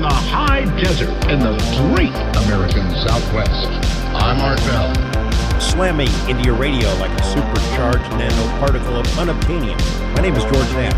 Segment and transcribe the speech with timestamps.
[0.00, 1.52] from the high desert in the
[1.92, 2.14] great
[2.44, 3.68] American Southwest.
[4.16, 5.60] I'm Art Bell.
[5.60, 9.78] Slamming into your radio like a supercharged nanoparticle of unobtainium.
[10.14, 10.94] My name is George Knapp.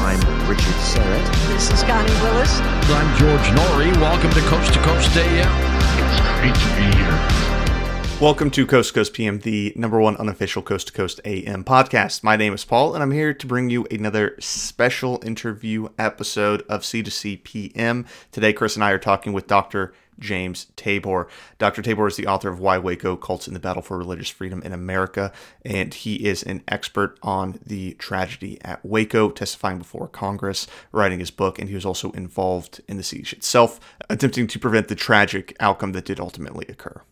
[0.00, 1.48] I'm Richard Syrett.
[1.48, 2.60] This is Connie Willis.
[2.60, 3.94] I'm George Noory.
[4.00, 5.52] Welcome to Coast to Coast AM.
[6.00, 7.55] It's great to be here.
[8.18, 12.22] Welcome to Coast to Coast PM, the number one unofficial Coast to Coast AM podcast.
[12.22, 16.80] My name is Paul, and I'm here to bring you another special interview episode of
[16.80, 18.06] C2C PM.
[18.32, 19.92] Today, Chris and I are talking with Dr.
[20.18, 21.28] James Tabor.
[21.58, 21.82] Dr.
[21.82, 24.72] Tabor is the author of Why Waco Cults in the Battle for Religious Freedom in
[24.72, 25.30] America,
[25.62, 31.30] and he is an expert on the tragedy at Waco, testifying before Congress, writing his
[31.30, 35.54] book, and he was also involved in the siege itself, attempting to prevent the tragic
[35.60, 37.02] outcome that did ultimately occur.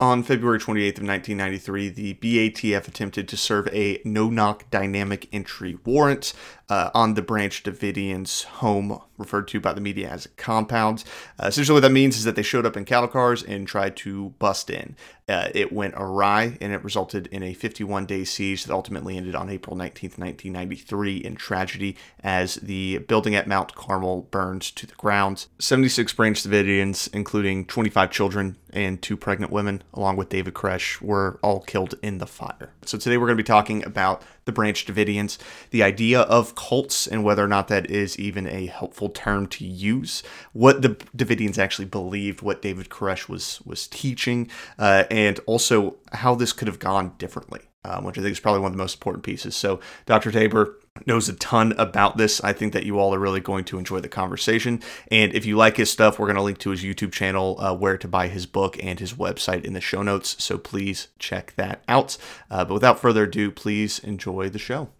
[0.00, 6.32] On February 28th of 1993, the BATF attempted to serve a no-knock dynamic entry warrant
[6.68, 11.04] uh, on the Branch Davidians' home, referred to by the media as a compound.
[11.38, 13.96] Uh, essentially, what that means is that they showed up in cattle cars and tried
[13.96, 14.96] to bust in.
[15.28, 19.48] Uh, it went awry, and it resulted in a 51-day siege that ultimately ended on
[19.48, 25.46] April 19th, 1993, in tragedy as the building at Mount Carmel burned to the ground.
[25.58, 31.38] 76 Branch Davidians, including 25 children and two pregnant women, along with David Koresh, were
[31.42, 32.72] all killed in the fire.
[32.84, 35.38] So today we're going to be talking about the Branch Davidians,
[35.70, 39.64] the idea of cults and whether or not that is even a helpful term to
[39.64, 45.96] use, what the Davidians actually believed, what David Koresh was was teaching, uh, and also
[46.12, 48.82] how this could have gone differently, um, which I think is probably one of the
[48.82, 49.56] most important pieces.
[49.56, 50.30] So, Dr.
[50.30, 52.42] Tabor, knows a ton about this.
[52.42, 54.80] I think that you all are really going to enjoy the conversation.
[55.10, 57.74] And if you like his stuff, we're going to link to his YouTube channel, uh,
[57.74, 60.36] where to buy his book, and his website in the show notes.
[60.42, 62.16] So please check that out.
[62.50, 64.90] Uh, but without further ado, please enjoy the show.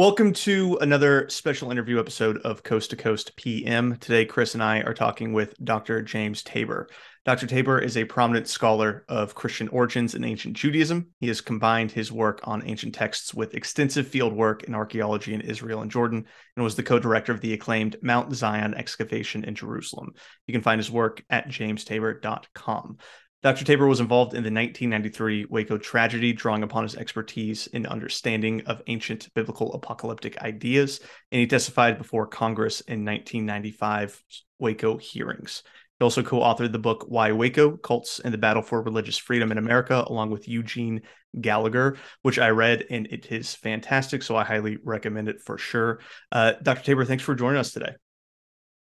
[0.00, 3.98] Welcome to another special interview episode of Coast to Coast PM.
[3.98, 6.00] Today, Chris and I are talking with Dr.
[6.00, 6.88] James Tabor.
[7.26, 7.46] Dr.
[7.46, 11.08] Tabor is a prominent scholar of Christian origins and ancient Judaism.
[11.20, 15.42] He has combined his work on ancient texts with extensive field work in archaeology in
[15.42, 16.24] Israel and Jordan,
[16.56, 20.14] and was the co director of the acclaimed Mount Zion excavation in Jerusalem.
[20.46, 22.96] You can find his work at jamestabor.com.
[23.42, 23.64] Dr.
[23.64, 28.82] Tabor was involved in the 1993 Waco tragedy, drawing upon his expertise in understanding of
[28.86, 31.00] ancient biblical apocalyptic ideas,
[31.32, 34.22] and he testified before Congress in 1995
[34.58, 35.62] Waco hearings.
[35.98, 39.50] He also co authored the book Why Waco Cults and the Battle for Religious Freedom
[39.50, 41.00] in America, along with Eugene
[41.40, 44.22] Gallagher, which I read, and it is fantastic.
[44.22, 46.00] So I highly recommend it for sure.
[46.30, 46.82] Uh, Dr.
[46.82, 47.94] Tabor, thanks for joining us today.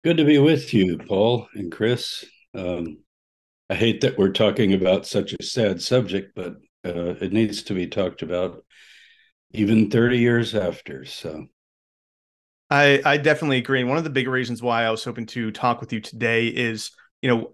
[0.02, 2.24] Good to be with you, Paul and Chris.
[2.54, 2.98] Um,
[3.68, 7.74] I hate that we're talking about such a sad subject, but uh, it needs to
[7.74, 8.64] be talked about
[9.52, 11.04] even 30 years after.
[11.04, 11.46] So
[12.70, 13.80] I, I definitely agree.
[13.80, 16.46] And one of the big reasons why I was hoping to talk with you today
[16.48, 16.90] is
[17.22, 17.52] you know,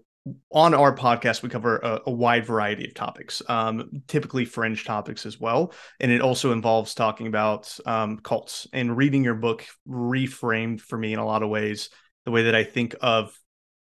[0.51, 5.25] on our podcast, we cover a, a wide variety of topics, um, typically fringe topics
[5.25, 5.73] as well.
[5.99, 11.11] And it also involves talking about um, cults and reading your book reframed for me
[11.11, 11.89] in a lot of ways
[12.25, 13.37] the way that I think of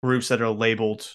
[0.02, 1.08] groups that are labeled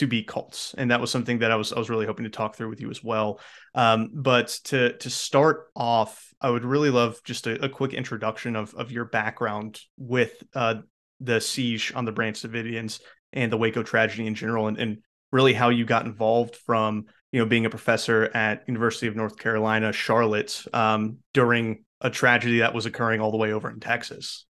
[0.00, 0.74] to be cults.
[0.78, 2.80] And that was something that I was I was really hoping to talk through with
[2.80, 3.38] you as well.
[3.74, 8.56] Um, but to to start off, I would really love just a, a quick introduction
[8.56, 10.76] of of your background with uh,
[11.20, 13.00] the siege on the Branch Davidians
[13.34, 14.98] and the Waco tragedy in general, and, and
[15.32, 19.36] really how you got involved from you know being a professor at University of North
[19.36, 24.46] Carolina, Charlotte, um, during a tragedy that was occurring all the way over in Texas.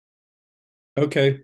[0.99, 1.39] Okay,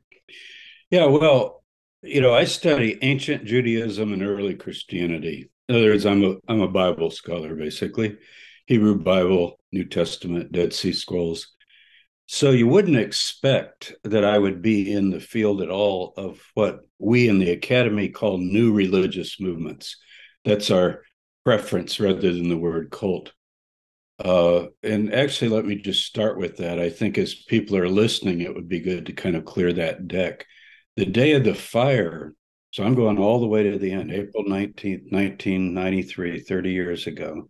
[0.90, 1.61] yeah, well,
[2.02, 5.50] you know, I study ancient Judaism and early Christianity.
[5.68, 8.18] In other words, I'm a I'm a Bible scholar, basically,
[8.66, 11.48] Hebrew Bible, New Testament, Dead Sea Scrolls.
[12.26, 16.80] So you wouldn't expect that I would be in the field at all of what
[16.98, 19.96] we in the academy call new religious movements.
[20.44, 21.02] That's our
[21.44, 23.32] preference rather than the word cult.
[24.24, 26.78] Uh, and actually, let me just start with that.
[26.78, 30.08] I think as people are listening, it would be good to kind of clear that
[30.08, 30.46] deck.
[30.96, 32.34] The day of the fire,
[32.70, 37.48] so I'm going all the way to the end, April 19th, 1993, 30 years ago.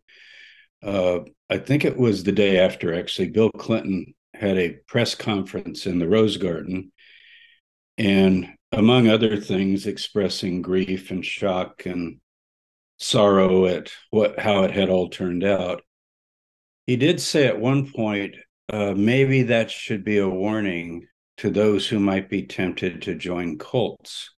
[0.83, 5.87] Uh, I think it was the day after actually Bill Clinton had a press conference
[5.87, 6.93] in the Rose Garden,
[7.99, 12.19] and among other things, expressing grief and shock and
[12.99, 15.83] sorrow at what how it had all turned out.
[16.87, 18.37] He did say at one point,
[18.69, 21.07] uh, maybe that should be a warning
[21.43, 24.31] to those who might be tempted to join cults.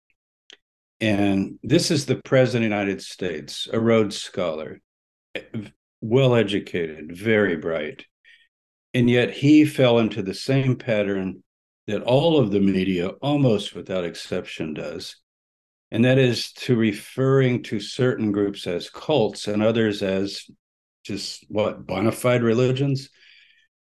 [0.99, 4.81] And this is the president of the United States, a Rhodes Scholar,
[6.01, 8.07] well educated, very bright.
[8.95, 11.43] And yet he fell into the same pattern
[11.85, 15.17] that all of the media, almost without exception, does.
[15.91, 20.49] And that is to referring to certain groups as cults and others as
[21.03, 23.11] just what bona fide religions.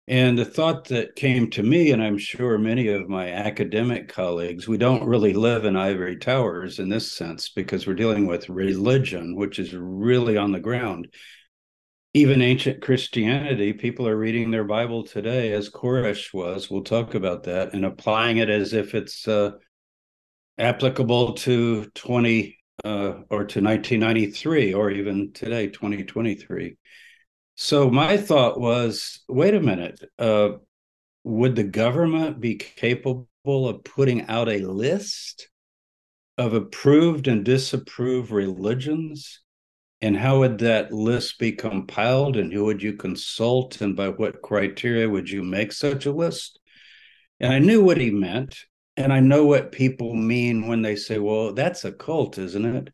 [0.10, 4.68] And the thought that came to me, and I'm sure many of my academic colleagues,
[4.68, 9.36] we don't really live in ivory towers in this sense because we're dealing with religion,
[9.36, 11.08] which is really on the ground
[12.14, 16.70] even ancient Christianity, people are reading their Bible today as Koresh was.
[16.70, 19.52] We'll talk about that and applying it as if it's uh,
[20.58, 26.78] applicable to 20 uh, or to 1993 or even today, 2023.
[27.62, 30.52] So my thought was wait a minute, uh,
[31.26, 35.50] would the government be capable of putting out a list
[36.38, 39.42] of approved and disapproved religions?
[40.00, 44.42] And how would that list be compiled and who would you consult and by what
[44.42, 46.62] criteria would you make such a list?
[47.42, 48.58] And I knew what he meant.
[48.96, 52.94] And I know what people mean when they say, well, that's a cult, isn't it?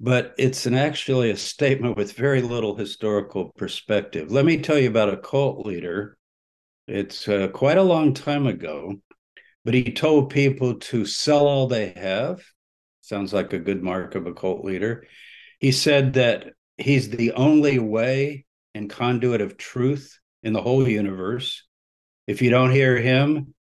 [0.00, 4.30] But it's an actually a statement with very little historical perspective.
[4.30, 6.16] Let me tell you about a cult leader.
[6.88, 8.94] It's uh, quite a long time ago,
[9.64, 12.42] but he told people to sell all they have.
[13.02, 15.06] Sounds like a good mark of a cult leader
[15.60, 21.64] he said that he's the only way and conduit of truth in the whole universe.
[22.26, 23.54] If you don't hear him,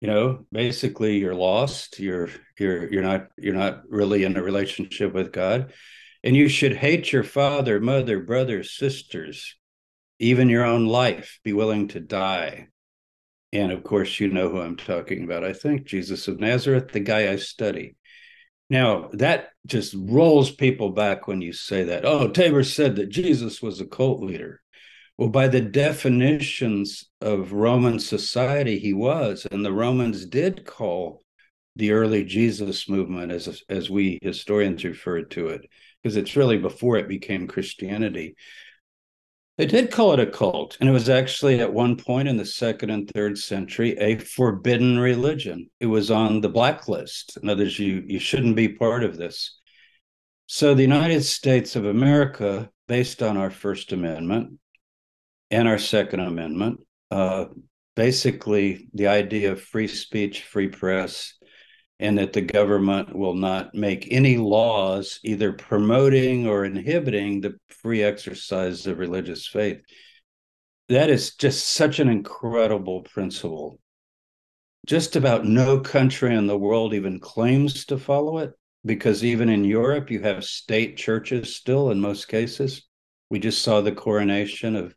[0.00, 1.98] you know, basically you're lost.
[1.98, 5.72] You're you're you're not you're not really in a relationship with God.
[6.22, 9.56] And you should hate your father, mother, brothers, sisters,
[10.18, 12.68] even your own life, be willing to die.
[13.52, 17.00] And of course, you know who I'm talking about, I think, Jesus of Nazareth, the
[17.00, 17.96] guy I study.
[18.70, 22.04] Now, that just rolls people back when you say that.
[22.04, 24.60] Oh, Tabor said that Jesus was a cult leader.
[25.16, 29.46] Well, by the definitions of Roman society, he was.
[29.50, 31.22] And the Romans did call
[31.76, 35.68] the early Jesus movement, as, as we historians refer to it,
[36.02, 38.34] because it's really before it became Christianity.
[39.56, 42.44] They did call it a cult, and it was actually at one point in the
[42.44, 45.70] second and third century a forbidden religion.
[45.78, 47.38] It was on the blacklist.
[47.40, 49.60] In other words, you, you shouldn't be part of this.
[50.46, 54.58] So the United States of America, based on our First Amendment
[55.50, 56.80] and our Second Amendment,
[57.10, 57.46] uh,
[57.96, 61.34] basically the idea of free speech, free press,
[62.00, 68.02] and that the government will not make any laws either promoting or inhibiting the free
[68.02, 69.80] exercise of religious faith.
[70.88, 73.78] That is just such an incredible principle.
[74.86, 78.52] Just about no country in the world even claims to follow it
[78.84, 82.82] because even in Europe, you have state churches still in most cases.
[83.30, 84.94] We just saw the coronation of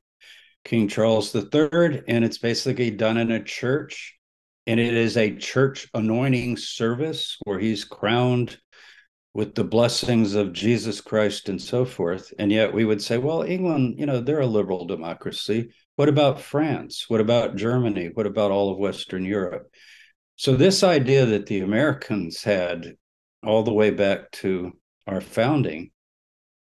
[0.68, 4.18] King Charles III, and it's basically done in a church
[4.68, 8.58] and it is a church anointing service where he's crowned
[9.34, 12.34] with the blessings of Jesus Christ and so forth.
[12.38, 15.70] And yet we would say, well, England, you know, they're a liberal democracy.
[15.96, 17.06] What about France?
[17.08, 18.12] What about Germany?
[18.14, 19.72] What about all of Western Europe?
[20.36, 22.94] So, this idea that the Americans had
[23.44, 24.74] all the way back to
[25.08, 25.92] our founding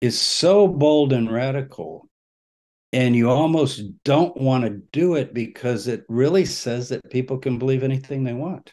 [0.02, 2.10] is so bold and radical
[2.94, 7.58] and you almost don't want to do it because it really says that people can
[7.58, 8.72] believe anything they want.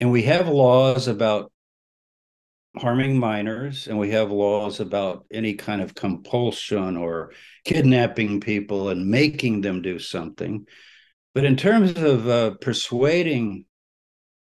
[0.00, 1.50] And we have laws about
[2.76, 7.32] harming minors, and we have laws about any kind of compulsion or
[7.64, 10.66] kidnapping people and making them do something.
[11.34, 13.64] But in terms of uh, persuading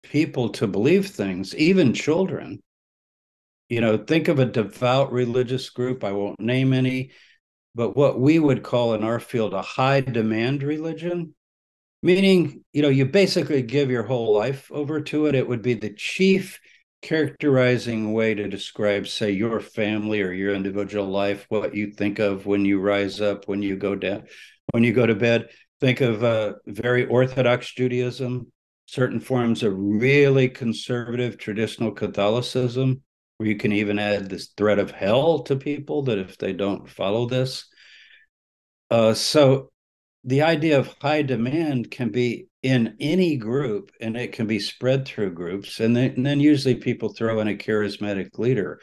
[0.04, 2.62] people to believe things, even children,
[3.68, 6.04] you know, think of a devout religious group.
[6.04, 7.12] I won't name any
[7.76, 11.34] but what we would call in our field a high demand religion,
[12.02, 15.36] meaning, you know, you basically give your whole life over to it.
[15.36, 16.60] It would be the chief
[17.02, 22.46] characterizing way to describe, say, your family or your individual life, what you think of
[22.46, 24.24] when you rise up, when you go down,
[24.72, 25.50] when you go to bed.
[25.80, 28.52] Think of uh, very Orthodox Judaism,
[28.86, 33.02] certain forms of really conservative traditional Catholicism,
[33.40, 36.90] where you can even add this threat of hell to people that if they don't
[36.90, 37.66] follow this.
[38.92, 39.70] Uh, so
[40.26, 45.06] the idea of high demand can be in any group and it can be spread
[45.06, 45.80] through groups.
[45.80, 48.82] And then, and then usually people throw in a charismatic leader.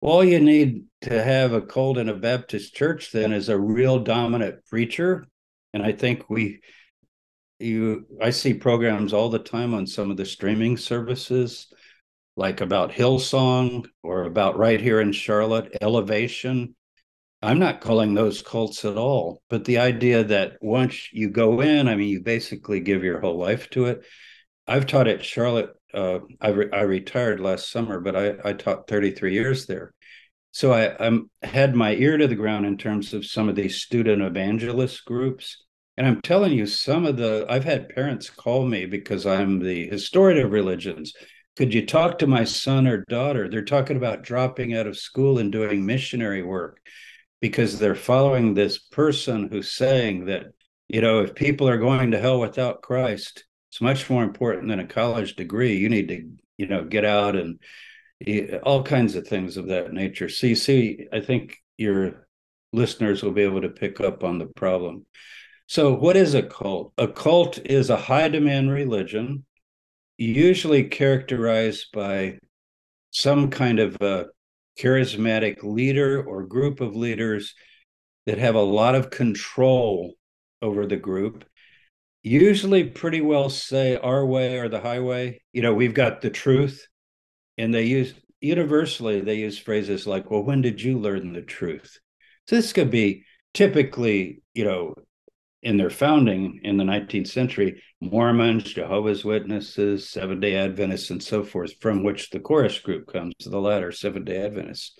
[0.00, 3.98] All you need to have a cult in a Baptist church then is a real
[3.98, 5.26] dominant preacher.
[5.74, 6.60] And I think we
[7.58, 11.66] you I see programs all the time on some of the streaming services
[12.38, 16.76] like about Hillsong or about right here in Charlotte, Elevation.
[17.42, 21.88] I'm not calling those cults at all, but the idea that once you go in,
[21.88, 24.04] I mean, you basically give your whole life to it.
[24.68, 25.70] I've taught at Charlotte.
[25.92, 29.92] Uh, I, re- I retired last summer, but I, I taught 33 years there.
[30.52, 33.82] So I I'm, had my ear to the ground in terms of some of these
[33.82, 35.64] student evangelist groups.
[35.96, 39.88] And I'm telling you, some of the, I've had parents call me because I'm the
[39.88, 41.12] historian of religions.
[41.58, 43.48] Could you talk to my son or daughter?
[43.48, 46.78] They're talking about dropping out of school and doing missionary work
[47.40, 50.52] because they're following this person who's saying that,
[50.86, 54.78] you know, if people are going to hell without Christ, it's much more important than
[54.78, 55.76] a college degree.
[55.76, 57.58] You need to, you know, get out and
[58.62, 60.28] all kinds of things of that nature.
[60.28, 62.28] So you see, I think your
[62.72, 65.06] listeners will be able to pick up on the problem.
[65.66, 66.92] So, what is a cult?
[66.98, 69.44] A cult is a high demand religion,
[70.18, 72.38] usually characterized by
[73.10, 74.26] some kind of a
[74.78, 77.54] charismatic leader or group of leaders
[78.26, 80.14] that have a lot of control
[80.60, 81.44] over the group.
[82.22, 85.40] Usually, pretty well say our way or the highway.
[85.52, 86.86] You know, we've got the truth
[87.58, 91.98] and they use universally they use phrases like well when did you learn the truth
[92.46, 94.94] so this could be typically you know
[95.62, 101.42] in their founding in the 19th century mormons jehovah's witnesses seven day adventists and so
[101.42, 104.94] forth from which the Koresh group comes the latter seven day adventists.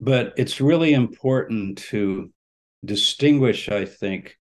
[0.00, 2.30] But it's really important to
[2.84, 4.36] distinguish i think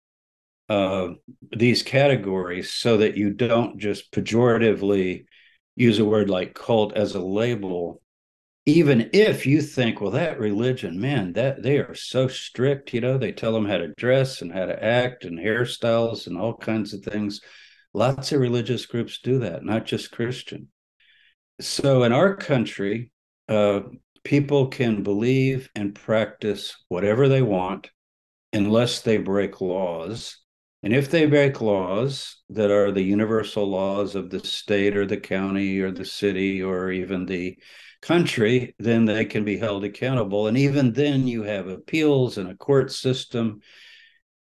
[0.68, 1.08] uh,
[1.54, 5.24] these categories so that you don't just pejoratively
[5.76, 8.01] use a word like cult as a label
[8.64, 13.18] even if you think well that religion man that they are so strict you know
[13.18, 16.94] they tell them how to dress and how to act and hairstyles and all kinds
[16.94, 17.40] of things.
[17.94, 20.68] Lots of religious groups do that not just christian.
[21.60, 23.10] So in our country
[23.48, 23.80] uh,
[24.24, 27.90] people can believe and practice whatever they want
[28.52, 30.38] unless they break laws.
[30.84, 35.16] And if they break laws that are the universal laws of the state or the
[35.16, 37.56] county or the city or even the
[38.02, 40.48] country, then they can be held accountable.
[40.48, 43.60] And even then, you have appeals and a court system.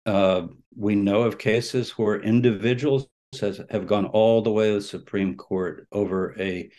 [0.06, 3.06] Uh, we know of cases where individuals
[3.40, 6.70] has, have gone all the way to the Supreme Court over a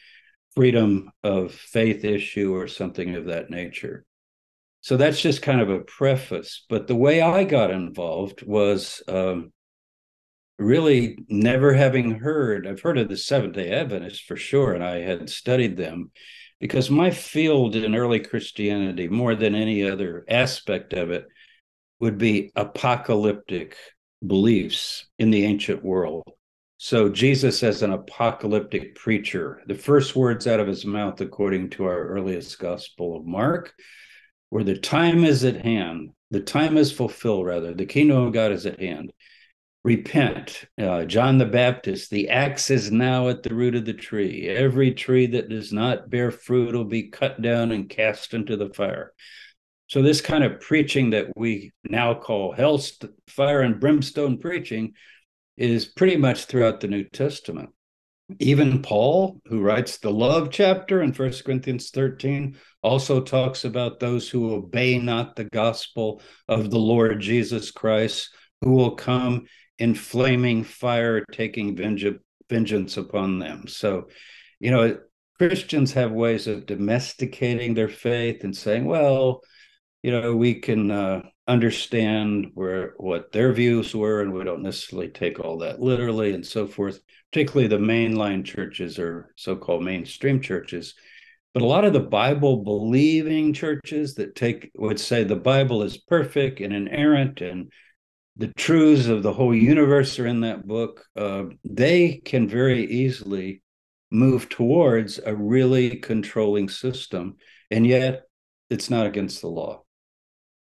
[0.55, 4.03] freedom of faith issue or something of that nature.
[4.81, 6.65] So that's just kind of a preface.
[6.67, 9.53] But the way I got involved was um,
[10.57, 14.97] really never having heard, I've heard of the Seventh day Adventists for sure, and I
[15.01, 16.11] had studied them
[16.61, 21.25] because my field in early Christianity, more than any other aspect of it,
[21.99, 23.75] would be apocalyptic
[24.25, 26.23] beliefs in the ancient world.
[26.77, 31.85] So, Jesus as an apocalyptic preacher, the first words out of his mouth, according to
[31.85, 33.73] our earliest gospel of Mark,
[34.49, 38.51] where the time is at hand, the time is fulfilled, rather, the kingdom of God
[38.51, 39.11] is at hand.
[39.83, 40.65] Repent.
[40.79, 44.47] Uh, John the Baptist, the axe is now at the root of the tree.
[44.47, 48.69] Every tree that does not bear fruit will be cut down and cast into the
[48.69, 49.11] fire.
[49.87, 52.79] So, this kind of preaching that we now call hell,
[53.27, 54.93] fire, and brimstone preaching
[55.57, 57.69] is pretty much throughout the New Testament.
[58.39, 64.29] Even Paul, who writes the love chapter in First Corinthians 13, also talks about those
[64.29, 68.29] who obey not the gospel of the Lord Jesus Christ,
[68.61, 69.45] who will come
[69.81, 71.75] in flaming fire, taking
[72.49, 73.65] vengeance upon them.
[73.67, 74.09] So,
[74.59, 74.99] you know,
[75.39, 79.41] Christians have ways of domesticating their faith and saying, well,
[80.03, 85.09] you know, we can uh, understand where what their views were, and we don't necessarily
[85.09, 86.99] take all that literally, and so forth.
[87.31, 90.93] Particularly the mainline churches or so-called mainstream churches
[91.53, 95.97] but a lot of the Bible believing churches that take would say the Bible is
[95.97, 97.71] perfect and inerrant and
[98.37, 101.05] the truths of the whole universe are in that book.
[101.15, 103.61] Uh, they can very easily
[104.09, 107.37] move towards a really controlling system,
[107.69, 108.23] and yet
[108.69, 109.83] it's not against the law.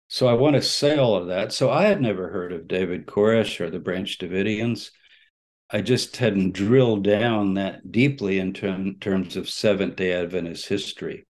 [0.07, 1.51] So I want to say all of that.
[1.51, 4.91] So I had never heard of David Koresh or the Branch Davidians.
[5.69, 11.25] I just hadn't drilled down that deeply in term, terms of Seventh day Adventist history.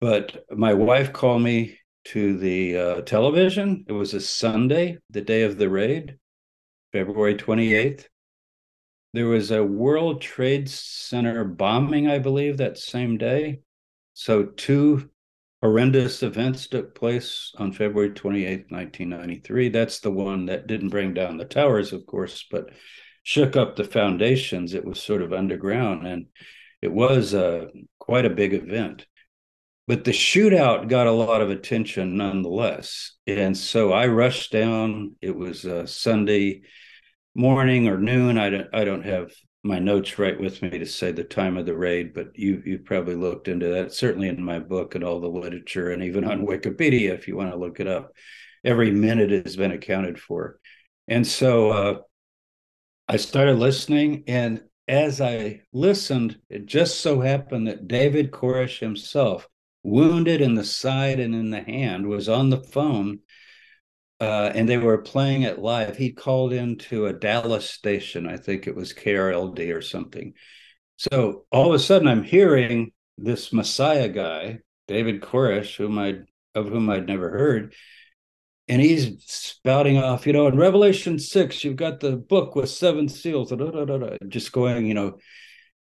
[0.00, 3.84] But my wife called me to the uh, television.
[3.88, 6.18] It was a Sunday, the day of the raid,
[6.92, 8.06] February 28th.
[9.12, 13.60] There was a World Trade Center bombing, I believe, that same day.
[14.12, 15.08] So, two
[15.62, 19.68] horrendous events took place on February 28th, 1993.
[19.70, 22.70] That's the one that didn't bring down the towers, of course, but
[23.22, 24.74] shook up the foundations.
[24.74, 26.26] It was sort of underground, and
[26.82, 27.66] it was uh,
[27.98, 29.06] quite a big event.
[29.86, 33.12] But the shootout got a lot of attention nonetheless.
[33.26, 35.16] And so I rushed down.
[35.20, 36.62] It was a Sunday
[37.34, 38.38] morning or noon.
[38.38, 39.30] I don't, I don't have
[39.64, 42.78] my notes right with me to say the time of the raid, but you you
[42.78, 43.92] probably looked into that.
[43.92, 47.50] Certainly in my book and all the literature, and even on Wikipedia, if you want
[47.50, 48.12] to look it up,
[48.62, 50.60] every minute has been accounted for.
[51.08, 51.98] And so uh,
[53.08, 59.48] I started listening, and as I listened, it just so happened that David Koresh himself,
[59.84, 63.20] wounded in the side and in the hand, was on the phone
[64.20, 65.96] uh, and they were playing it live.
[65.96, 70.34] He called into a Dallas station, I think it was KRLD or something.
[70.96, 76.20] So all of a sudden, I'm hearing this Messiah guy, David Koresh, whom I
[76.54, 77.74] of whom I'd never heard,
[78.68, 83.08] and he's spouting off, you know, in Revelation six, you've got the book with seven
[83.08, 85.18] seals, da, da, da, just going, you know,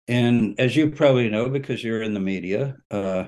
[0.08, 3.24] and as you probably know because you're in the media, uh,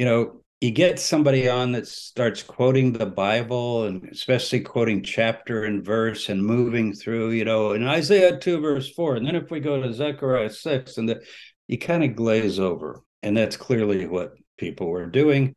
[0.00, 5.64] you know, you get somebody on that starts quoting the Bible and especially quoting chapter
[5.64, 9.16] and verse and moving through, you know, in Isaiah 2, verse 4.
[9.16, 11.20] And then if we go to Zechariah 6, and the,
[11.68, 13.02] you kind of glaze over.
[13.22, 15.54] And that's clearly what people were doing.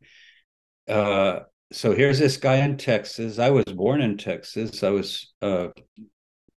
[0.86, 1.40] Uh,
[1.72, 3.38] so here's this guy in Texas.
[3.38, 4.82] I was born in Texas.
[4.82, 5.68] I was uh,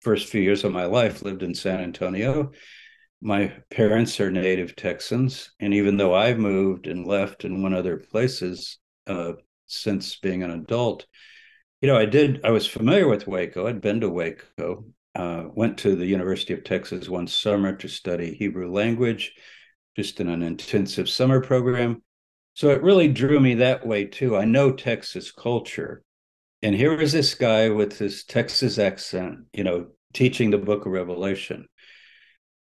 [0.01, 2.53] first few years of my life lived in San Antonio
[3.25, 7.97] my parents are native Texans, and even though I've moved and left and went other
[7.97, 9.33] places uh,
[9.67, 11.07] since being an adult,
[11.81, 12.45] you know, I did.
[12.45, 13.67] I was familiar with Waco.
[13.67, 14.85] I'd been to Waco.
[15.15, 19.33] Uh, went to the University of Texas one summer to study Hebrew language,
[19.97, 22.03] just in an intensive summer program.
[22.53, 24.37] So it really drew me that way too.
[24.37, 26.03] I know Texas culture,
[26.61, 30.93] and here is this guy with his Texas accent, you know, teaching the Book of
[30.93, 31.69] Revelation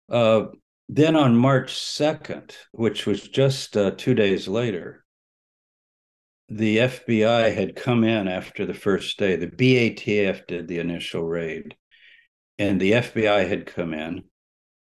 [0.09, 0.47] uh,
[0.89, 5.05] then on March 2nd, which was just uh, two days later,
[6.49, 9.37] the FBI had come in after the first day.
[9.37, 11.77] The BATF did the initial raid,
[12.59, 14.25] and the FBI had come in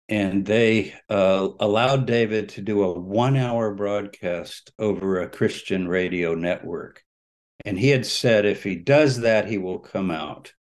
[0.10, 6.36] and they uh, allowed David to do a one hour broadcast over a Christian radio
[6.36, 7.04] network.
[7.66, 10.54] And he had said if he does that, he will come out.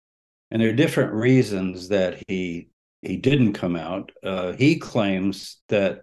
[0.50, 2.68] And there are different reasons that he
[3.02, 4.12] he didn't come out.
[4.22, 6.02] Uh, he claims that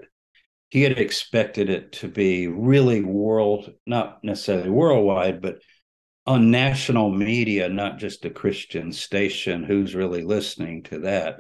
[0.70, 5.60] he had expected it to be really world, not necessarily worldwide, but
[6.26, 9.64] on national media, not just a Christian station.
[9.64, 11.40] Who's really listening to that?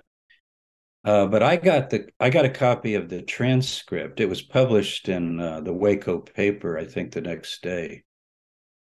[1.03, 4.19] Uh, but I got the I got a copy of the transcript.
[4.19, 8.03] It was published in uh, the Waco paper, I think, the next day,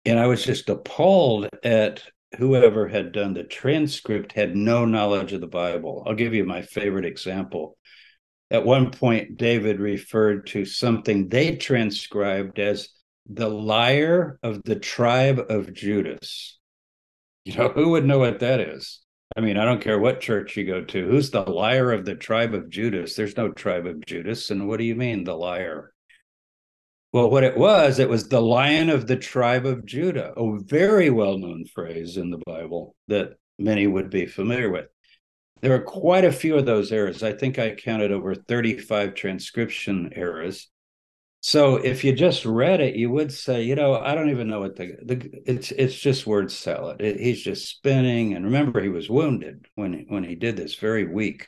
[0.06, 2.04] and I was just appalled at
[2.38, 6.04] whoever had done the transcript had no knowledge of the Bible.
[6.06, 7.78] I'll give you my favorite example.
[8.50, 12.90] At one point, David referred to something they transcribed as
[13.30, 16.58] the liar of the tribe of Judas.
[17.46, 19.02] You know, who would know what that is?
[19.36, 21.08] I mean, I don't care what church you go to.
[21.08, 23.16] Who's the liar of the tribe of Judas?
[23.16, 24.50] There's no tribe of Judas.
[24.50, 25.94] And what do you mean, the liar?
[27.14, 31.10] Well, what it was, it was the lion of the tribe of Judah, a very
[31.10, 34.88] well known phrase in the Bible that many would be familiar with.
[35.62, 37.24] There are quite a few of those errors.
[37.24, 40.70] I think I counted over 35 transcription errors.
[41.42, 44.60] So if you just read it, you would say, you know, I don't even know
[44.60, 47.02] what the, the it's it's just word salad.
[47.02, 48.34] It, he's just spinning.
[48.34, 51.48] And remember, he was wounded when when he did this, very weak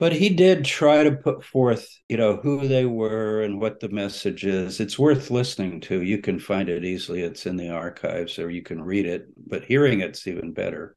[0.00, 3.88] but he did try to put forth you know who they were and what the
[3.90, 4.80] message is.
[4.80, 6.02] It's worth listening to.
[6.02, 7.22] You can find it easily.
[7.22, 10.96] It's in the archives or you can read it but hearing it's even better.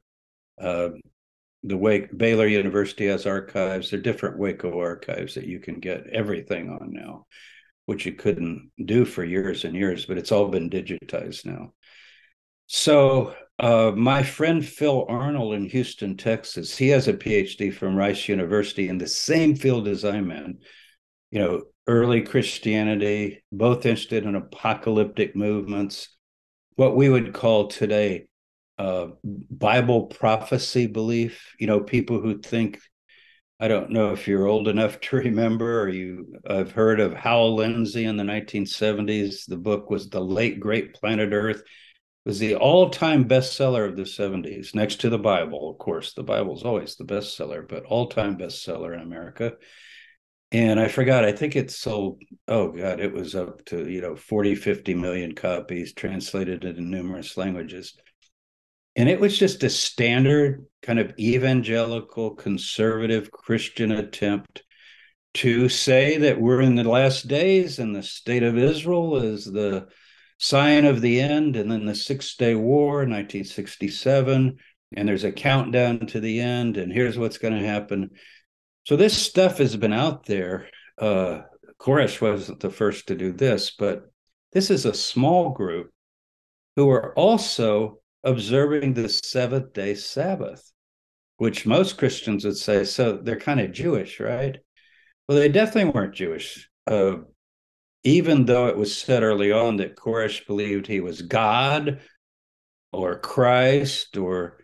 [0.60, 0.90] Uh,
[1.62, 3.90] the Wake, baylor university has archives.
[3.90, 7.26] There are different waco archives that you can get everything on now
[7.86, 11.72] which you couldn't do for years and years but it's all been digitized now
[12.74, 18.28] so uh, my friend Phil Arnold in Houston, Texas, he has a PhD from Rice
[18.28, 20.58] University in the same field as I'm in.
[21.30, 26.08] You know, early Christianity, both interested in apocalyptic movements,
[26.74, 28.26] what we would call today
[28.76, 31.54] uh, Bible prophecy belief.
[31.60, 32.80] You know, people who think,
[33.60, 37.54] I don't know if you're old enough to remember, or you have heard of Hal
[37.54, 39.46] Lindsey in the 1970s.
[39.46, 41.62] The book was The Late Great Planet Earth
[42.24, 45.70] was the all-time bestseller of the 70s next to the bible.
[45.70, 49.54] Of course the bible's always the bestseller but all-time bestseller in america.
[50.52, 54.16] And i forgot i think it sold oh god it was up to you know
[54.16, 57.96] 40 50 million copies translated into numerous languages.
[58.96, 64.62] And it was just a standard kind of evangelical conservative christian attempt
[65.34, 69.88] to say that we're in the last days and the state of israel is the
[70.38, 74.56] sign of the end, and then the Six Day War, 1967,
[74.96, 78.10] and there's a countdown to the end, and here's what's going to happen.
[78.84, 80.68] So this stuff has been out there.
[80.98, 81.42] Uh,
[81.78, 84.04] Koresh wasn't the first to do this, but
[84.52, 85.90] this is a small group
[86.76, 90.72] who are also observing the seventh day Sabbath,
[91.36, 94.58] which most Christians would say, so they're kind of Jewish, right?
[95.28, 96.68] Well, they definitely weren't Jewish.
[96.86, 97.16] Uh,
[98.04, 102.00] even though it was said early on that Koresh believed he was God
[102.92, 104.58] or Christ or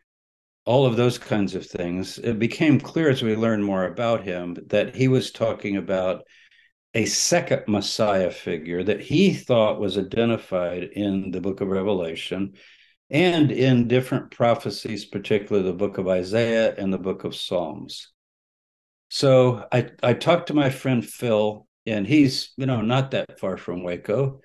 [0.66, 4.57] all of those kinds of things, it became clear as we learned more about him
[4.66, 6.22] that he was talking about
[6.92, 12.55] a second Messiah figure that he thought was identified in the book of Revelation
[13.09, 18.12] and in different prophecies, particularly the book of Isaiah and the book of Psalms.
[19.09, 23.57] So I, I talked to my friend Phil, and he's, you know, not that far
[23.57, 24.40] from Waco.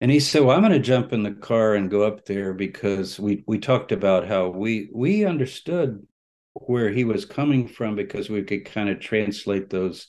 [0.00, 2.52] And he said, Well, I'm going to jump in the car and go up there
[2.52, 6.06] because we we talked about how we we understood
[6.54, 10.08] where he was coming from because we could kind of translate those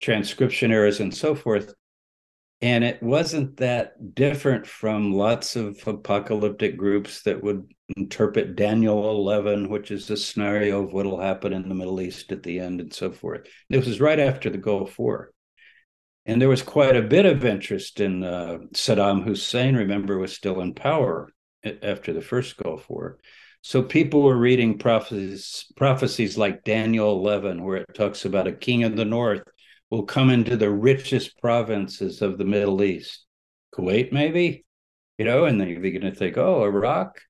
[0.00, 1.74] transcription errors and so forth.
[2.62, 9.68] And it wasn't that different from lots of apocalyptic groups that would interpret Daniel 11,
[9.68, 12.80] which is the scenario of what will happen in the Middle East at the end
[12.80, 13.46] and so forth.
[13.68, 15.33] This was right after the Gulf War.
[16.26, 20.60] And there was quite a bit of interest in uh, Saddam Hussein, remember, was still
[20.60, 21.30] in power
[21.82, 23.18] after the first Gulf War.
[23.60, 28.84] So people were reading prophecies, prophecies like Daniel 11, where it talks about a king
[28.84, 29.42] of the north
[29.90, 33.24] will come into the richest provinces of the Middle East,
[33.74, 34.64] Kuwait, maybe,
[35.18, 37.20] you know, and then you're going to think, oh, Iraq.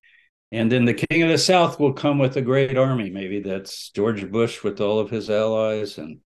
[0.51, 3.09] And then the king of the south will come with a great army.
[3.09, 6.19] Maybe that's George Bush with all of his allies, and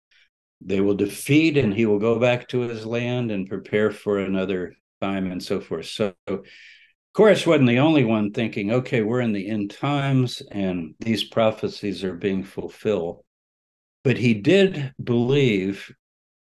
[0.61, 4.75] they will defeat, and he will go back to his land and prepare for another
[5.01, 5.85] time and so forth.
[5.85, 6.13] So,
[7.15, 12.03] Koresh wasn't the only one thinking, okay, we're in the end times and these prophecies
[12.03, 13.23] are being fulfilled.
[14.03, 15.91] But he did believe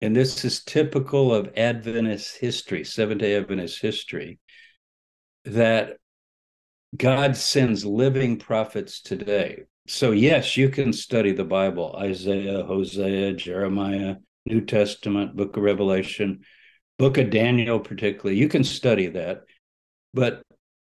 [0.01, 4.39] and this is typical of Adventist history, Seventh day Adventist history,
[5.43, 5.97] that
[6.95, 9.63] God sends living prophets today.
[9.89, 16.41] So, yes, you can study the Bible Isaiah, Hosea, Jeremiah, New Testament, Book of Revelation,
[16.99, 18.39] Book of Daniel, particularly.
[18.39, 19.45] You can study that.
[20.13, 20.43] But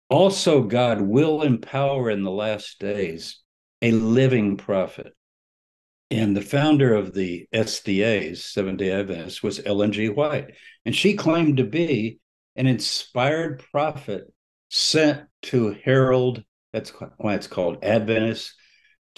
[0.09, 3.39] also, God will empower in the last days
[3.81, 5.15] a living prophet.
[6.11, 10.09] And the founder of the SDAs, Seven Day Adventists, was Ellen G.
[10.09, 10.51] White.
[10.85, 12.19] And she claimed to be
[12.57, 14.25] an inspired prophet
[14.69, 18.55] sent to herald, that's why it's called Adventist,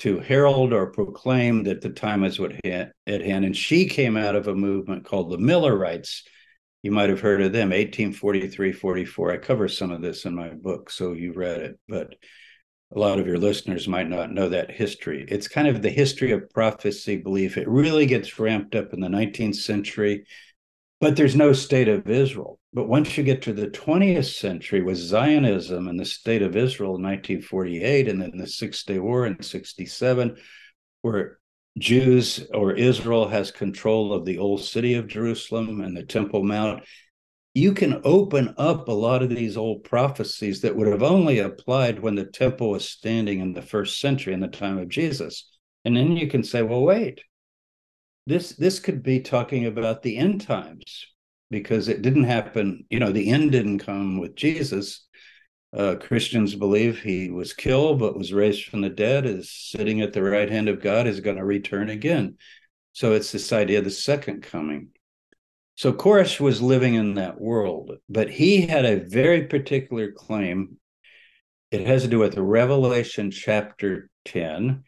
[0.03, 3.45] to herald or proclaim that the time is what at hand.
[3.45, 6.25] And she came out of a movement called the Millerites.
[6.83, 9.31] You might have heard of them, 1843 44.
[9.31, 11.79] I cover some of this in my book, so you read it.
[11.87, 12.17] But
[12.93, 15.25] a lot of your listeners might not know that history.
[15.29, 17.57] It's kind of the history of prophecy belief.
[17.57, 20.27] It really gets ramped up in the 19th century,
[21.01, 22.59] but there's no state of Israel.
[22.75, 26.97] But once you get to the 20th century with Zionism and the state of Israel
[26.97, 30.37] in 1948, and then the Six Day War in 67,
[31.03, 31.39] where
[31.79, 36.85] Jews or Israel has control of the old city of Jerusalem and the Temple Mount,
[37.55, 41.99] you can open up a lot of these old prophecies that would have only applied
[41.99, 45.51] when the temple was standing in the first century in the time of Jesus.
[45.85, 47.21] And then you can say, well, wait,
[48.27, 51.07] this this could be talking about the end times
[51.53, 55.07] because it didn't happen, you know, the end didn't come with Jesus.
[55.77, 60.13] Uh, Christians believe he was killed but was raised from the dead, is sitting at
[60.13, 62.37] the right hand of God, is going to return again.
[62.95, 64.89] So it's this idea of the second coming.
[65.77, 70.79] So Koresh was living in that world, but he had a very particular claim.
[71.71, 74.85] It has to do with Revelation chapter 10.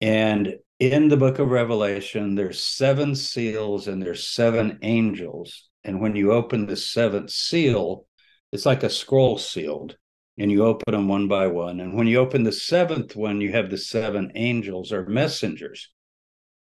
[0.00, 5.68] And in the book of Revelation, there's seven seals and there's seven angels.
[5.86, 8.06] And when you open the seventh seal,
[8.52, 9.96] it's like a scroll sealed,
[10.36, 11.80] and you open them one by one.
[11.80, 15.88] And when you open the seventh one, you have the seven angels or messengers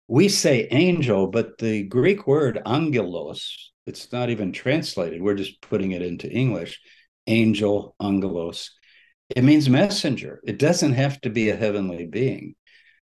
[0.07, 5.21] we say angel, but the Greek word angelos, it's not even translated.
[5.21, 6.79] We're just putting it into English.
[7.27, 8.71] Angel, angelos.
[9.35, 10.41] It means messenger.
[10.45, 12.55] It doesn't have to be a heavenly being.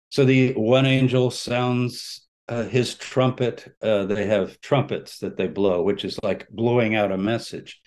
[0.08, 3.74] So the one angel sounds uh, his trumpet.
[3.82, 7.80] Uh, they have trumpets that they blow, which is like blowing out a message.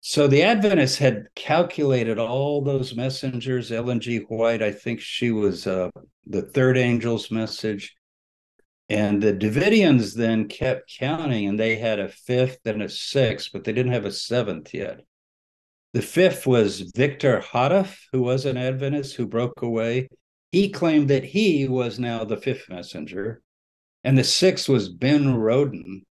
[0.00, 3.72] So the Adventists had calculated all those messengers.
[3.72, 4.18] Ellen G.
[4.18, 5.90] White, I think she was uh,
[6.26, 7.94] the third angel's message.
[8.88, 13.64] And the Davidians then kept counting, and they had a fifth and a sixth, but
[13.64, 15.00] they didn't have a seventh yet.
[15.92, 20.08] The fifth was Victor Houteff, who was an Adventist who broke away.
[20.52, 23.42] He claimed that he was now the fifth messenger.
[24.04, 26.04] And the sixth was Ben Roden,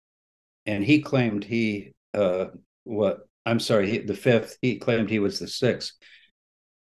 [0.66, 2.47] and he claimed he uh,
[2.85, 5.92] what I'm sorry, he, the fifth he claimed he was the sixth,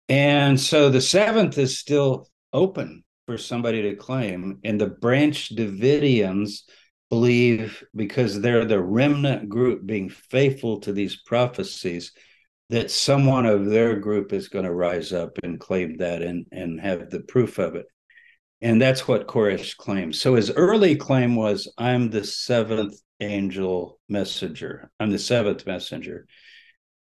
[0.09, 6.63] and so the seventh is still open for somebody to claim, and the Branch Davidians
[7.11, 12.13] believe because they're the remnant group being faithful to these prophecies
[12.71, 16.81] that someone of their group is going to rise up and claim that and, and
[16.81, 17.87] have the proof of it.
[18.63, 20.21] And that's what Koresh claims.
[20.21, 24.91] So his early claim was, I'm the seventh angel messenger.
[25.01, 26.27] I'm the seventh messenger.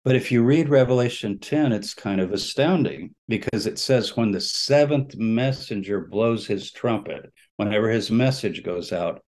[0.04, 4.40] But if you read Revelation 10, it's kind of astounding because it says when the
[4.40, 9.22] seventh messenger blows his trumpet, whenever his message goes out,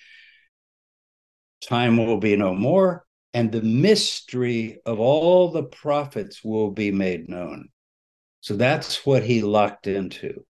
[1.63, 7.29] time will be no more, and the mystery of all the prophets will be made
[7.29, 7.69] known.
[8.41, 10.45] So that's what he locked into.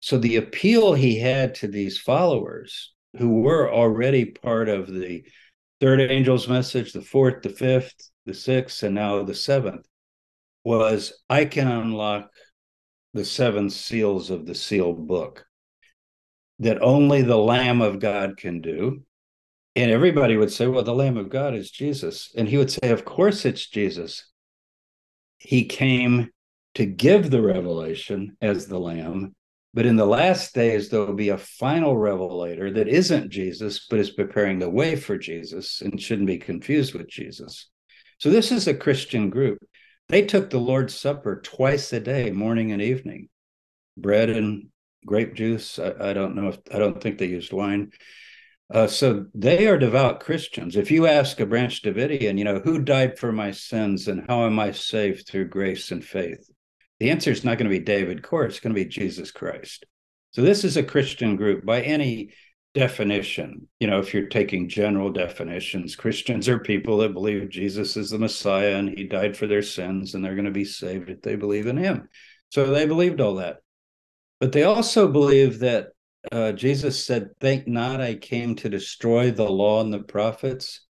[0.00, 5.24] So the appeal he had to these followers who were already part of the
[5.80, 9.86] third angel's message, the fourth, the fifth, the sixth, and now the seventh
[10.64, 12.28] was I can unlock
[13.14, 15.46] the seven seals of the sealed book
[16.58, 19.02] that only the Lamb of God can do.
[19.76, 22.32] And everybody would say, well, the Lamb of God is Jesus.
[22.36, 24.32] And he would say, of course it's Jesus.
[25.38, 26.30] He came
[26.74, 29.35] to give the revelation as the Lamb.
[29.76, 33.98] But in the last days, there will be a final revelator that isn't Jesus, but
[33.98, 37.68] is preparing the way for Jesus and shouldn't be confused with Jesus.
[38.16, 39.58] So this is a Christian group.
[40.08, 43.28] They took the Lord's Supper twice a day, morning and evening,
[43.98, 44.68] bread and
[45.04, 45.78] grape juice.
[45.78, 47.90] I, I don't know if I don't think they used wine.
[48.72, 50.76] Uh, so they are devout Christians.
[50.76, 54.46] If you ask a branch Davidian, you know, who died for my sins and how
[54.46, 56.50] am I saved through grace and faith?
[57.00, 59.84] The answer is not going to be David Core, it's going to be Jesus Christ.
[60.32, 62.30] So this is a Christian group by any
[62.74, 63.68] definition.
[63.80, 68.18] You know, if you're taking general definitions, Christians are people that believe Jesus is the
[68.18, 71.36] Messiah and he died for their sins and they're going to be saved if they
[71.36, 72.08] believe in him.
[72.50, 73.58] So they believed all that.
[74.40, 75.88] But they also believe that
[76.30, 80.82] uh, Jesus said, Think not I came to destroy the law and the prophets.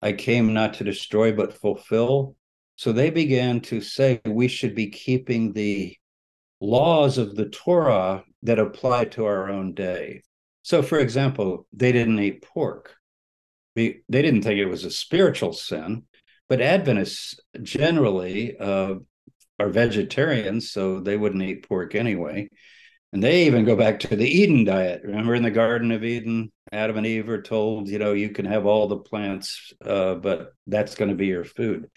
[0.00, 2.36] I came not to destroy, but fulfill.
[2.78, 5.96] So they began to say we should be keeping the
[6.60, 10.22] laws of the Torah that apply to our own day.
[10.62, 12.94] So, for example, they didn't eat pork.
[13.74, 16.04] they didn't think it was a spiritual sin,
[16.48, 18.94] but Adventists generally uh,
[19.58, 22.48] are vegetarians, so they wouldn't eat pork anyway.
[23.12, 25.02] And they even go back to the Eden diet.
[25.02, 28.44] Remember in the Garden of Eden, Adam and Eve are told, you know, you can
[28.44, 31.88] have all the plants, uh, but that's going to be your food.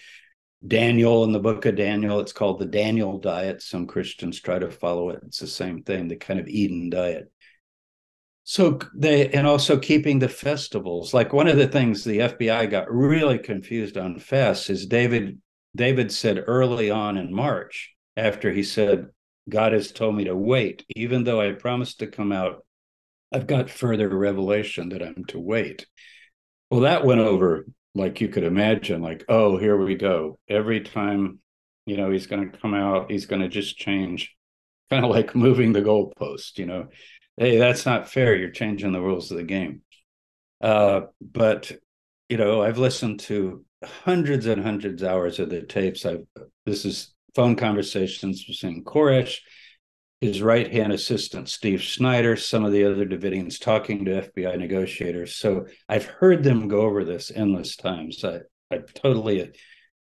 [0.65, 3.61] Daniel in the book of Daniel, it's called the Daniel diet.
[3.61, 5.21] Some Christians try to follow it.
[5.25, 7.31] It's the same thing, the kind of Eden diet.
[8.43, 11.13] So they, and also keeping the festivals.
[11.13, 15.39] Like one of the things the FBI got really confused on fast is David,
[15.75, 19.07] David said early on in March, after he said,
[19.49, 22.65] God has told me to wait, even though I promised to come out.
[23.31, 25.87] I've got further revelation that I'm to wait.
[26.69, 30.39] Well, that went over like you could imagine, like, oh, here we go.
[30.47, 31.39] Every time,
[31.85, 34.35] you know, he's going to come out, he's going to just change,
[34.89, 36.87] kind of like moving the goalpost, you know.
[37.37, 38.35] Hey, that's not fair.
[38.35, 39.81] You're changing the rules of the game.
[40.61, 41.71] Uh, but,
[42.29, 46.05] you know, I've listened to hundreds and hundreds of hours of the tapes.
[46.05, 46.25] I've,
[46.65, 49.39] this is phone conversations between Koresh,
[50.21, 55.35] his right hand assistant, Steve Schneider, some of the other Davidians talking to FBI negotiators.
[55.35, 58.23] So I've heard them go over this endless times.
[58.23, 59.51] I, I totally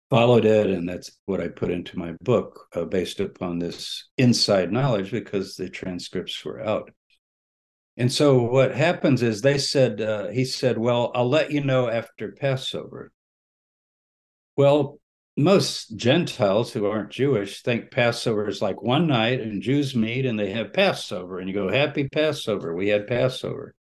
[0.10, 4.74] followed it, and that's what I put into my book uh, based upon this inside
[4.74, 6.92] knowledge because the transcripts were out.
[7.96, 11.90] And so what happens is they said, uh, he said, Well, I'll let you know
[11.90, 13.12] after Passover.
[14.58, 15.00] Well,
[15.36, 20.40] most Gentiles who aren't Jewish think Passover is like one night and Jews meet and
[20.40, 22.74] they have Passover and you go, Happy Passover.
[22.74, 23.74] We had Passover.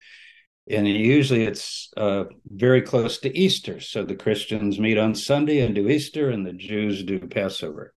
[0.71, 3.81] And usually it's uh, very close to Easter.
[3.81, 7.93] So the Christians meet on Sunday and do Easter and the Jews do Passover.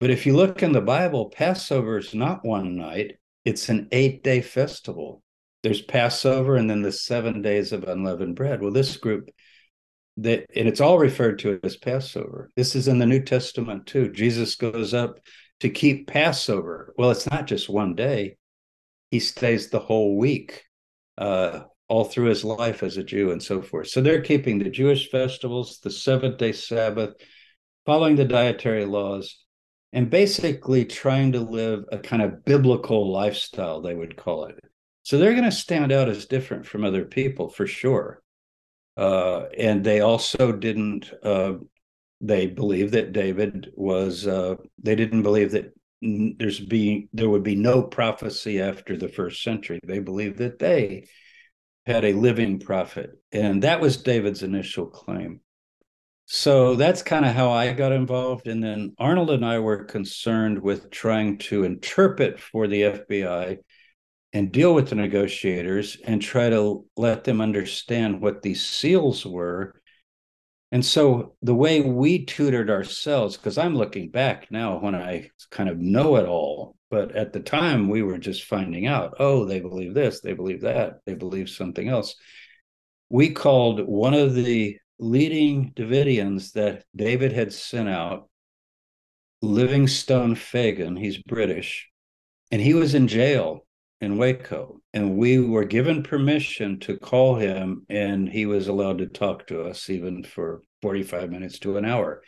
[0.00, 4.24] But if you look in the Bible, Passover is not one night, it's an eight
[4.24, 5.22] day festival.
[5.62, 8.60] There's Passover and then the seven days of unleavened bread.
[8.60, 9.30] Well, this group
[10.18, 12.50] that and it's all referred to as passover.
[12.56, 14.10] This is in the new testament too.
[14.10, 15.18] Jesus goes up
[15.60, 16.94] to keep passover.
[16.96, 18.36] Well it's not just one day.
[19.10, 20.64] He stays the whole week
[21.18, 23.88] uh, all through his life as a jew and so forth.
[23.88, 27.14] So they're keeping the jewish festivals the seventh day sabbath
[27.86, 29.44] following the dietary laws
[29.92, 34.58] and basically trying to live a kind of biblical lifestyle they would call it.
[35.04, 38.23] So they're going to stand out as different from other people for sure.
[38.96, 41.54] Uh, and they also didn't, uh,
[42.20, 47.54] they believe that David was, uh, they didn't believe that there's being there would be
[47.54, 49.80] no prophecy after the first century.
[49.82, 51.08] They believed that they
[51.86, 55.40] had a living prophet, and that was David's initial claim.
[56.26, 58.48] So that's kind of how I got involved.
[58.48, 63.58] And then Arnold and I were concerned with trying to interpret for the FBI
[64.34, 69.74] and deal with the negotiators and try to let them understand what these seals were
[70.74, 75.68] and so the way we tutored ourselves, because I'm looking back now when I kind
[75.68, 79.60] of know it all, but at the time we were just finding out, oh, they
[79.60, 82.16] believe this, they believe that, they believe something else.
[83.08, 88.28] We called one of the leading Davidians that David had sent out,
[89.42, 91.88] Livingstone Fagan, he's British,
[92.50, 93.64] and he was in jail
[94.04, 99.06] in Waco, and we were given permission to call him, and he was allowed to
[99.06, 102.22] talk to us even for 45 minutes to an hour.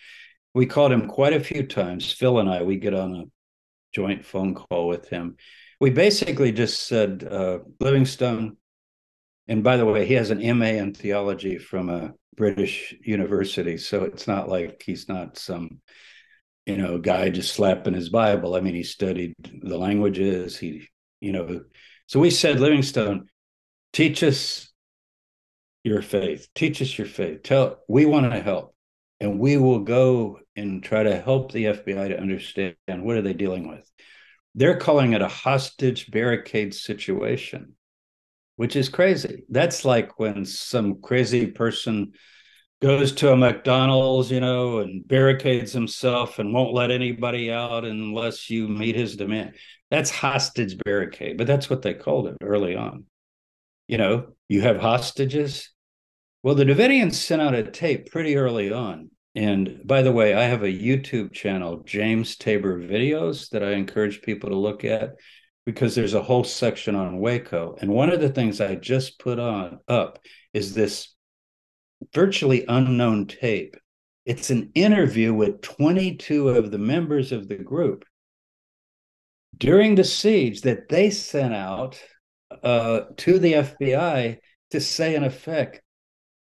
[0.54, 2.10] We called him quite a few times.
[2.10, 3.24] Phil and I, we get on a
[3.94, 5.36] joint phone call with him.
[5.80, 8.56] We basically just said, uh, Livingstone,
[9.46, 14.04] and by the way, he has an MA in theology from a British university, so
[14.04, 15.80] it's not like he's not some
[16.64, 20.88] you know guy just slapping his bible i mean he studied the languages he
[21.20, 21.60] you know
[22.06, 23.26] so we said livingstone
[23.92, 24.70] teach us
[25.86, 26.48] your faith.
[26.52, 27.44] Teach us your faith.
[27.44, 28.74] Tell we want to help
[29.20, 33.32] and we will go and try to help the fbi to understand what are they
[33.32, 33.88] dealing with.
[34.56, 37.74] They're calling it a hostage barricade situation
[38.56, 39.44] which is crazy.
[39.50, 42.12] That's like when some crazy person
[42.80, 48.48] goes to a McDonald's, you know, and barricades himself and won't let anybody out unless
[48.48, 49.54] you meet his demand.
[49.90, 53.04] That's hostage barricade, but that's what they called it early on.
[53.86, 55.70] You know, you have hostages.
[56.42, 59.10] Well, the Davidians sent out a tape pretty early on.
[59.36, 64.22] And by the way, I have a YouTube channel, James Tabor Videos, that I encourage
[64.22, 65.16] people to look at
[65.66, 67.76] because there's a whole section on Waco.
[67.80, 70.20] And one of the things I just put on up
[70.54, 71.14] is this
[72.14, 73.76] virtually unknown tape.
[74.24, 78.04] It's an interview with 22 of the members of the group
[79.58, 82.00] during the siege that they sent out
[82.62, 84.38] uh, to the FBI
[84.70, 85.82] to say, in effect,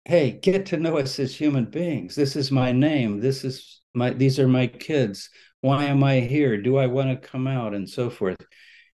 [0.04, 2.14] "Hey, get to know us as human beings.
[2.14, 3.20] This is my name.
[3.20, 4.10] This is my.
[4.10, 5.30] These are my kids.
[5.60, 6.60] Why am I here?
[6.60, 8.38] Do I want to come out?" And so forth.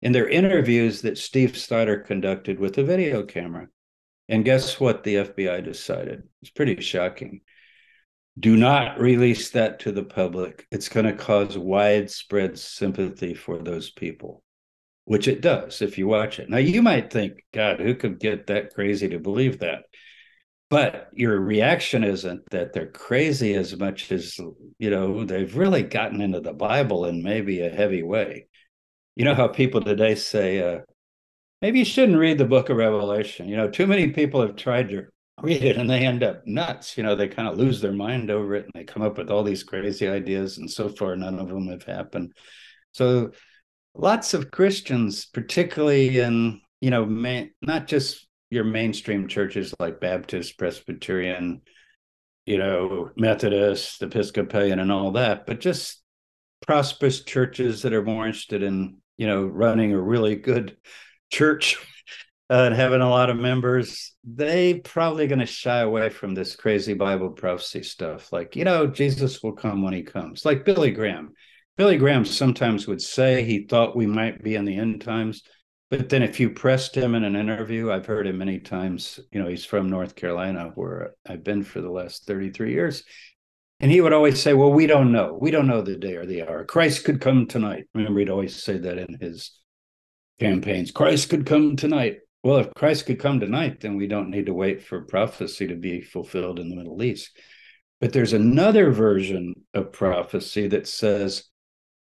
[0.00, 3.68] In their interviews that Steve Schneider conducted with a video camera.
[4.28, 6.24] And guess what the FBI decided?
[6.40, 7.42] It's pretty shocking
[8.38, 10.66] do not release that to the public.
[10.70, 14.42] It's going to cause widespread sympathy for those people,
[15.04, 16.48] which it does if you watch it.
[16.48, 19.84] Now, you might think, God, who could get that crazy to believe that?
[20.70, 24.38] But your reaction isn't that they're crazy as much as,
[24.78, 28.46] you know, they've really gotten into the Bible in maybe a heavy way.
[29.14, 30.80] You know how people today say, uh,
[31.60, 33.50] maybe you shouldn't read the book of Revelation.
[33.50, 35.08] You know, too many people have tried to
[35.42, 36.96] and they end up nuts.
[36.96, 39.30] You know, they kind of lose their mind over it and they come up with
[39.30, 40.58] all these crazy ideas.
[40.58, 42.32] And so far, none of them have happened.
[42.92, 43.32] So
[43.94, 47.04] lots of Christians, particularly in, you know,
[47.60, 51.62] not just your mainstream churches like Baptist, Presbyterian,
[52.46, 56.02] you know, Methodist, Episcopalian, and all that, but just
[56.66, 60.76] prosperous churches that are more interested in, you know, running a really good
[61.30, 61.78] church
[62.52, 66.54] uh, and having a lot of members, they probably going to shy away from this
[66.54, 68.30] crazy Bible prophecy stuff.
[68.30, 70.44] Like, you know, Jesus will come when he comes.
[70.44, 71.32] Like Billy Graham.
[71.78, 75.44] Billy Graham sometimes would say he thought we might be in the end times.
[75.90, 79.42] But then if you pressed him in an interview, I've heard him many times, you
[79.42, 83.02] know, he's from North Carolina, where I've been for the last 33 years.
[83.80, 85.38] And he would always say, Well, we don't know.
[85.40, 86.66] We don't know the day or the hour.
[86.66, 87.84] Christ could come tonight.
[87.94, 89.58] Remember, he'd always say that in his
[90.38, 90.90] campaigns.
[90.90, 92.18] Christ could come tonight.
[92.42, 95.76] Well, if Christ could come tonight, then we don't need to wait for prophecy to
[95.76, 97.36] be fulfilled in the Middle East.
[98.00, 101.44] But there's another version of prophecy that says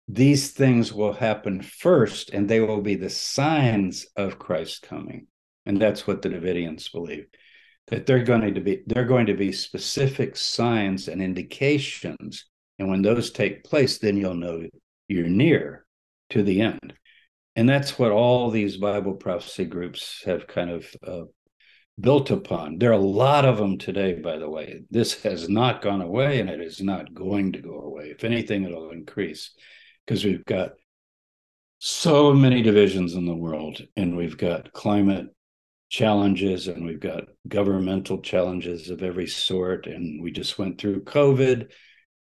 [0.10, 5.28] these things will happen first and they will be the signs of Christ coming.
[5.66, 7.28] And that's what the Davidians believe
[7.88, 12.46] that they're going to be they're going to be specific signs and indications
[12.80, 14.64] and when those take place then you'll know
[15.08, 15.86] you're near
[16.30, 16.94] to the end
[17.58, 21.24] and that's what all these Bible prophecy groups have kind of uh,
[22.00, 22.78] built upon.
[22.78, 24.84] There are a lot of them today, by the way.
[24.92, 28.12] This has not gone away and it is not going to go away.
[28.16, 29.56] If anything, it'll increase
[30.06, 30.74] because we've got
[31.80, 35.28] so many divisions in the world, and we've got climate
[35.90, 39.88] challenges and we've got governmental challenges of every sort.
[39.88, 41.72] And we just went through COVID.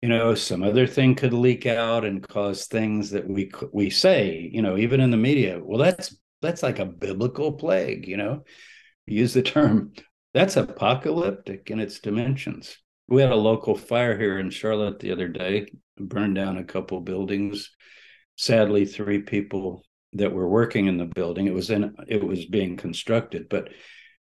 [0.02, 4.50] You know, some other thing could leak out and cause things that we we say,
[4.52, 5.60] you know, even in the media.
[5.64, 8.08] Well, that's that's like a biblical plague.
[8.08, 8.43] You know,
[9.06, 9.93] use the term
[10.34, 12.78] that's apocalyptic in its dimensions.
[13.08, 15.68] We had a local fire here in Charlotte the other day,
[15.98, 17.72] burned down a couple buildings.
[18.36, 21.48] Sadly, three people that were working in the building.
[21.48, 23.70] It was in it was being constructed, but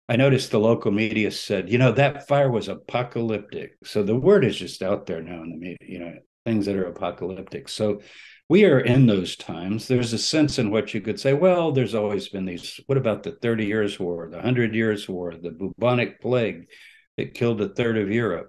[0.10, 3.74] I noticed the local media said, you know, that fire was apocalyptic.
[3.84, 6.14] So the word is just out there now in the media, you know,
[6.46, 7.68] things that are apocalyptic.
[7.68, 8.02] So
[8.48, 9.88] we are in those times.
[9.88, 12.80] There's a sense in which you could say, well, there's always been these.
[12.86, 16.70] What about the 30 Years' War, the 100 Years' War, the bubonic plague
[17.18, 18.48] that killed a third of Europe?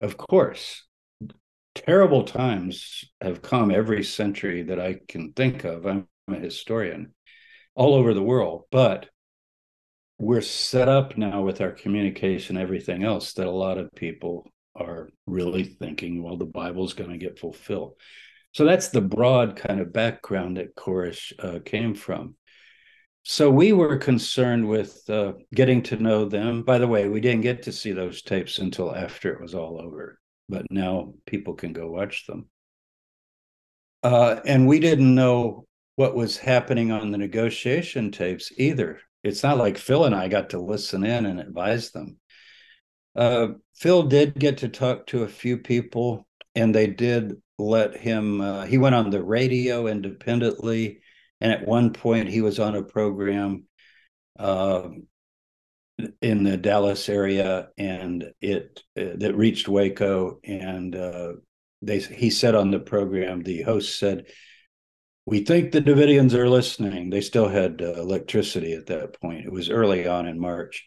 [0.00, 0.84] Of course,
[1.74, 5.86] terrible times have come every century that I can think of.
[5.86, 7.14] I'm a historian
[7.74, 9.08] all over the world, but
[10.18, 14.46] we're set up now with our communication, everything else, that a lot of people
[14.76, 17.94] are really thinking, well, the Bible's going to get fulfilled.
[18.52, 22.36] So that's the broad kind of background that Koresh uh, came from.
[23.24, 26.62] So we were concerned with uh, getting to know them.
[26.62, 29.80] By the way, we didn't get to see those tapes until after it was all
[29.80, 32.48] over, but now people can go watch them.
[34.02, 35.64] Uh, and we didn't know
[35.96, 39.00] what was happening on the negotiation tapes either.
[39.24, 42.18] It's not like Phil and I got to listen in and advise them.
[43.16, 48.40] Uh, Phil did get to talk to a few people, and they did let him.
[48.40, 51.00] Uh, he went on the radio independently,
[51.40, 53.64] and at one point he was on a program
[54.38, 54.88] uh,
[56.20, 61.32] in the Dallas area, and it uh, that reached Waco, and uh,
[61.82, 64.26] they he said on the program, the host said
[65.26, 67.10] we think the Davidians are listening.
[67.10, 69.46] They still had uh, electricity at that point.
[69.46, 70.84] It was early on in March.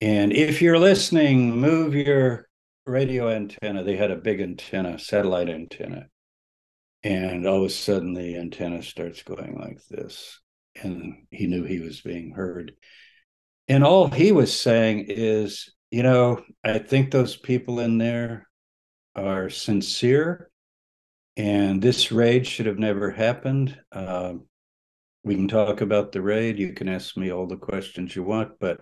[0.00, 2.48] And if you're listening, move your
[2.86, 3.82] radio antenna.
[3.82, 6.06] They had a big antenna, satellite antenna.
[7.02, 10.40] And all of a sudden, the antenna starts going like this.
[10.80, 12.72] And he knew he was being heard.
[13.66, 18.48] And all he was saying is, you know, I think those people in there
[19.16, 20.50] are sincere
[21.38, 23.78] and this raid should have never happened.
[23.92, 24.34] Uh,
[25.22, 26.58] we can talk about the raid.
[26.58, 28.80] You can ask me all the questions you want, but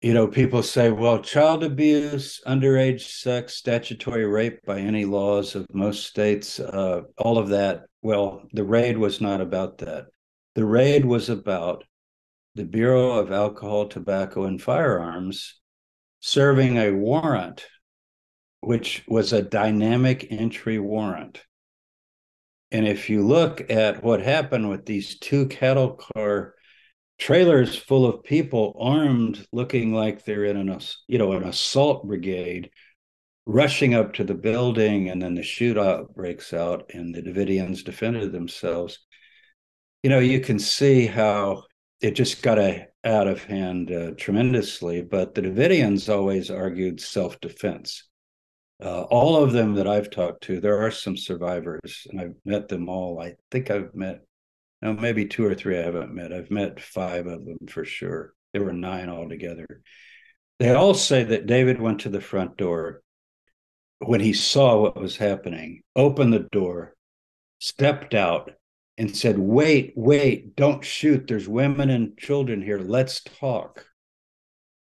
[0.00, 5.66] you know, people say, well, child abuse, underage sex, statutory rape by any laws of
[5.72, 7.84] most states, uh, all of that.
[8.02, 10.06] Well, the raid was not about that.
[10.54, 11.84] The raid was about
[12.54, 15.58] the Bureau of Alcohol, Tobacco, and Firearms
[16.20, 17.66] serving a warrant
[18.66, 21.42] which was a dynamic entry warrant.
[22.70, 26.54] And if you look at what happened with these two cattle car
[27.18, 32.70] trailers full of people armed, looking like they're in an you know an assault brigade,
[33.46, 38.32] rushing up to the building, and then the shootout breaks out, and the Davidians defended
[38.32, 38.98] themselves.
[40.02, 41.64] You know, you can see how
[42.00, 45.02] it just got a, out of hand uh, tremendously.
[45.02, 48.04] But the Davidians always argued self defense
[48.84, 52.68] uh, all of them that I've talked to, there are some survivors, and I've met
[52.68, 53.20] them all.
[53.20, 54.22] I think I've met,
[54.82, 56.32] no, maybe two or three I haven't met.
[56.32, 58.34] I've met five of them for sure.
[58.52, 59.82] There were nine altogether.
[60.58, 63.02] They all say that David went to the front door
[63.98, 66.94] when he saw what was happening, opened the door,
[67.58, 68.52] stepped out,
[68.96, 71.26] and said, Wait, wait, don't shoot.
[71.26, 72.78] There's women and children here.
[72.78, 73.86] Let's talk.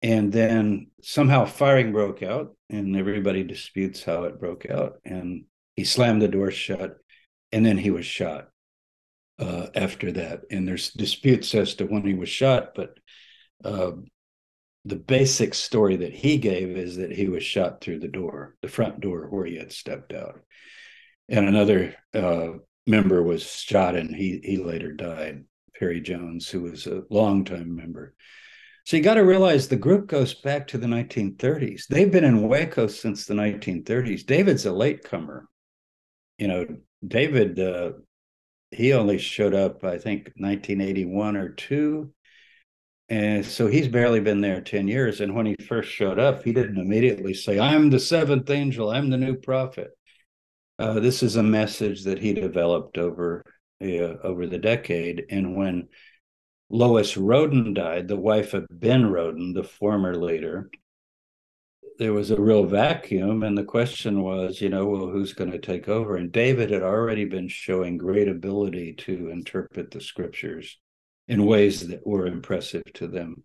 [0.02, 4.98] And then somehow firing broke out, and everybody disputes how it broke out.
[5.04, 5.44] And
[5.76, 6.96] he slammed the door shut,
[7.52, 8.48] and then he was shot
[9.38, 10.42] uh, after that.
[10.50, 12.98] And there's disputes as to when he was shot, but
[13.64, 13.92] uh,
[14.84, 18.68] the basic story that he gave is that he was shot through the door, the
[18.68, 20.40] front door where he had stepped out.
[21.28, 22.48] And another uh,
[22.86, 25.44] member was shot, and he he later died.
[25.78, 28.14] Perry Jones, who was a longtime member.
[28.84, 31.86] So you got to realize the group goes back to the 1930s.
[31.86, 34.26] They've been in Waco since the 1930s.
[34.26, 35.48] David's a latecomer.
[36.38, 36.66] You know,
[37.06, 37.92] David, uh,
[38.72, 42.12] he only showed up, I think, 1981 or two.
[43.08, 45.20] And so he's barely been there 10 years.
[45.20, 49.10] And when he first showed up, he didn't immediately say, I'm the seventh angel, I'm
[49.10, 49.90] the new prophet.
[50.78, 53.44] Uh, this is a message that he developed over
[53.82, 55.24] uh, over the decade.
[55.28, 55.88] And when
[56.74, 60.70] Lois Roden died, the wife of Ben Roden, the former leader.
[61.98, 65.58] there was a real vacuum and the question was you know well who's going to
[65.58, 66.16] take over?
[66.16, 70.78] And david had already been showing great ability to interpret the scriptures
[71.28, 73.44] in ways that were impressive to them.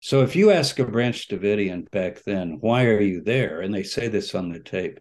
[0.00, 3.60] So if you ask a branch davidian back then why are you there?
[3.60, 5.00] and they say this on the tape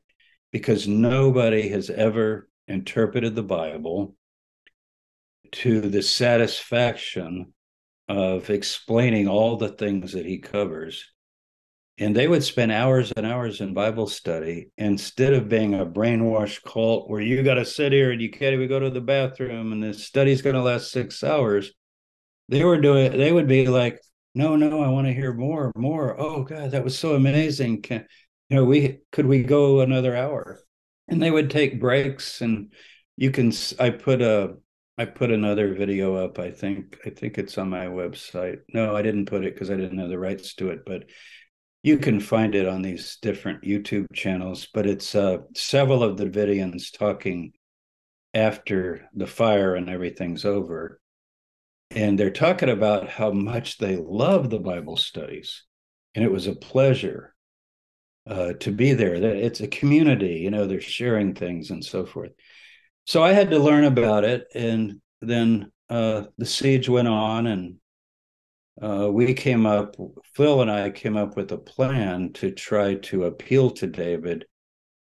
[0.52, 4.18] because nobody has ever interpreted the bible
[5.54, 7.53] to the satisfaction
[8.08, 11.14] of explaining all the things that he covers
[12.00, 16.64] and they would spend hours and hours in Bible study instead of being a brainwashed
[16.64, 19.72] cult where you got to sit here and you can't even go to the bathroom
[19.72, 21.72] and the study's going to last six hours.
[22.50, 24.00] They were doing, they would be like,
[24.34, 26.20] no, no, I want to hear more, more.
[26.20, 27.84] Oh God, that was so amazing.
[27.84, 28.06] Can,
[28.50, 30.60] you know, we could we go another hour?
[31.08, 32.74] And they would take breaks and
[33.18, 34.56] you can, I put a,
[34.98, 36.38] I put another video up.
[36.38, 38.60] I think, I think it's on my website.
[38.74, 41.06] No, I didn't put it because I didn't have the rights to it, but
[41.82, 46.26] you can find it on these different YouTube channels, but it's uh, several of the
[46.26, 47.54] Davidians talking
[48.34, 51.00] after the fire and everything's over.
[51.92, 55.64] And they're talking about how much they love the Bible studies.
[56.16, 57.36] And it was a pleasure
[58.28, 59.16] uh, to be there.
[59.16, 62.32] It's a community, you know, they're sharing things and so forth.
[63.06, 64.48] So I had to learn about it.
[64.56, 67.76] And then uh, the siege went on and
[68.82, 69.96] uh, we came up,
[70.34, 74.46] Phil and I came up with a plan to try to appeal to David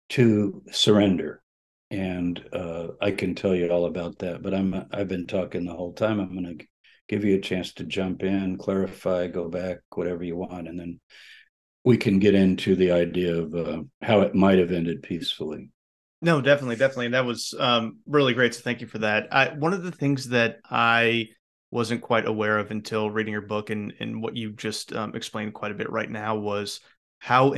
[0.10, 1.42] to surrender.
[1.90, 5.74] And uh, I can tell you all about that, but I'm I've been talking the
[5.74, 6.20] whole time.
[6.20, 6.66] I'm going to
[7.10, 11.00] give you a chance to jump in, clarify, go back, whatever you want, and then
[11.84, 15.70] we can get into the idea of uh, how it might have ended peacefully.
[16.22, 17.06] No, definitely, definitely.
[17.08, 18.54] And that was um, really great.
[18.54, 19.28] So thank you for that.
[19.34, 21.30] I, one of the things that I
[21.72, 25.54] wasn't quite aware of until reading your book and and what you just um, explained
[25.54, 26.80] quite a bit right now was
[27.20, 27.54] how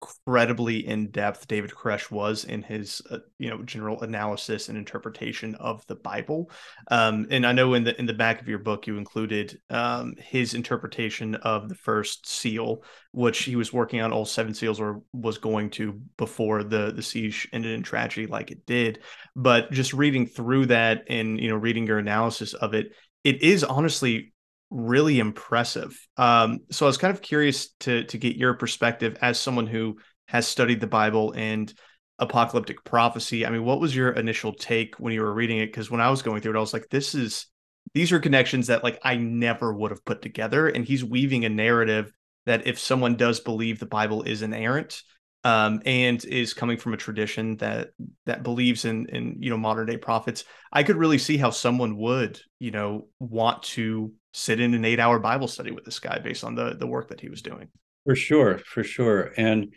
[0.00, 5.54] incredibly in depth David Koresh was in his uh, you know general analysis and interpretation
[5.56, 6.50] of the Bible.
[6.90, 10.14] Um, and I know in the in the back of your book you included um,
[10.18, 12.82] his interpretation of the first seal,
[13.12, 17.02] which he was working on all seven seals or was going to before the the
[17.02, 19.00] siege ended in tragedy like it did.
[19.34, 22.92] But just reading through that and you know reading your analysis of it
[23.24, 24.32] it is honestly
[24.70, 25.98] really impressive.
[26.16, 29.98] Um, so I was kind of curious to to get your perspective as someone who
[30.26, 31.72] has studied the Bible and
[32.18, 33.46] apocalyptic prophecy.
[33.46, 35.66] I mean, what was your initial take when you were reading it?
[35.66, 37.46] Because when I was going through it, I was like, this is
[37.94, 40.68] these are connections that like I never would have put together.
[40.68, 42.12] And he's weaving a narrative
[42.46, 45.02] that if someone does believe the Bible is inerrant,
[45.44, 47.90] um, and is coming from a tradition that
[48.26, 51.96] that believes in in you know modern day prophets, I could really see how someone
[51.96, 56.18] would you know want to sit in an eight hour Bible study with this guy
[56.18, 57.68] based on the the work that he was doing.
[58.04, 59.74] For sure, for sure, and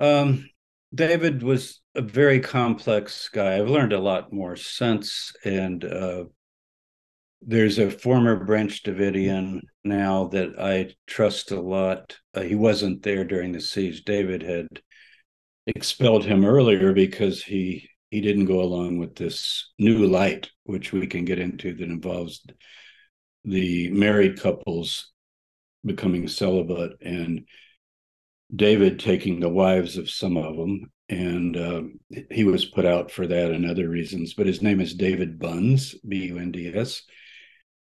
[0.00, 0.48] um,
[0.94, 3.58] David was a very complex guy.
[3.58, 6.24] I've learned a lot more since, and uh,
[7.40, 12.18] there's a former Branch Davidian now that I trust a lot.
[12.34, 14.04] Uh, he wasn't there during the siege.
[14.04, 14.68] David had
[15.66, 21.06] expelled him earlier because he he didn't go along with this new light, which we
[21.06, 22.44] can get into that involves
[23.44, 25.10] the married couples
[25.84, 27.46] becoming celibate and
[28.54, 30.92] David taking the wives of some of them.
[31.08, 31.82] And uh,
[32.30, 34.34] he was put out for that and other reasons.
[34.34, 37.02] But his name is David Bunds, B U N D S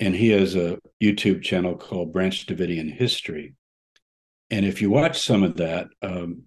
[0.03, 3.53] and he has a YouTube channel called Branch Davidian History.
[4.49, 6.43] And if you watch some of that, um,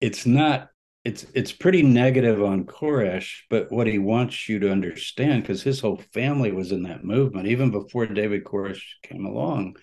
[0.00, 0.68] it's not
[1.04, 5.80] it's it's pretty negative on Koresh, but what he wants you to understand, because his
[5.80, 9.76] whole family was in that movement, even before David Koresh came along,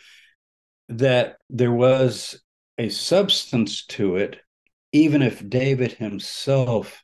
[0.88, 2.42] that there was
[2.78, 4.40] a substance to it,
[4.94, 7.04] even if David himself,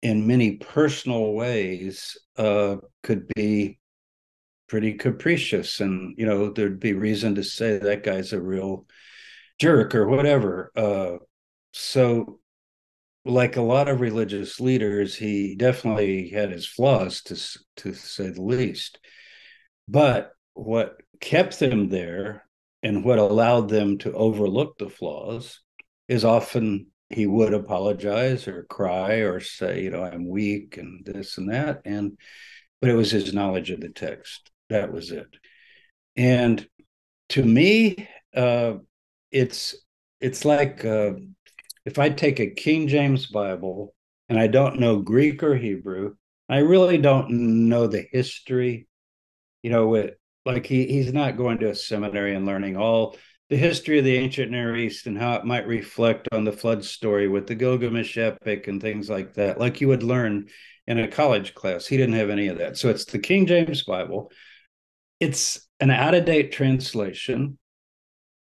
[0.00, 3.78] in many personal ways, uh, could be
[4.68, 8.86] pretty capricious and you know there'd be reason to say that guy's a real
[9.58, 11.16] jerk or whatever uh,
[11.72, 12.38] so
[13.28, 17.36] like a lot of religious leaders he definitely had his flaws to
[17.76, 18.98] to say the least
[19.86, 22.44] but what kept them there
[22.82, 25.60] and what allowed them to overlook the flaws
[26.08, 31.38] is often he would apologize or cry or say you know i'm weak and this
[31.38, 32.16] and that and
[32.80, 35.28] but it was his knowledge of the text that was it.
[36.16, 36.66] And
[37.30, 38.74] to me, uh,
[39.30, 39.74] it's
[40.20, 41.12] it's like uh,
[41.88, 43.94] if I take a King James Bible
[44.28, 46.16] and I don't know Greek or Hebrew,
[46.46, 47.30] I really don't
[47.66, 48.86] know the history.
[49.62, 50.10] You know, with
[50.44, 53.16] like he he's not going to a seminary and learning all
[53.48, 56.84] the history of the ancient Near East and how it might reflect on the flood
[56.84, 60.48] story with the Gilgamesh epic and things like that, like you would learn
[60.86, 61.86] in a college class.
[61.86, 62.76] He didn't have any of that.
[62.76, 64.30] So it's the King James Bible.
[65.20, 67.58] It's an out of date translation.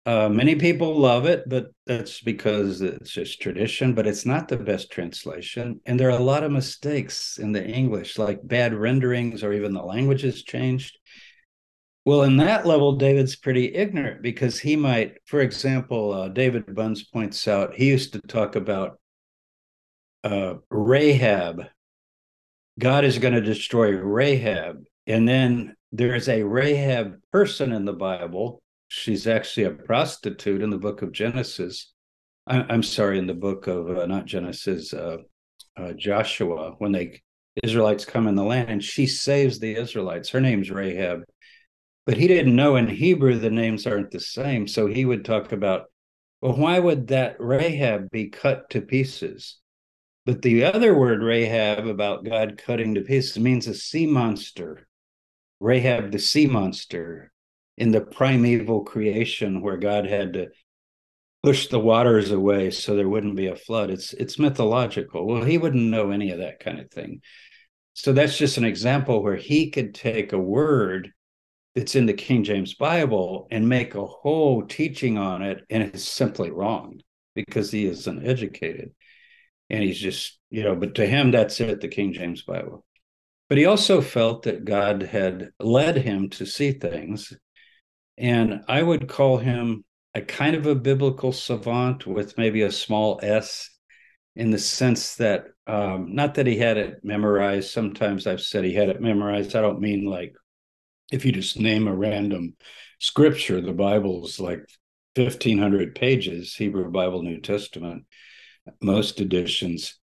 [0.08, 4.56] Uh, many people love it, but that's because it's just tradition, but it's not the
[4.56, 5.78] best translation.
[5.84, 9.74] And there are a lot of mistakes in the English, like bad renderings or even
[9.74, 10.96] the language has changed.
[12.06, 17.04] Well, in that level, David's pretty ignorant because he might, for example, uh, David Bunds
[17.04, 18.98] points out, he used to talk about
[20.24, 21.64] uh, Rahab.
[22.78, 24.84] God is going to destroy Rahab.
[25.06, 28.62] And then there's a Rahab person in the Bible.
[28.88, 31.92] She's actually a prostitute in the book of Genesis.
[32.46, 35.18] I, am sorry, in the book of uh, not Genesis, uh,
[35.76, 37.20] uh, Joshua, when they
[37.62, 40.30] Israelites come in the land, and she saves the Israelites.
[40.30, 41.24] Her name's Rahab
[42.08, 44.66] but he didn't know in Hebrew the names aren't the same.
[44.66, 45.90] So he would talk about,
[46.40, 49.58] well, why would that Rahab be cut to pieces?
[50.24, 54.88] But the other word Rahab about God cutting to pieces means a sea monster.
[55.60, 57.30] Rahab, the sea monster,
[57.78, 60.48] in the primeval creation where God had to
[61.42, 63.90] push the waters away so there wouldn't be a flood.
[63.90, 65.26] It's it's mythological.
[65.26, 67.22] Well, he wouldn't know any of that kind of thing.
[67.94, 71.12] So that's just an example where he could take a word
[71.74, 76.04] that's in the King James Bible and make a whole teaching on it, and it's
[76.04, 77.00] simply wrong
[77.34, 78.92] because he isn't educated.
[79.70, 82.84] And he's just, you know, but to him, that's it, the King James Bible.
[83.48, 87.32] But he also felt that God had led him to see things.
[88.18, 93.20] And I would call him a kind of a biblical savant with maybe a small
[93.22, 93.70] s
[94.34, 97.70] in the sense that um, not that he had it memorized.
[97.70, 99.54] Sometimes I've said he had it memorized.
[99.54, 100.34] I don't mean like
[101.12, 102.54] if you just name a random
[102.98, 104.60] scripture, the Bible's like
[105.14, 108.04] 1500 pages, Hebrew Bible, New Testament,
[108.82, 109.98] most editions.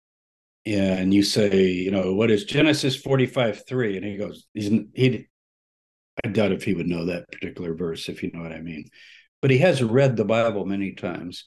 [0.67, 3.97] And you say, you know, what is Genesis 45 3?
[3.97, 5.27] And he goes, he's, he,
[6.23, 8.89] I doubt if he would know that particular verse, if you know what I mean.
[9.43, 11.45] But he has read the Bible many times.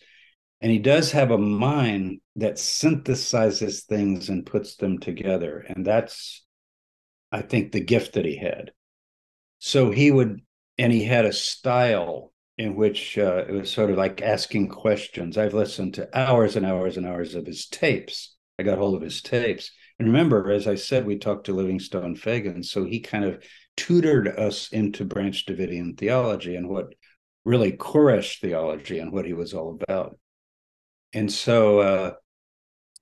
[0.59, 5.63] And he does have a mind that synthesizes things and puts them together.
[5.69, 6.43] And that's,
[7.31, 8.71] I think, the gift that he had
[9.59, 10.41] so he would
[10.77, 15.37] and he had a style in which uh, it was sort of like asking questions
[15.37, 19.01] i've listened to hours and hours and hours of his tapes i got hold of
[19.01, 23.25] his tapes and remember as i said we talked to livingstone fagan so he kind
[23.25, 23.43] of
[23.77, 26.93] tutored us into branch davidian theology and what
[27.45, 30.17] really koresh theology and what he was all about
[31.13, 32.11] and so uh,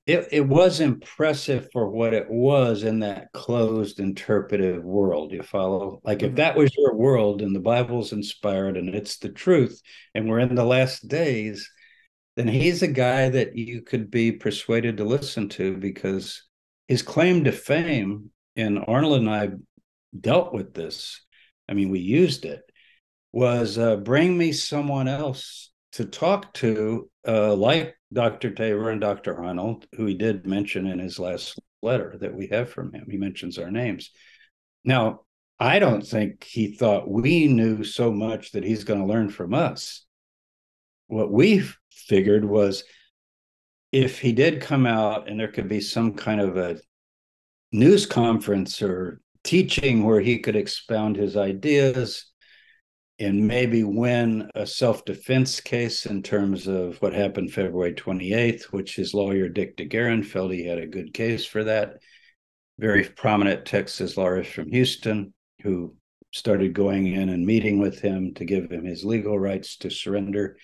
[0.05, 5.99] it, it was impressive for what it was in that closed interpretive world you follow
[6.03, 6.35] like if mm-hmm.
[6.35, 9.81] that was your world and the bible's inspired and it's the truth
[10.13, 11.69] and we're in the last days
[12.35, 16.43] then he's a guy that you could be persuaded to listen to because
[16.87, 19.49] his claim to fame and arnold and i
[20.19, 21.21] dealt with this
[21.69, 22.61] i mean we used it
[23.31, 28.51] was uh, bring me someone else to talk to uh, like Dr.
[28.51, 29.43] Tabor and Dr.
[29.43, 33.07] Arnold, who he did mention in his last letter that we have from him.
[33.09, 34.11] He mentions our names.
[34.85, 35.21] Now,
[35.59, 39.53] I don't think he thought we knew so much that he's going to learn from
[39.53, 40.05] us.
[41.07, 42.83] What we figured was
[43.91, 46.79] if he did come out and there could be some kind of a
[47.71, 52.25] news conference or teaching where he could expound his ideas
[53.19, 58.95] and maybe win a self defense case in terms of what happened February 28th, which
[58.95, 61.97] his lawyer, Dick DeGuerin, felt he had a good case for that.
[62.77, 65.95] Very prominent Texas lawyers from Houston who
[66.33, 70.57] started going in and meeting with him to give him his legal rights to surrender.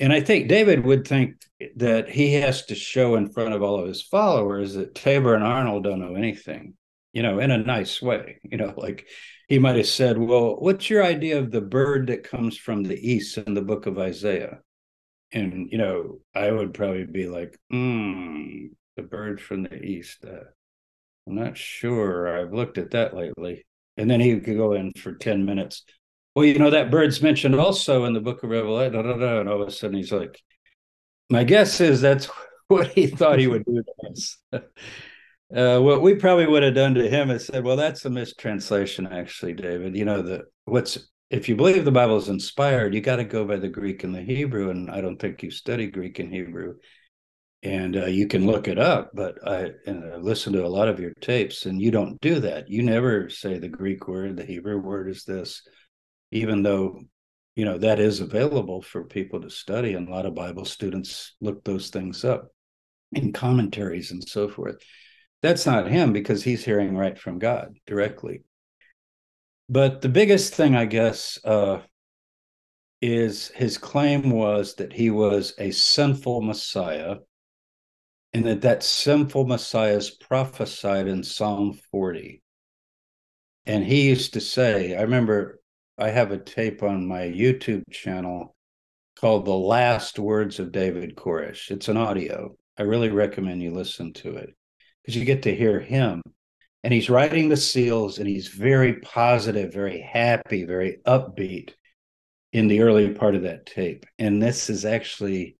[0.00, 1.36] And I think David would think
[1.76, 5.44] that he has to show in front of all of his followers that Tabor and
[5.44, 6.74] Arnold don't know anything,
[7.12, 9.06] you know, in a nice way, you know, like
[9.48, 12.96] he might have said, Well, what's your idea of the bird that comes from the
[12.96, 14.60] east in the book of Isaiah?
[15.32, 20.24] And, you know, I would probably be like, Hmm, the bird from the east.
[20.24, 20.44] Uh,
[21.26, 22.40] I'm not sure.
[22.40, 23.64] I've looked at that lately.
[23.96, 25.84] And then he could go in for 10 minutes.
[26.34, 28.94] Well, you know, that bird's mentioned also in the book of Revelation.
[28.94, 30.40] Da, da, da, and all of a sudden he's like,
[31.30, 32.28] My guess is that's
[32.68, 34.38] what he thought he would do to us.
[35.54, 39.06] Uh, what we probably would have done to him is said, "Well, that's a mistranslation,
[39.06, 39.96] actually, David.
[39.96, 40.98] You know the what's
[41.30, 44.14] if you believe the Bible is inspired, you got to go by the Greek and
[44.14, 46.76] the Hebrew, and I don't think you study Greek and Hebrew,
[47.62, 49.10] and uh, you can look it up.
[49.14, 52.40] But I, and I listen to a lot of your tapes, and you don't do
[52.40, 52.68] that.
[52.68, 55.62] You never say the Greek word, the Hebrew word is this,
[56.30, 57.00] even though
[57.54, 59.94] you know, that is available for people to study.
[59.94, 62.48] And a lot of Bible students look those things up
[63.12, 64.76] in commentaries and so forth.
[65.42, 68.42] That's not him because he's hearing right from God directly.
[69.68, 71.80] But the biggest thing, I guess, uh,
[73.00, 77.16] is his claim was that he was a sinful Messiah
[78.32, 82.40] and that that sinful Messiah is prophesied in Psalm 40.
[83.66, 85.60] And he used to say, I remember
[85.98, 88.54] I have a tape on my YouTube channel
[89.16, 91.70] called The Last Words of David Koresh.
[91.70, 92.56] It's an audio.
[92.78, 94.54] I really recommend you listen to it
[95.02, 96.22] because you get to hear him.
[96.84, 101.70] And he's writing the seals and he's very positive, very happy, very upbeat
[102.52, 104.04] in the early part of that tape.
[104.18, 105.56] And this is actually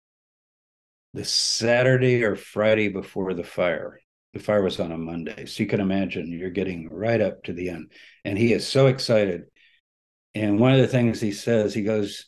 [1.15, 4.01] the Saturday or Friday before the fire.
[4.35, 5.47] The fire was on a Monday.
[5.47, 7.93] So you can imagine you're getting right up to the end.
[8.25, 9.45] And he is so excited.
[10.35, 12.27] And one of the things he says, he goes,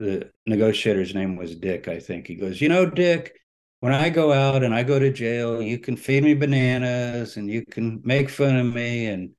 [0.00, 2.26] the negotiator's name was Dick, I think.
[2.26, 3.38] He goes, You know, Dick,
[3.84, 7.50] when I go out and I go to jail, you can feed me bananas and
[7.50, 9.08] you can make fun of me.
[9.08, 9.32] And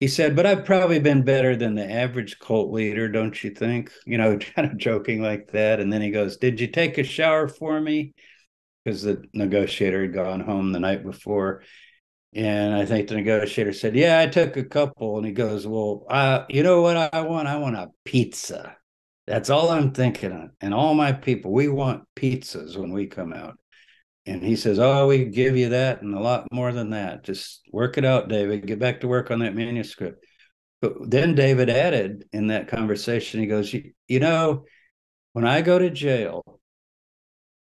[0.00, 3.92] he said, But I've probably been better than the average cult leader, don't you think?
[4.06, 5.80] You know, kind of joking like that.
[5.80, 8.14] And then he goes, Did you take a shower for me?
[8.86, 11.62] Because the negotiator had gone home the night before.
[12.32, 15.18] And I think the negotiator said, Yeah, I took a couple.
[15.18, 17.48] And he goes, Well, I, you know what I want?
[17.48, 18.78] I want a pizza.
[19.26, 20.52] That's all I'm thinking of.
[20.62, 23.58] And all my people, we want pizzas when we come out.
[24.26, 27.24] And he says, Oh, we give you that and a lot more than that.
[27.24, 28.66] Just work it out, David.
[28.66, 30.24] Get back to work on that manuscript.
[30.80, 33.74] But then David added in that conversation, he goes,
[34.06, 34.64] You, know,
[35.32, 36.42] when I go to jail,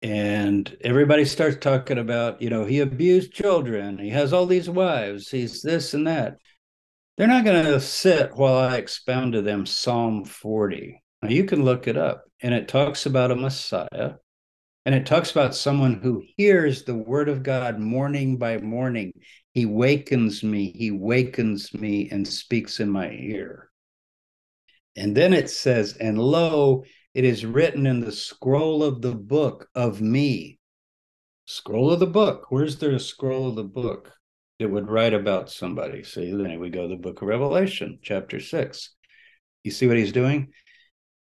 [0.01, 5.29] and everybody starts talking about, you know, he abused children, he has all these wives,
[5.29, 6.37] he's this and that.
[7.17, 11.03] They're not going to sit while I expound to them Psalm 40.
[11.21, 14.13] Now, you can look it up, and it talks about a Messiah,
[14.85, 19.11] and it talks about someone who hears the word of God morning by morning.
[19.53, 23.69] He wakens me, he wakens me, and speaks in my ear.
[24.95, 29.67] And then it says, And lo, it is written in the scroll of the book
[29.75, 30.59] of me.
[31.45, 32.47] Scroll of the book.
[32.49, 34.11] Where's there a scroll of the book
[34.59, 36.03] that would write about somebody?
[36.03, 38.95] See, then we go to the book of Revelation, chapter six.
[39.63, 40.53] You see what he's doing?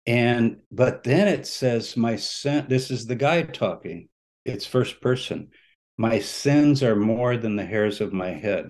[0.05, 4.09] And but then it says, My sin, this is the guy talking.
[4.45, 5.49] It's first person.
[5.97, 8.69] My sins are more than the hairs of my head.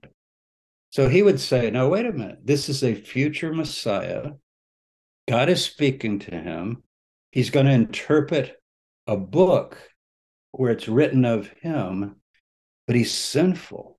[0.91, 2.39] So he would say, No, wait a minute.
[2.43, 4.31] This is a future Messiah.
[5.27, 6.83] God is speaking to him.
[7.31, 8.55] He's going to interpret
[9.07, 9.77] a book
[10.51, 12.17] where it's written of him,
[12.85, 13.97] but he's sinful.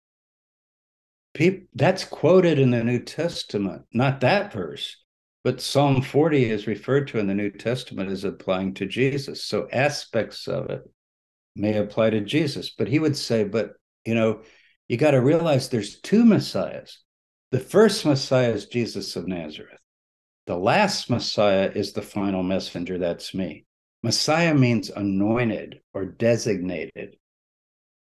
[1.32, 5.03] People, that's quoted in the New Testament, not that verse.
[5.44, 9.44] But Psalm 40 is referred to in the New Testament as applying to Jesus.
[9.44, 10.82] So aspects of it
[11.54, 12.70] may apply to Jesus.
[12.70, 13.74] But he would say, but
[14.04, 14.40] you know,
[14.88, 16.98] you got to realize there's two messiahs.
[17.50, 19.78] The first messiah is Jesus of Nazareth.
[20.46, 22.98] The last messiah is the final messenger.
[22.98, 23.66] That's me.
[24.02, 27.16] Messiah means anointed or designated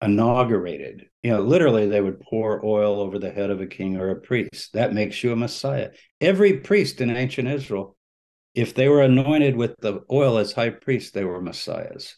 [0.01, 1.07] inaugurated.
[1.27, 4.15] You know, literally, they would pour oil over the head of a king or a
[4.15, 4.71] priest.
[4.71, 5.89] That makes you a Messiah.
[6.21, 7.97] Every priest in ancient Israel,
[8.55, 12.15] if they were anointed with the oil as high priest, they were Messiahs.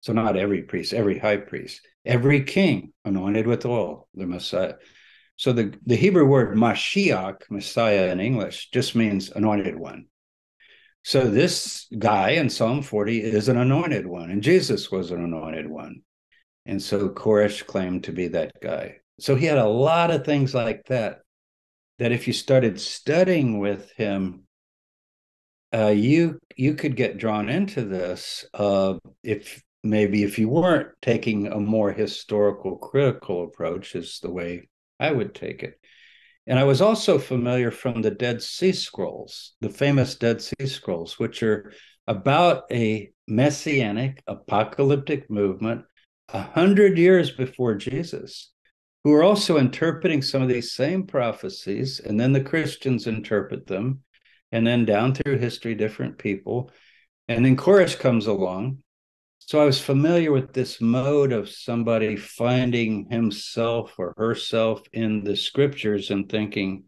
[0.00, 4.76] So, not every priest, every high priest, every king anointed with oil, the Messiah.
[5.36, 10.06] So, the, the Hebrew word Mashiach, Messiah in English, just means anointed one.
[11.04, 15.68] So, this guy in Psalm 40 is an anointed one, and Jesus was an anointed
[15.68, 16.00] one.
[16.66, 18.96] And so Koresh claimed to be that guy.
[19.20, 21.20] So he had a lot of things like that.
[21.98, 24.42] That if you started studying with him,
[25.72, 28.44] uh, you you could get drawn into this.
[28.52, 34.68] Uh, if maybe if you weren't taking a more historical, critical approach, is the way
[35.00, 35.80] I would take it.
[36.46, 41.18] And I was also familiar from the Dead Sea Scrolls, the famous Dead Sea Scrolls,
[41.18, 41.72] which are
[42.06, 45.84] about a messianic apocalyptic movement
[46.28, 48.52] a hundred years before Jesus,
[49.04, 54.02] who are also interpreting some of these same prophecies, and then the Christians interpret them,
[54.50, 56.70] and then down through history, different people,
[57.28, 58.78] and then Koresh comes along.
[59.38, 65.36] So I was familiar with this mode of somebody finding himself or herself in the
[65.36, 66.84] scriptures and thinking,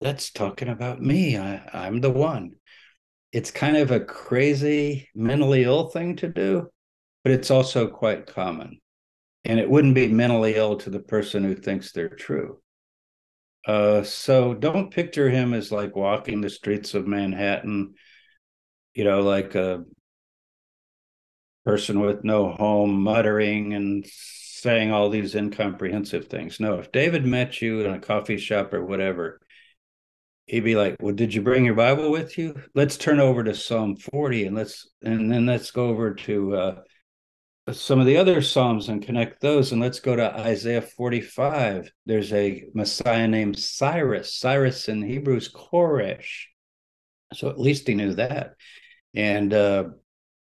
[0.00, 1.36] that's talking about me.
[1.36, 2.52] I, I'm the one.
[3.32, 6.70] It's kind of a crazy, mentally ill thing to do
[7.28, 8.80] but it's also quite common.
[9.44, 12.62] And it wouldn't be mentally ill to the person who thinks they're true.
[13.66, 17.94] Uh, so don't picture him as like walking the streets of Manhattan
[18.94, 19.84] you know, like a
[21.66, 26.58] person with no home muttering and saying all these incomprehensive things.
[26.58, 29.38] No, if David met you in a coffee shop or whatever,
[30.46, 32.60] he'd be like, "Well, did you bring your Bible with you?
[32.74, 36.82] Let's turn over to Psalm 40 and let's and then let's go over to uh,
[37.72, 41.90] some of the other psalms and connect those and let's go to Isaiah 45.
[42.06, 44.34] There's a Messiah named Cyrus.
[44.34, 46.44] Cyrus in Hebrews Koresh.
[47.34, 48.54] So at least he knew that.
[49.14, 49.84] And uh,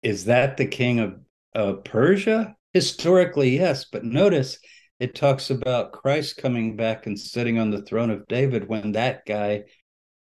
[0.04, 1.20] is that the king of,
[1.54, 2.56] of Persia?
[2.74, 4.60] Historically, yes, but notice
[5.00, 9.26] it talks about Christ coming back and sitting on the throne of David when that
[9.26, 9.64] guy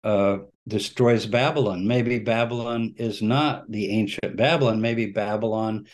[0.03, 1.87] uh, destroys Babylon.
[1.87, 4.81] Maybe Babylon is not the ancient Babylon.
[4.81, 5.87] Maybe Babylon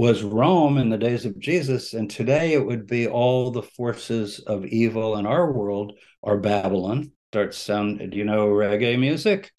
[0.00, 4.38] was Rome in the days of Jesus, and today it would be all the forces
[4.38, 5.92] of evil in our world
[6.22, 7.12] are Babylon.
[7.30, 7.98] Starts sound.
[8.10, 9.52] Do you know reggae music?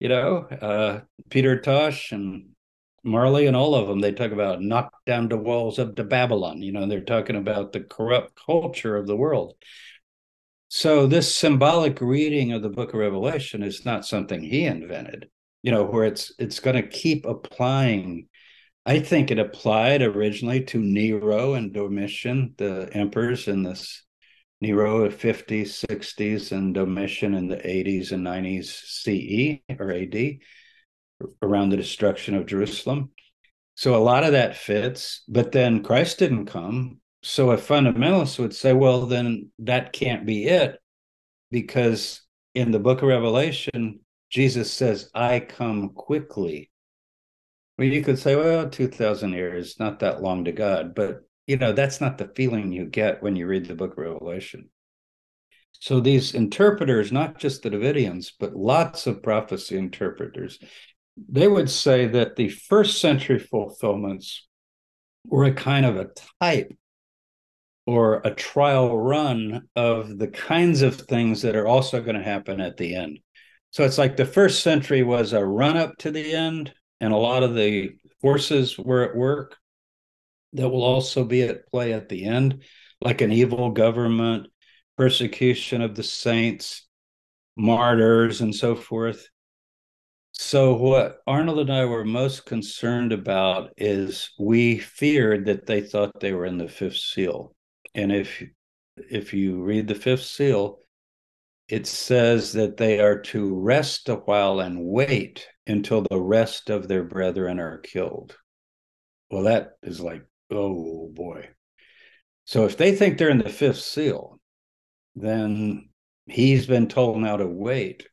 [0.00, 2.48] You know, uh, Peter Tosh and
[3.04, 6.60] Marley and all of them, they talk about knock down the walls of the Babylon.
[6.60, 9.54] You know, they're talking about the corrupt culture of the world.
[10.70, 15.28] So this symbolic reading of the book of Revelation is not something he invented,
[15.62, 18.26] you know, where it's it's going to keep applying.
[18.86, 24.02] I think it applied originally to Nero and Domitian, the emperors in this
[24.60, 30.38] Nero of 50s, 60s, and Domitian in the 80s and 90s CE or AD
[31.42, 33.10] around the destruction of Jerusalem.
[33.74, 37.00] So a lot of that fits, but then Christ didn't come.
[37.22, 40.78] So a fundamentalist would say, well, then that can't be it,
[41.50, 42.20] because
[42.54, 46.70] in the book of Revelation, Jesus says, I come quickly.
[47.76, 50.94] Well, you could say, well, 2,000 years, not that long to God.
[50.94, 53.98] But, you know, that's not the feeling you get when you read the book of
[53.98, 54.70] Revelation.
[55.72, 60.58] So these interpreters, not just the Davidians, but lots of prophecy interpreters,
[61.28, 64.46] they would say that the first century fulfillments
[65.26, 66.10] were a kind of a
[66.40, 66.72] type
[67.86, 72.60] or a trial run of the kinds of things that are also going to happen
[72.60, 73.18] at the end.
[73.72, 76.72] So it's like the first century was a run up to the end,
[77.04, 77.90] and a lot of the
[78.22, 79.58] forces were at work
[80.54, 82.62] that will also be at play at the end,
[83.02, 84.46] like an evil government,
[84.96, 86.88] persecution of the saints,
[87.58, 89.28] martyrs, and so forth.
[90.32, 96.20] So, what Arnold and I were most concerned about is we feared that they thought
[96.20, 97.54] they were in the fifth seal.
[97.94, 98.42] And if
[98.96, 100.78] if you read the fifth seal,
[101.68, 106.88] it says that they are to rest a while and wait until the rest of
[106.88, 108.36] their brethren are killed.
[109.30, 111.48] Well, that is like, oh boy.
[112.44, 114.38] So if they think they're in the fifth seal,
[115.16, 115.88] then
[116.26, 118.06] he's been told now to wait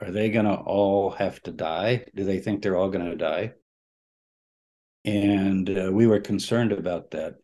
[0.00, 2.04] are they going to all have to die?
[2.14, 3.54] Do they think they're all going to die?
[5.04, 7.34] And uh, we were concerned about that.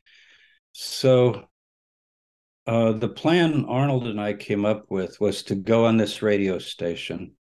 [0.72, 1.48] So
[2.66, 6.58] uh, the plan Arnold and I came up with was to go on this radio
[6.58, 7.32] station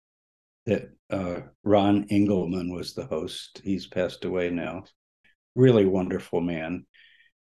[0.66, 3.61] that uh, Ron Engelman was the host.
[3.62, 4.85] He's passed away now.
[5.55, 6.87] Really wonderful man.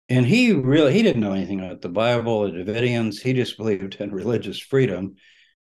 [0.08, 3.20] And he really he didn't know anything about the Bible, the Davidians.
[3.20, 5.16] He just believed in religious freedom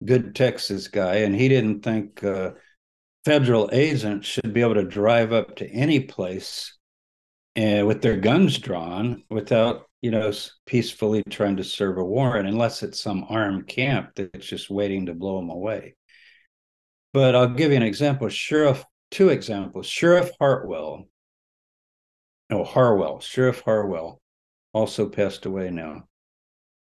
[0.04, 2.52] good Texas guy, and he didn't think uh,
[3.24, 6.78] federal agents should be able to drive up to any place
[7.58, 10.32] uh, with their guns drawn without, you know,
[10.66, 15.14] peacefully trying to serve a warrant, unless it's some armed camp that's just waiting to
[15.14, 15.96] blow them away.
[17.14, 18.28] But I'll give you an example.
[18.30, 19.88] Sheriff, two examples.
[19.88, 21.06] Sheriff Hartwell,
[22.52, 24.22] oh Harwell, Sheriff Harwell,
[24.74, 26.04] also passed away now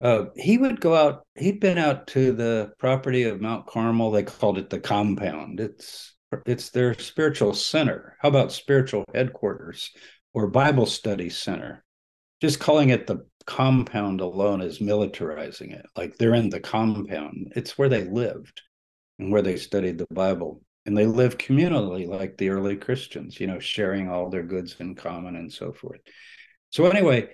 [0.03, 1.25] uh, he would go out.
[1.35, 4.11] He'd been out to the property of Mount Carmel.
[4.11, 5.61] They called it the compound.
[5.61, 6.13] It's
[6.45, 8.17] it's their spiritual center.
[8.19, 9.91] How about spiritual headquarters
[10.33, 11.83] or Bible study center?
[12.41, 15.85] Just calling it the compound alone is militarizing it.
[15.95, 17.53] Like they're in the compound.
[17.55, 18.61] It's where they lived
[19.19, 20.61] and where they studied the Bible.
[20.85, 24.95] And they lived communally like the early Christians, you know, sharing all their goods in
[24.95, 26.01] common and so forth.
[26.71, 27.29] So anyway,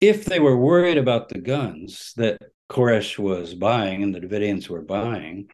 [0.00, 2.38] if they were worried about the guns that
[2.70, 5.48] Koresh was buying and the Davidians were buying,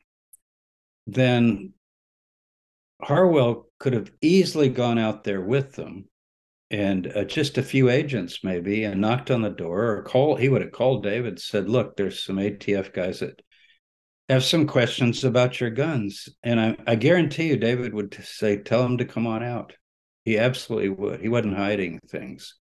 [1.06, 1.72] then
[3.02, 6.06] Harwell could have easily gone out there with them
[6.70, 10.48] and uh, just a few agents maybe and knocked on the door or call he
[10.48, 13.40] would have called David said look there's some ATF guys that
[14.30, 16.28] have some questions about your guns.
[16.44, 19.74] And I, I guarantee you David would say tell them to come on out.
[20.24, 21.20] He absolutely would.
[21.20, 22.54] He wasn't hiding things.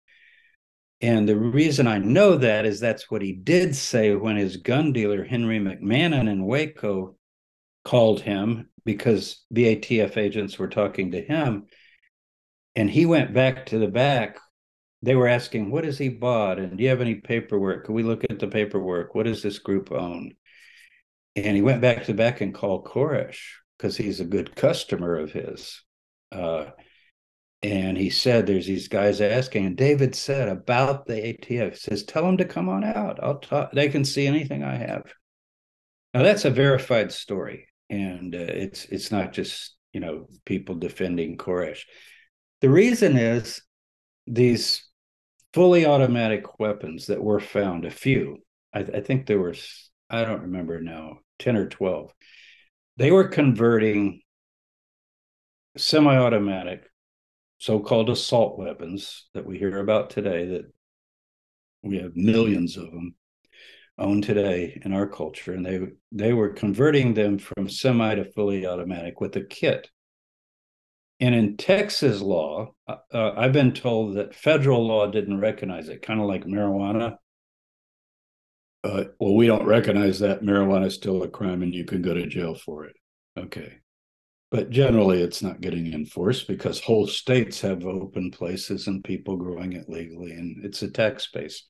[1.02, 4.94] And the reason I know that is that's what he did say when his gun
[4.94, 7.16] dealer, Henry McMahon in Waco,
[7.84, 11.66] called him because BATF agents were talking to him.
[12.74, 14.38] And he went back to the back.
[15.02, 16.58] They were asking, What has he bought?
[16.58, 17.84] And do you have any paperwork?
[17.84, 19.14] Can we look at the paperwork?
[19.14, 20.32] What does this group own?
[21.36, 23.40] And he went back to the back and called Koresh
[23.76, 25.82] because he's a good customer of his.
[26.32, 26.70] Uh,
[27.62, 29.66] and he said, There's these guys asking.
[29.66, 33.22] And David said about the ATF, says, Tell them to come on out.
[33.22, 33.72] I'll talk.
[33.72, 35.12] They can see anything I have.
[36.14, 37.67] Now, that's a verified story.
[37.90, 41.82] And uh, it's it's not just, you know, people defending Koresh.
[42.60, 43.62] The reason is
[44.26, 44.84] these
[45.54, 48.38] fully automatic weapons that were found, a few,
[48.74, 49.54] I, I think there were,
[50.10, 52.12] I don't remember now, 10 or 12,
[52.96, 54.20] they were converting
[55.76, 56.84] semi automatic
[57.58, 60.72] so-called assault weapons that we hear about today that
[61.82, 63.14] we have millions of them
[63.98, 65.80] owned today in our culture and they
[66.12, 69.90] they were converting them from semi to fully automatic with a kit.
[71.20, 76.02] And in texas law uh, uh i've been told that federal law didn't recognize it
[76.02, 77.16] kind of like marijuana.
[78.84, 80.42] Uh, well we don't recognize that.
[80.42, 82.96] Marijuana is still a crime and you can go to jail for it.
[83.36, 83.78] Okay.
[84.50, 89.72] But generally it's not getting enforced because whole states have open places and people growing
[89.72, 91.66] it legally and it's a tax base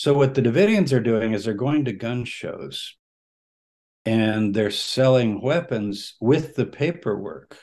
[0.00, 2.96] so what the davidians are doing is they're going to gun shows
[4.06, 7.58] and they're selling weapons with the paperwork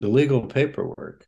[0.00, 1.26] the legal paperwork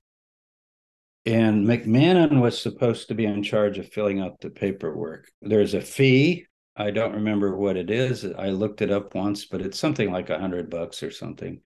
[1.26, 5.28] and mcmahon was supposed to be in charge of filling out the paperwork.
[5.40, 6.46] There's a fee.
[6.76, 8.24] I don't remember what it is.
[8.24, 11.60] I looked it up once but it's something like a hundred bucks or something.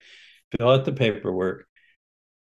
[0.57, 1.67] Fill out the paperwork,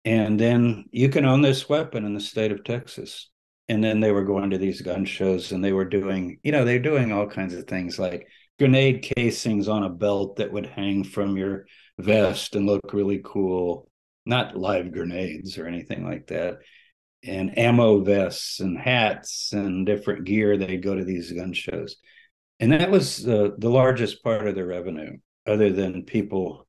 [0.05, 3.30] and then you can own this weapon in the state of Texas.
[3.71, 6.64] And then they were going to these gun shows and they were doing, you know,
[6.64, 8.27] they're doing all kinds of things like
[8.59, 11.66] grenade casings on a belt that would hang from your
[11.97, 13.89] vest and look really cool.
[14.27, 16.59] Not live grenades or anything like that.
[17.23, 20.57] And ammo vests and hats and different gear.
[20.57, 21.97] They go to these gun shows.
[22.59, 25.16] And that was uh, the largest part of the revenue,
[25.47, 26.66] other than people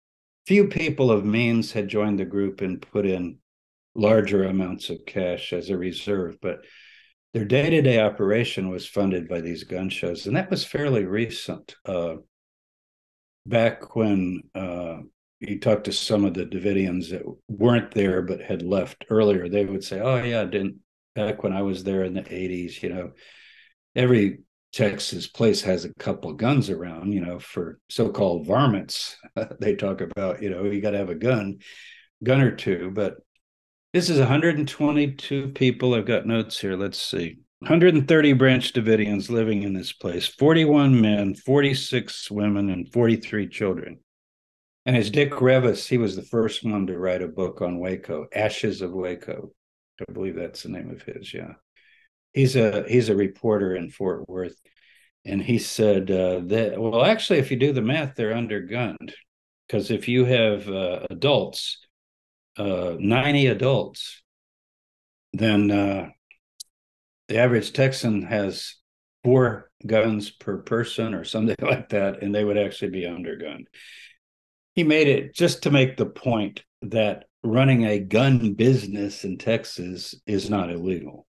[0.48, 3.38] few people of means had joined the group and put in
[3.96, 6.60] larger amounts of cash as a reserve, but
[7.34, 11.76] their day-to-day operation was funded by these gun shows, and that was fairly recent.
[11.86, 12.16] Uh,
[13.46, 14.98] back when uh,
[15.40, 19.66] you talked to some of the Davidians that weren't there but had left earlier, they
[19.66, 20.80] would say, "Oh yeah, I didn't
[21.16, 23.12] back when I was there in the '80s, you know,
[23.96, 24.40] every
[24.74, 29.18] Texas place has a couple guns around, you know, for so-called varmints.
[29.60, 31.60] they talk about, you know, you got to have a gun,
[32.24, 32.92] gun or two.
[32.94, 33.16] But
[33.94, 35.94] this is 122 people.
[35.94, 36.76] I've got notes here.
[36.76, 37.38] Let's see.
[37.60, 44.00] 130 Branch Davidians living in this place, 41 men, 46 women, and 43 children.
[44.86, 48.26] And as Dick Reavis, he was the first one to write a book on Waco,
[48.34, 49.52] Ashes of Waco.
[50.00, 51.54] I believe that's the name of his, yeah
[52.34, 54.60] he's a he's a reporter in Fort Worth,
[55.26, 59.14] and he said uh, that well, actually, if you do the math, they're undergunned
[59.68, 61.80] because if you have uh, adults,
[62.58, 64.22] uh, ninety adults,
[65.34, 66.10] then uh,
[67.28, 68.76] the average Texan has
[69.24, 73.66] four guns per person or something like that, and they would actually be undergunned.
[74.76, 80.16] He made it just to make the point that running a gun business in Texas
[80.26, 81.26] is not illegal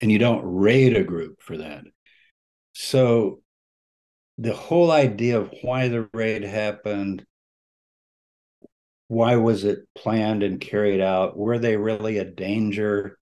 [0.00, 1.84] and you don't raid a group for that.
[2.74, 3.40] So
[4.38, 7.24] the whole idea of why the raid happened,
[9.08, 11.36] why was it planned and carried out?
[11.36, 13.18] Were they really a danger?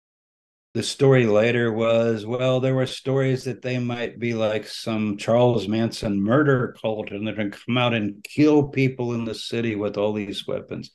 [0.74, 5.66] The story later was well, there were stories that they might be like some Charles
[5.66, 9.74] Manson murder cult and they're going to come out and kill people in the city
[9.74, 10.91] with all these weapons.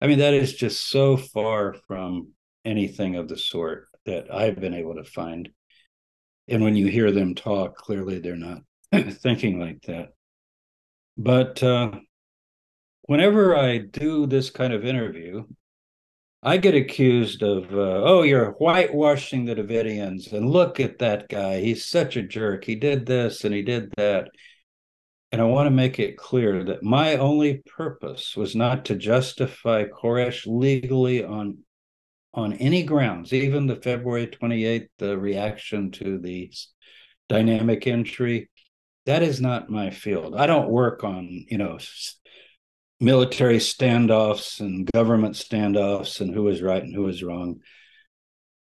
[0.00, 2.32] I mean, that is just so far from
[2.64, 5.48] anything of the sort that I've been able to find.
[6.48, 8.62] And when you hear them talk, clearly they're not
[8.92, 10.10] thinking like that.
[11.16, 11.92] But uh,
[13.06, 15.44] whenever I do this kind of interview,
[16.42, 21.60] I get accused of, uh, oh, you're whitewashing the Davidians, and look at that guy.
[21.60, 22.64] He's such a jerk.
[22.64, 24.28] He did this and he did that.
[25.32, 29.84] And I want to make it clear that my only purpose was not to justify
[29.84, 31.58] Koresh legally on
[32.32, 36.52] on any grounds, even the February 28th the reaction to the
[37.30, 38.50] dynamic entry,
[39.06, 40.36] that is not my field.
[40.36, 41.78] I don't work on, you know,
[43.00, 47.60] military standoffs and government standoffs and who is right and who is wrong.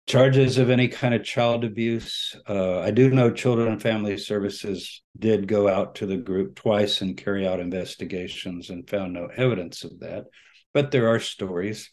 [0.06, 2.36] Charges of any kind of child abuse.
[2.48, 7.00] Uh, I do know Children and Family Services did go out to the group twice
[7.00, 10.24] and carry out investigations and found no evidence of that.
[10.72, 11.90] but there are stories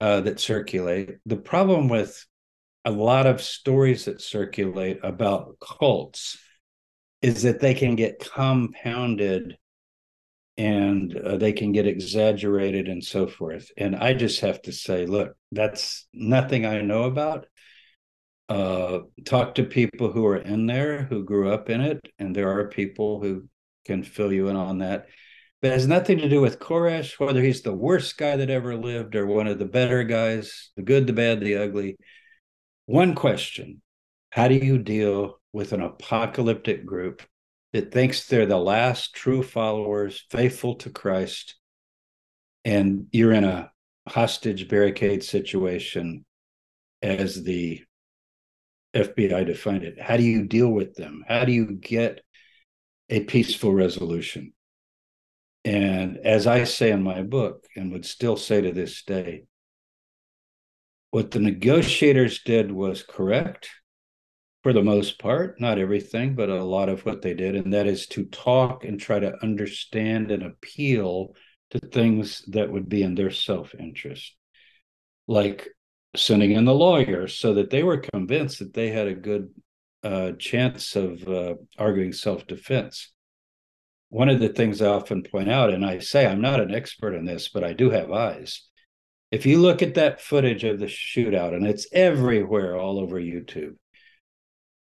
[0.00, 1.16] uh, that circulate.
[1.26, 2.24] The problem with
[2.84, 6.38] a lot of stories that circulate about cults
[7.22, 9.56] is that they can get compounded
[10.56, 13.70] and uh, they can get exaggerated and so forth.
[13.76, 17.46] And I just have to say, look, that's nothing I know about.
[18.48, 22.50] Uh, talk to people who are in there, who grew up in it, and there
[22.50, 23.48] are people who
[23.84, 25.06] can fill you in on that.
[25.60, 28.76] But it has nothing to do with Koresh, whether he's the worst guy that ever
[28.76, 31.96] lived or one of the better guys, the good, the bad, the ugly.
[32.86, 33.80] One question
[34.30, 37.22] How do you deal with an apocalyptic group
[37.74, 41.56] that thinks they're the last true followers, faithful to Christ,
[42.64, 43.72] and you're in a
[44.08, 46.24] hostage barricade situation
[47.02, 47.82] as the
[48.94, 50.00] FBI defined it.
[50.00, 51.24] How do you deal with them?
[51.26, 52.20] How do you get
[53.10, 54.52] a peaceful resolution?
[55.64, 59.46] And as I say in my book, and would still say to this day,
[61.10, 63.68] what the negotiators did was correct
[64.64, 67.86] for the most part, not everything, but a lot of what they did, and that
[67.86, 71.34] is to talk and try to understand and appeal
[71.70, 74.34] to things that would be in their self interest,
[75.28, 75.68] like
[76.16, 79.50] sending in the lawyers so that they were convinced that they had a good
[80.02, 83.12] uh, chance of uh, arguing self defense.
[84.08, 87.14] One of the things I often point out, and I say I'm not an expert
[87.14, 88.62] in this, but I do have eyes.
[89.30, 93.74] If you look at that footage of the shootout, and it's everywhere all over YouTube,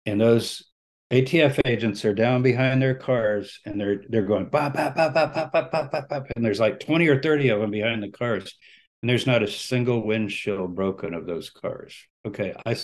[0.05, 0.63] and those
[1.11, 5.33] ATF agents are down behind their cars and they're they're going bop bop bop bop
[5.33, 8.09] bop bop bop bop bop and there's like 20 or 30 of them behind the
[8.09, 8.55] cars
[9.01, 11.95] and there's not a single windshield broken of those cars.
[12.25, 12.77] Okay, I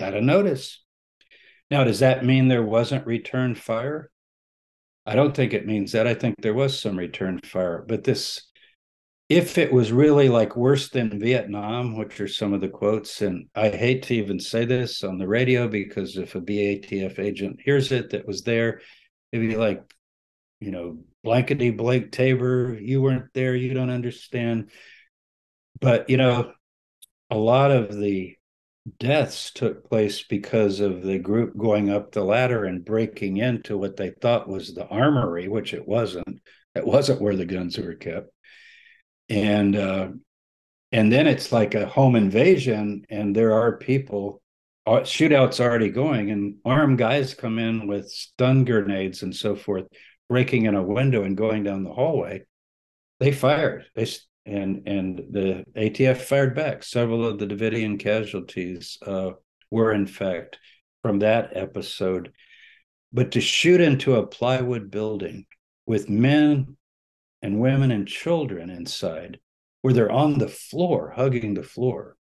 [0.00, 0.82] got a notice.
[1.70, 4.10] Now, does that mean there wasn't return fire?
[5.04, 6.06] I don't think it means that.
[6.06, 8.47] I think there was some return fire, but this
[9.28, 13.48] if it was really like worse than Vietnam, which are some of the quotes, and
[13.54, 17.92] I hate to even say this on the radio because if a BATF agent hears
[17.92, 18.80] it that was there,
[19.32, 19.82] it'd be like,
[20.60, 24.70] you know, blankety blank Tabor, you weren't there, you don't understand.
[25.78, 26.52] But, you know,
[27.30, 28.34] a lot of the
[28.98, 33.96] deaths took place because of the group going up the ladder and breaking into what
[33.98, 36.40] they thought was the armory, which it wasn't.
[36.74, 38.30] It wasn't where the guns were kept
[39.28, 40.08] and uh,
[40.92, 44.42] and then it's like a home invasion, and there are people.
[44.86, 49.86] Uh, shootouts already going, and armed guys come in with stun grenades and so forth,
[50.30, 52.42] breaking in a window and going down the hallway.
[53.20, 53.84] They fired.
[53.94, 54.06] They
[54.46, 56.82] and and the ATF fired back.
[56.82, 59.32] Several of the Davidian casualties uh,
[59.70, 60.58] were, in fact,
[61.02, 62.32] from that episode.
[63.12, 65.44] But to shoot into a plywood building
[65.86, 66.77] with men
[67.42, 69.38] and women and children inside
[69.82, 72.16] where they're on the floor, hugging the floor.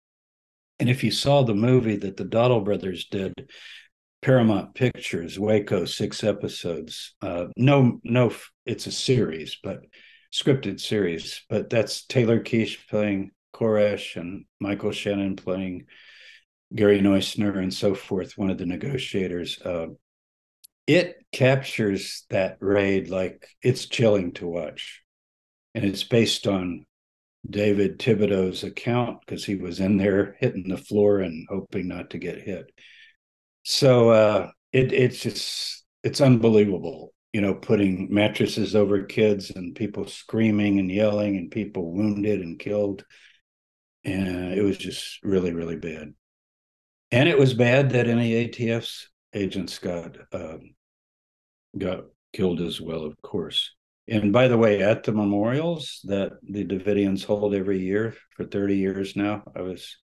[0.78, 3.50] And if you saw the movie that the Dowdle brothers did,
[4.22, 7.14] Paramount Pictures, Waco, six episodes.
[7.22, 8.32] Uh, no, no,
[8.64, 9.80] it's a series, but
[10.32, 11.42] scripted series.
[11.48, 15.86] But that's Taylor Kitsch playing Koresh and Michael Shannon playing
[16.74, 19.60] Gary Noesner and so forth, one of the negotiators.
[19.62, 19.86] Uh,
[20.86, 25.02] it captures that raid like it's chilling to watch
[25.76, 26.86] and it's based on
[27.48, 32.18] David Thibodeau's account because he was in there hitting the floor and hoping not to
[32.18, 32.70] get hit.
[33.62, 40.06] So uh, it, it's just it's unbelievable, you know, putting mattresses over kids and people
[40.06, 43.04] screaming and yelling and people wounded and killed,
[44.02, 46.14] and it was just really really bad.
[47.10, 50.56] And it was bad that any ATF's agents got uh,
[51.76, 53.75] got killed as well, of course.
[54.08, 58.76] And by the way, at the memorials that the Davidians hold every year for 30
[58.76, 59.96] years now, I was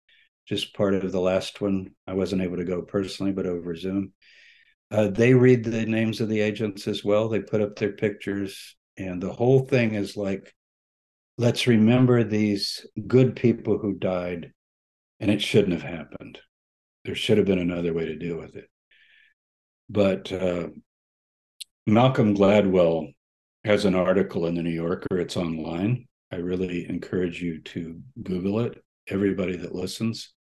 [0.48, 1.92] just part of the last one.
[2.08, 4.14] I wasn't able to go personally, but over Zoom.
[4.90, 7.30] Uh, they read the names of the agents as well.
[7.30, 10.54] They put up their pictures, and the whole thing is like,
[11.38, 14.52] let's remember these good people who died,
[15.20, 16.40] and it shouldn't have happened.
[17.06, 18.68] There should have been another way to deal with it.
[19.90, 20.70] But uh,
[21.86, 23.14] Malcolm Gladwell
[23.64, 25.20] has an article in the New Yorker.
[25.20, 26.08] It's online.
[26.32, 28.84] I really encourage you to Google it.
[29.08, 30.34] Everybody that listens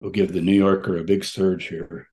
[0.00, 2.08] will give the New Yorker a big surge here.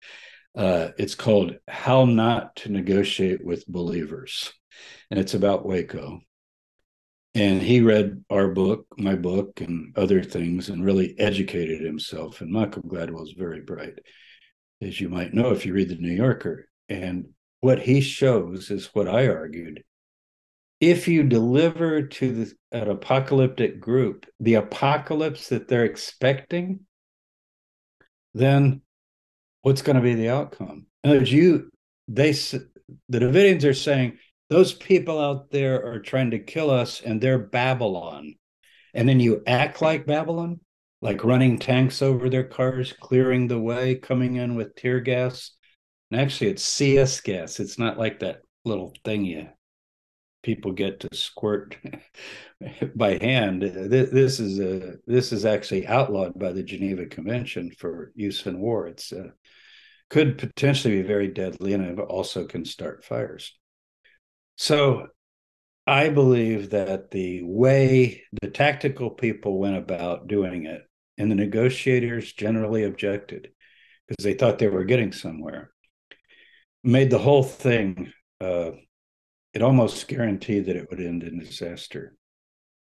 [0.55, 4.51] Uh, it's called How Not to Negotiate with Believers,
[5.09, 6.19] and it's about Waco.
[7.33, 12.41] And he read our book, my book, and other things, and really educated himself.
[12.41, 13.99] And Michael Gladwell is very bright,
[14.81, 16.67] as you might know if you read the New Yorker.
[16.89, 19.83] And what he shows is what I argued
[20.79, 26.81] if you deliver to the, an apocalyptic group the apocalypse that they're expecting,
[28.33, 28.81] then
[29.61, 30.85] what's going to be the outcome?
[31.03, 31.71] In other words, you
[32.07, 34.17] they the Davidians are saying
[34.49, 38.35] those people out there are trying to kill us and they're Babylon.
[38.93, 40.61] And then you act like Babylon,
[41.01, 45.51] like running tanks over their cars, clearing the way, coming in with tear gas.
[46.09, 47.59] And actually, it's CS gas.
[47.59, 49.49] It's not like that little thing you
[50.47, 51.75] people get to squirt
[52.95, 53.61] by hand.
[53.61, 58.87] This is a this is actually outlawed by the Geneva Convention for use in war.
[58.87, 59.31] It's uh,
[60.09, 63.57] could potentially be very deadly, and it also can start fires.
[64.55, 65.07] So,
[65.85, 70.81] I believe that the way the tactical people went about doing it,
[71.17, 73.49] and the negotiators generally objected
[74.07, 75.71] because they thought they were getting somewhere,
[76.85, 78.71] made the whole thing uh,
[79.53, 82.15] it almost guaranteed that it would end in disaster.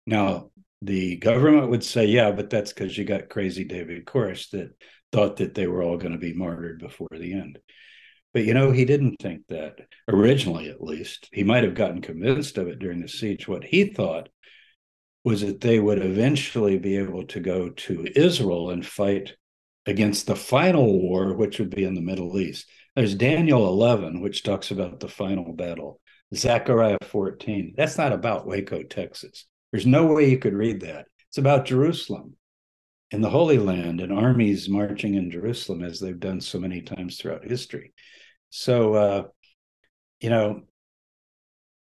[0.06, 0.46] Now, mm-hmm.
[0.82, 4.70] the government would say, yeah, but that's because you got crazy David Koresh that
[5.12, 7.58] thought that they were all going to be martyred before the end.
[8.34, 9.78] But you know, he didn't think that
[10.08, 11.28] originally, at least.
[11.32, 13.48] He might have gotten convinced of it during the siege.
[13.48, 14.28] What he thought
[15.24, 19.32] was that they would eventually be able to go to Israel and fight
[19.86, 22.68] against the final war, which would be in the Middle East.
[22.94, 26.00] There's Daniel 11, which talks about the final battle.
[26.36, 27.74] Zechariah 14.
[27.76, 29.46] That's not about Waco, Texas.
[29.72, 31.06] There's no way you could read that.
[31.28, 32.36] It's about Jerusalem
[33.12, 37.18] and the Holy Land and armies marching in Jerusalem as they've done so many times
[37.18, 37.92] throughout history.
[38.50, 39.22] So, uh,
[40.20, 40.62] you know,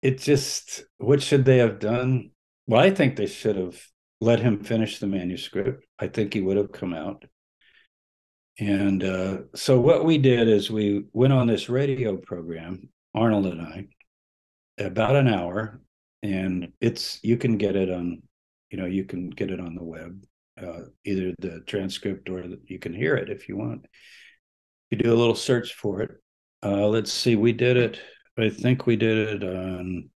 [0.01, 2.31] it just, what should they have done?
[2.67, 3.81] Well, I think they should have
[4.21, 5.85] let him finish the manuscript.
[5.99, 7.25] I think he would have come out.
[8.57, 13.61] And uh, so, what we did is we went on this radio program, Arnold and
[13.61, 13.87] I,
[14.77, 15.81] about an hour
[16.23, 18.21] and it's you can get it on
[18.69, 20.23] you know you can get it on the web
[20.61, 23.85] uh, either the transcript or the, you can hear it if you want.
[24.89, 26.11] You do a little search for it.
[26.63, 27.99] Uh, let's see we did it
[28.39, 30.09] i think we did it on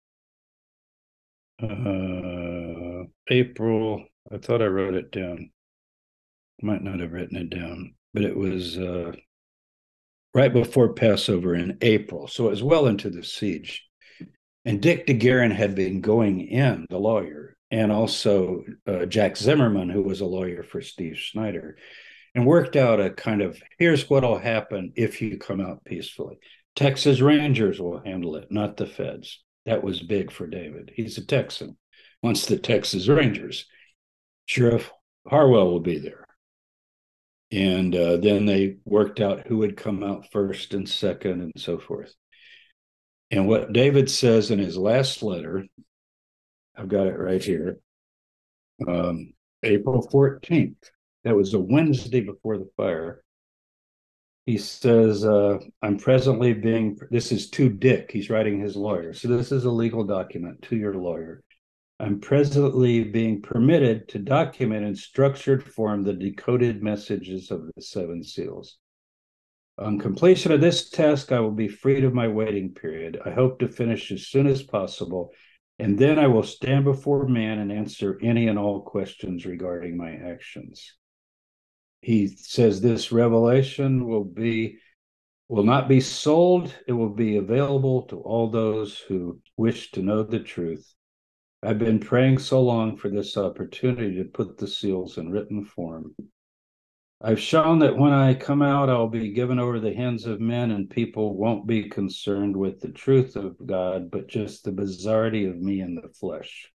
[1.62, 4.02] uh, april
[4.32, 5.50] i thought i wrote it down.
[6.62, 9.12] Might not have written it down but it was uh,
[10.32, 13.87] right before passover in april so it was well into the siege
[14.68, 20.02] and Dick DeGuerin had been going in, the lawyer, and also uh, Jack Zimmerman, who
[20.02, 21.78] was a lawyer for Steve Schneider,
[22.34, 26.36] and worked out a kind of here's what'll happen if you come out peacefully.
[26.76, 29.42] Texas Rangers will handle it, not the feds.
[29.64, 30.92] That was big for David.
[30.94, 31.78] He's a Texan,
[32.22, 33.64] wants the Texas Rangers.
[34.44, 34.92] Sheriff
[35.26, 36.26] Harwell will be there.
[37.50, 41.78] And uh, then they worked out who would come out first and second and so
[41.78, 42.14] forth.
[43.30, 45.66] And what David says in his last letter,
[46.76, 47.78] I've got it right here,
[48.86, 50.76] um, April 14th.
[51.24, 53.22] That was a Wednesday before the fire.
[54.46, 59.12] He says, uh, I'm presently being, this is to Dick, he's writing his lawyer.
[59.12, 61.42] So this is a legal document to your lawyer.
[62.00, 68.22] I'm presently being permitted to document in structured form the decoded messages of the seven
[68.22, 68.78] seals.
[69.78, 73.20] On completion of this task, I will be freed of my waiting period.
[73.24, 75.30] I hope to finish as soon as possible,
[75.78, 80.10] and then I will stand before man and answer any and all questions regarding my
[80.10, 80.96] actions.
[82.00, 84.78] He says this revelation will be
[85.48, 90.22] will not be sold, it will be available to all those who wish to know
[90.24, 90.92] the truth.
[91.62, 96.14] I've been praying so long for this opportunity to put the seals in written form.
[97.20, 100.70] I've shown that when I come out, I'll be given over the hands of men,
[100.70, 105.60] and people won't be concerned with the truth of God, but just the bizarrety of
[105.60, 106.70] me in the flesh.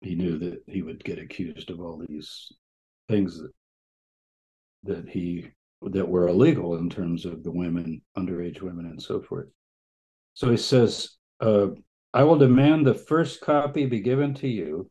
[0.00, 2.50] He knew that he would get accused of all these
[3.08, 3.52] things that
[4.84, 5.50] that he
[5.82, 9.48] that were illegal in terms of the women, underage women, and so forth.
[10.32, 11.68] So he says, uh,
[12.12, 14.90] "I will demand the first copy be given to you."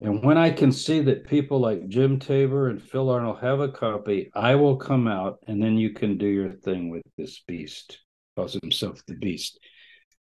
[0.00, 3.68] And when I can see that people like Jim Tabor and Phil Arnold have a
[3.68, 8.00] copy, I will come out and then you can do your thing with this beast.
[8.36, 9.58] Calls himself the beast.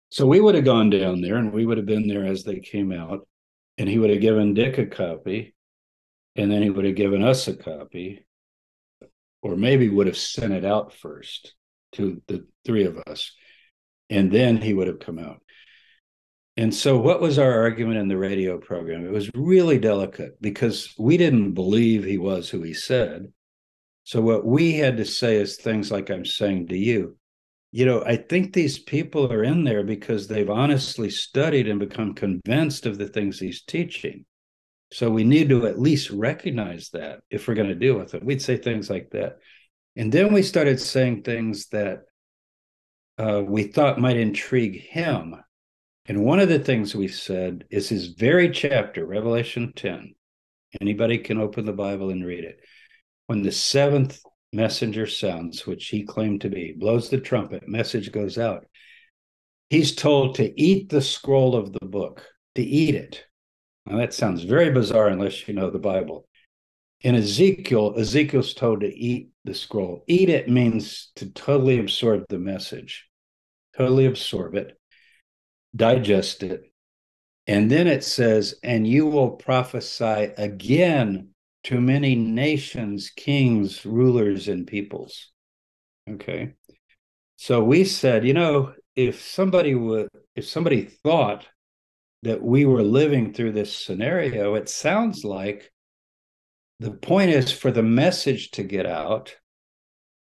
[0.09, 2.59] So we would have gone down there and we would have been there as they
[2.59, 3.27] came out,
[3.77, 5.53] and he would have given Dick a copy,
[6.35, 8.25] and then he would have given us a copy,
[9.41, 11.53] or maybe would have sent it out first
[11.93, 13.31] to the three of us,
[14.09, 15.41] and then he would have come out.
[16.59, 19.05] And so, what was our argument in the radio program?
[19.05, 23.31] It was really delicate because we didn't believe he was who he said.
[24.03, 27.17] So, what we had to say is things like I'm saying to you
[27.71, 32.15] you know, I think these people are in there because they've honestly studied and become
[32.15, 34.25] convinced of the things he's teaching.
[34.91, 38.25] So we need to at least recognize that if we're going to deal with it.
[38.25, 39.37] We'd say things like that.
[39.95, 42.01] And then we started saying things that
[43.19, 45.35] uh, we thought might intrigue him.
[46.09, 50.15] And one of the things we said is his very chapter, Revelation 10.
[50.81, 52.59] Anybody can open the Bible and read it.
[53.27, 54.19] When the seventh
[54.51, 58.65] messenger sounds, which he claimed to be, blows the trumpet, message goes out.
[59.69, 62.25] He's told to eat the scroll of the book,
[62.55, 63.23] to eat it.
[63.85, 66.27] Now that sounds very bizarre unless you know the Bible.
[67.01, 70.05] In Ezekiel, Ezekiel's told to eat the scroll.
[70.07, 73.07] Eat it means to totally absorb the message,
[73.77, 74.78] totally absorb it,
[75.75, 76.71] digest it.
[77.47, 81.29] And then it says, and you will prophesy again
[81.65, 85.31] to many nations, kings, rulers, and peoples.
[86.09, 86.53] Okay.
[87.37, 91.47] So we said, you know, if somebody would, if somebody thought
[92.23, 95.71] that we were living through this scenario, it sounds like
[96.79, 99.35] the point is for the message to get out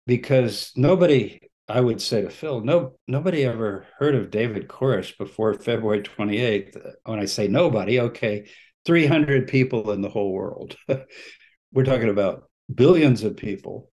[0.08, 5.54] because nobody, I would say to Phil, no, nobody ever heard of David Koresh before
[5.56, 6.94] February 28th.
[7.06, 8.48] When I say nobody, okay,
[8.86, 10.76] 300 people in the whole world.
[11.74, 13.92] We're talking about billions of people.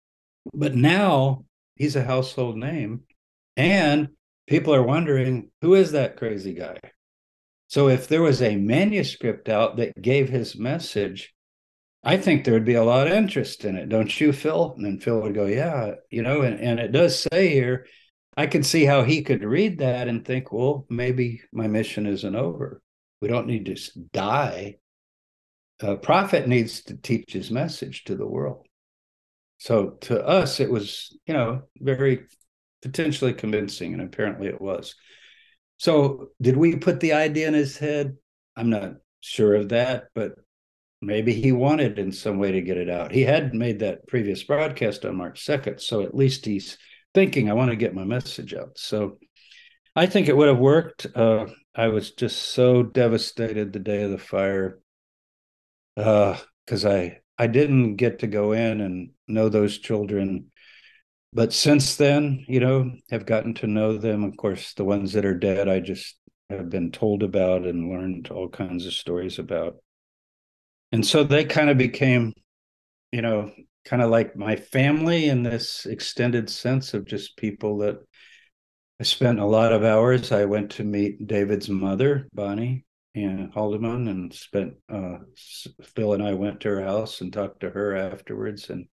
[0.55, 1.44] But now
[1.74, 3.02] he's a household name.
[3.56, 4.10] And
[4.47, 6.78] people are wondering who is that crazy guy?
[7.68, 11.34] So if there was a manuscript out that gave his message,
[12.06, 14.74] I think there would be a lot of interest in it, don't you, Phil?
[14.76, 17.88] And then Phil would go, Yeah, you know, and, and it does say here,
[18.36, 22.36] I could see how he could read that and think, well, maybe my mission isn't
[22.36, 22.80] over.
[23.20, 24.76] We don't need to die.
[25.80, 28.68] A prophet needs to teach his message to the world.
[29.58, 32.26] So to us, it was, you know, very
[32.82, 34.94] potentially convincing, and apparently it was.
[35.78, 38.16] So did we put the idea in his head?
[38.54, 38.92] I'm not
[39.22, 40.34] sure of that, but
[41.01, 43.12] maybe he wanted in some way to get it out.
[43.12, 46.78] He had made that previous broadcast on March 2nd, so at least he's
[47.14, 48.78] thinking, I want to get my message out.
[48.78, 49.18] So
[49.94, 51.06] I think it would have worked.
[51.14, 54.81] Uh, I was just so devastated the day of the fire
[55.94, 60.51] because uh, I I didn't get to go in and know those children.
[61.32, 64.24] But since then, you know, have gotten to know them.
[64.24, 66.16] Of course, the ones that are dead, I just
[66.48, 69.77] have been told about and learned all kinds of stories about.
[70.92, 72.32] And so they kind of became,
[73.12, 73.52] you know,
[73.84, 77.98] kind of like my family in this extended sense of just people that
[79.00, 80.32] I spent a lot of hours.
[80.32, 82.86] I went to meet David's mother, Bonnie,
[83.16, 85.18] and Haldeman and spent uh,
[85.82, 88.86] Phil and I went to her house and talked to her afterwards and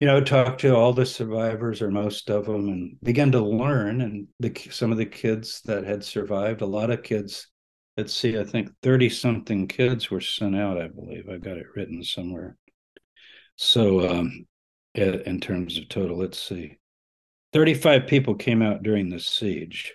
[0.00, 4.00] you know talked to all the survivors or most of them and began to learn
[4.00, 7.48] and the, some of the kids that had survived a lot of kids
[8.02, 11.66] let's see I think 30 something kids were sent out I believe I got it
[11.76, 12.56] written somewhere
[13.54, 14.46] so um
[14.94, 16.78] in terms of total let's see
[17.52, 19.94] 35 people came out during the siege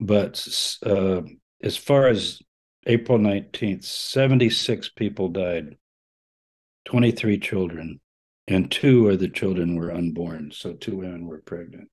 [0.00, 0.46] but
[0.86, 1.20] uh,
[1.62, 2.40] as far as
[2.86, 5.76] April 19th, 76 people died,
[6.86, 8.00] 23 children,
[8.46, 10.50] and two of the children were unborn.
[10.52, 11.88] So two women were pregnant.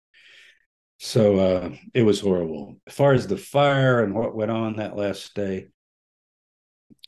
[1.04, 2.80] So uh, it was horrible.
[2.86, 5.70] As far as the fire and what went on that last day,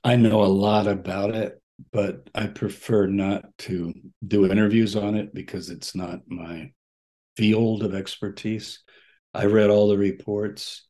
[0.04, 1.62] I know a lot about it,
[1.92, 3.94] but I prefer not to
[4.28, 6.72] do interviews on it because it's not my
[7.38, 8.80] field of expertise.
[9.32, 10.88] I read all the reports.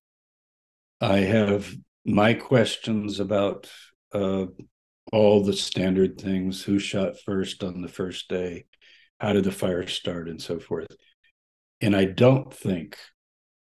[1.02, 1.76] I have
[2.06, 3.70] my questions about
[4.14, 4.46] uh,
[5.12, 8.64] all the standard things who shot first on the first day,
[9.20, 10.88] how did the fire start, and so forth.
[11.84, 12.98] And I don't think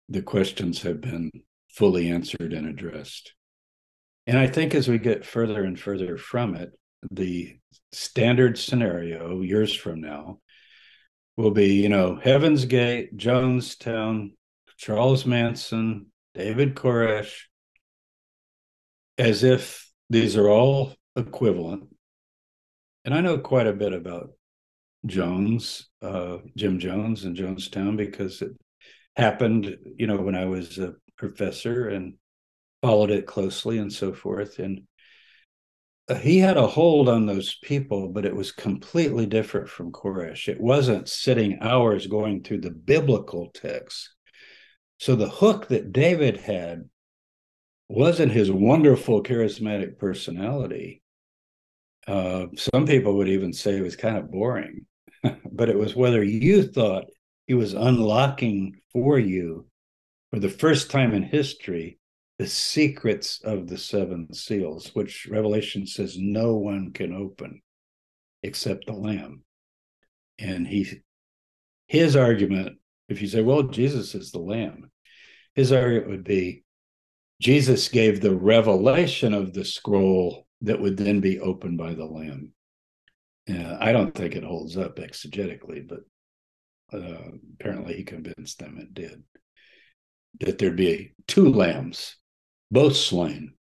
[0.09, 1.31] the questions have been
[1.69, 3.35] fully answered and addressed.
[4.27, 6.71] And I think as we get further and further from it,
[7.11, 7.59] the
[7.93, 10.41] standard scenario years from now
[11.37, 14.31] will be, you know, Heaven's Gate, Jonestown,
[14.79, 17.43] Charles Manson, David Koresh,
[19.19, 21.95] as if these are all equivalent.
[23.05, 24.31] And I know quite a bit about
[25.07, 28.53] Jones, uh, Jim Jones and Jonestown because it
[29.17, 32.15] happened, you know, when I was a professor and
[32.83, 34.59] followed it closely and so forth.
[34.59, 34.83] And
[36.09, 40.49] uh, he had a hold on those people, but it was completely different from Koresh.
[40.49, 44.15] It wasn't sitting hours going through the biblical texts.
[44.99, 46.89] So the hook that David had
[47.89, 51.03] wasn't his wonderful charismatic personality.
[52.09, 54.87] Uh, some people would even say it was kind of boring,
[55.53, 57.05] but it was whether you thought
[57.47, 59.67] He was unlocking for you,
[60.31, 61.99] for the first time in history,
[62.39, 67.61] the secrets of the seven seals, which Revelation says no one can open
[68.43, 69.43] except the Lamb.
[70.39, 71.03] And he,
[71.89, 72.79] his argument,
[73.11, 74.91] if you say, well, Jesus is the Lamb,
[75.55, 76.65] his argument would be
[77.41, 82.53] Jesus gave the revelation of the scroll that would then be opened by the Lamb.
[83.49, 86.01] Uh, I don't think it holds up exegetically, but
[86.93, 89.23] uh, apparently he convinced them it did.
[90.41, 92.17] That there'd be two lambs,
[92.71, 93.55] both slain.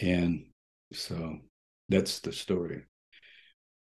[0.00, 0.46] And
[0.92, 1.38] so
[1.88, 2.84] that's the story.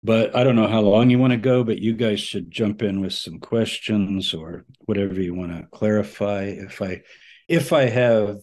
[0.02, 2.82] But I don't know how long you want to go, but you guys should jump
[2.82, 6.44] in with some questions or whatever you want to clarify.
[6.44, 7.02] If I
[7.48, 8.38] if I have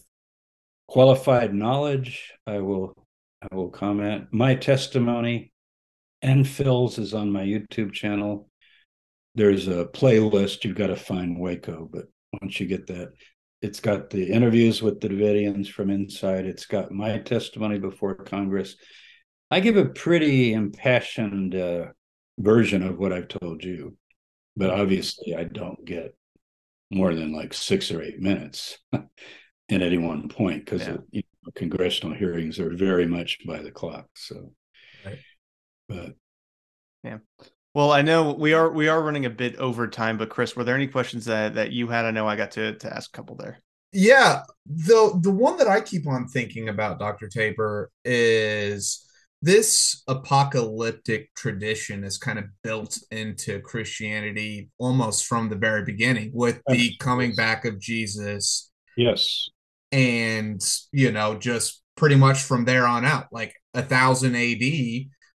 [0.86, 2.94] qualified knowledge, I will
[3.42, 4.28] I will comment.
[4.32, 5.52] My testimony
[6.22, 8.50] and Phil's is on my YouTube channel.
[9.34, 10.64] There's a playlist.
[10.64, 12.06] You've got to find Waco, but
[12.40, 13.12] once you get that,
[13.62, 16.46] it's got the interviews with the Davidians from inside.
[16.46, 18.76] It's got my testimony before Congress.
[19.50, 21.86] I give a pretty impassioned uh,
[22.38, 23.96] version of what I've told you,
[24.56, 26.14] but obviously I don't get
[26.90, 29.02] more than like six or eight minutes at
[29.70, 30.96] any one point because yeah.
[31.10, 31.22] you
[31.54, 34.06] congressional hearings are very much by the clock.
[34.14, 34.52] So,
[35.04, 35.18] right.
[35.88, 36.14] but
[37.02, 37.18] yeah.
[37.74, 40.64] Well, I know we are we are running a bit over time, but Chris, were
[40.64, 42.04] there any questions that that you had?
[42.04, 43.58] I know I got to to ask a couple there.
[43.92, 47.28] Yeah, the the one that I keep on thinking about, Dr.
[47.28, 49.06] Tabor, is
[49.40, 56.60] this apocalyptic tradition is kind of built into Christianity almost from the very beginning with
[56.66, 58.70] the coming back of Jesus.
[58.96, 59.48] Yes.
[59.90, 60.60] And,
[60.92, 64.60] you know, just pretty much from there on out, like a thousand AD,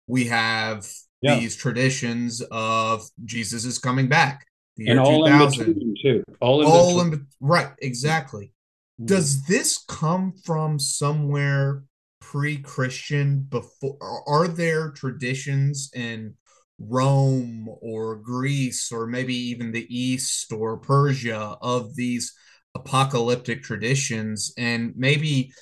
[0.06, 0.86] we have
[1.20, 1.38] yeah.
[1.38, 4.46] these traditions of Jesus is coming back.
[4.76, 5.66] The and all 2000.
[5.66, 6.24] in between too.
[6.40, 7.14] All in all between.
[7.14, 8.52] in right, exactly.
[9.00, 9.06] Mm-hmm.
[9.06, 11.84] Does this come from somewhere
[12.20, 16.34] pre-Christian before are there traditions in
[16.78, 22.32] Rome or Greece or maybe even the East or Persia of these
[22.74, 25.52] apocalyptic traditions and maybe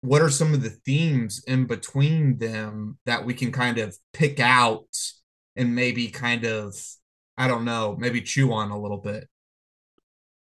[0.00, 4.40] what are some of the themes in between them that we can kind of pick
[4.40, 4.86] out
[5.56, 6.74] and maybe kind of
[7.38, 9.28] I don't know, maybe chew on a little bit.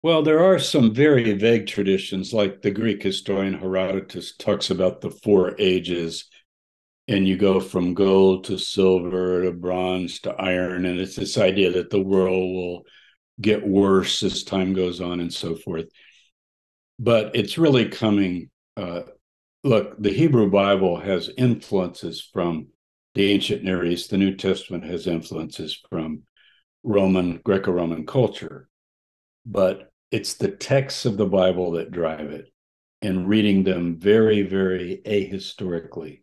[0.03, 5.11] Well, there are some very vague traditions, like the Greek historian Herodotus talks about the
[5.11, 6.28] four ages,
[7.09, 10.86] and you go from gold to silver to bronze to iron.
[10.86, 12.82] And it's this idea that the world will
[13.40, 15.86] get worse as time goes on and so forth.
[16.98, 18.51] But it's really coming.
[18.77, 19.02] Uh,
[19.64, 22.69] look, the Hebrew Bible has influences from
[23.14, 26.23] the ancient Near East, the New Testament has influences from
[26.82, 28.69] Roman, Greco Roman culture.
[29.44, 32.47] But it's the texts of the Bible that drive it
[33.02, 36.23] and reading them very, very ahistorically.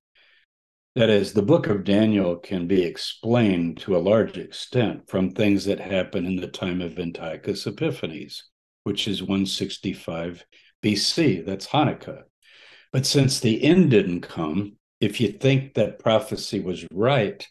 [0.96, 5.66] That is, the book of Daniel can be explained to a large extent from things
[5.66, 8.46] that happen in the time of Antiochus Epiphanes,
[8.84, 10.46] which is 165
[10.84, 11.46] BC.
[11.46, 12.24] That's Hanukkah.
[12.92, 17.46] But since the end didn't come, if you think that prophecy was right,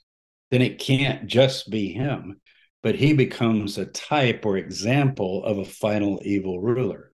[0.51, 2.41] then it can't just be him
[2.83, 7.13] but he becomes a type or example of a final evil ruler.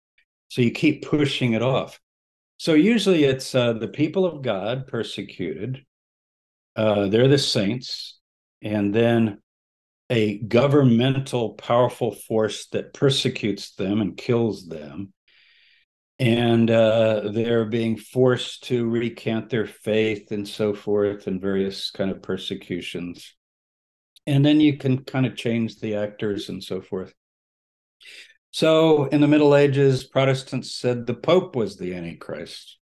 [0.48, 1.98] So you keep pushing it off.
[2.58, 5.84] So usually it's uh, the people of God persecuted,
[6.76, 8.20] uh, they're the saints,
[8.62, 9.38] and then
[10.10, 15.12] a governmental powerful force that persecutes them and kills them.
[16.18, 22.10] And uh, they're being forced to recant their faith and so forth, and various kind
[22.10, 23.34] of persecutions
[24.26, 27.12] and then you can kind of change the actors and so forth.
[28.50, 32.78] So in the Middle Ages, Protestants said the Pope was the Antichrist.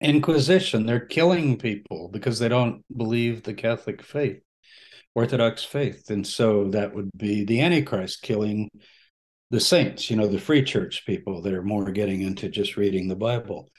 [0.00, 4.40] Inquisition, they're killing people because they don't believe the Catholic faith,
[5.16, 6.10] Orthodox faith.
[6.10, 8.70] And so that would be the Antichrist killing
[9.50, 13.08] the saints, you know, the free church people that are more getting into just reading
[13.08, 13.70] the Bible.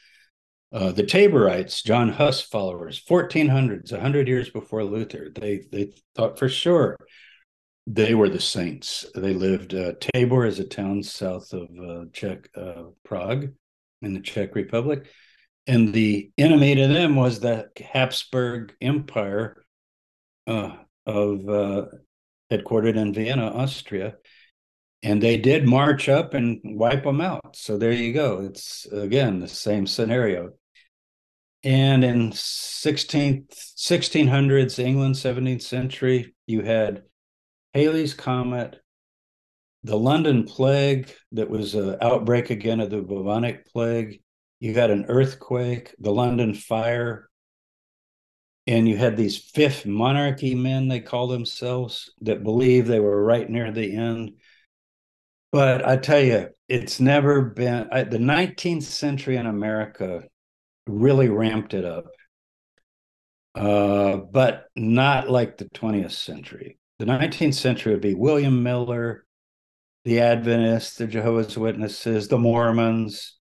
[0.73, 6.49] Uh, the Taborites, John Huss followers, 1400s, 100 years before Luther, they they thought for
[6.49, 6.97] sure
[7.85, 9.05] they were the saints.
[9.13, 9.75] They lived.
[9.75, 13.53] Uh, Tabor is a town south of uh, Czech uh, Prague,
[14.01, 15.05] in the Czech Republic,
[15.67, 19.63] and the enemy to them was the Habsburg Empire
[20.47, 20.75] uh,
[21.07, 21.85] of uh,
[22.51, 24.17] headquartered in Vienna, Austria,
[25.01, 27.55] and they did march up and wipe them out.
[27.55, 28.41] So there you go.
[28.41, 30.51] It's again the same scenario.
[31.63, 37.03] And in 16th, 1600s England, 17th century, you had
[37.73, 38.79] Halley's Comet,
[39.83, 44.21] the London plague that was an outbreak again of the bubonic plague.
[44.59, 47.29] You got an earthquake, the London fire,
[48.67, 53.49] and you had these fifth monarchy men, they call themselves, that believe they were right
[53.49, 54.33] near the end.
[55.53, 60.23] But I tell you, it's never been I, the 19th century in America
[60.85, 62.07] really ramped it up,
[63.55, 66.77] uh, but not like the 20th century.
[66.99, 69.25] The 19th century would be William Miller,
[70.03, 73.37] the Adventists, the Jehovah's Witnesses, the Mormons,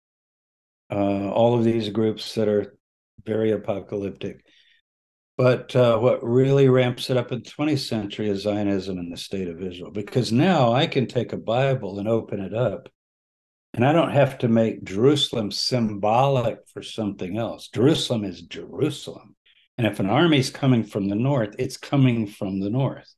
[0.92, 2.78] uh, all of these groups that are
[3.26, 4.45] very apocalyptic.
[5.38, 9.18] But uh, what really ramps it up in the 20th century is Zionism and the
[9.18, 12.88] state of Israel, because now I can take a Bible and open it up,
[13.74, 17.68] and I don't have to make Jerusalem symbolic for something else.
[17.68, 19.36] Jerusalem is Jerusalem.
[19.78, 23.14] And if an army is coming from the north, it's coming from the north,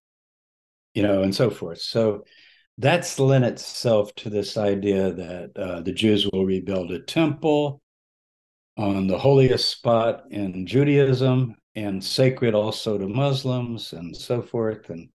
[0.96, 1.82] you know, and so forth.
[1.82, 2.24] So
[2.80, 7.80] that's lent itself to this idea that uh, the Jews will rebuild a temple
[8.76, 14.90] on the holiest spot in Judaism and sacred also to Muslims and so forth.
[14.90, 15.10] And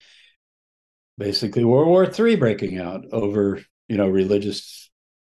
[1.17, 3.59] basically, World War III breaking out over
[3.89, 4.89] you know religious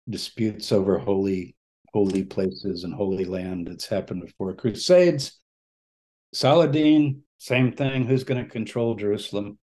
[0.09, 1.55] disputes over holy
[1.95, 3.69] holy places and holy land.
[3.69, 4.55] It's happened before.
[4.55, 5.41] Crusades,
[6.35, 8.07] Saladin, same thing.
[8.07, 9.59] Who's going to control Jerusalem?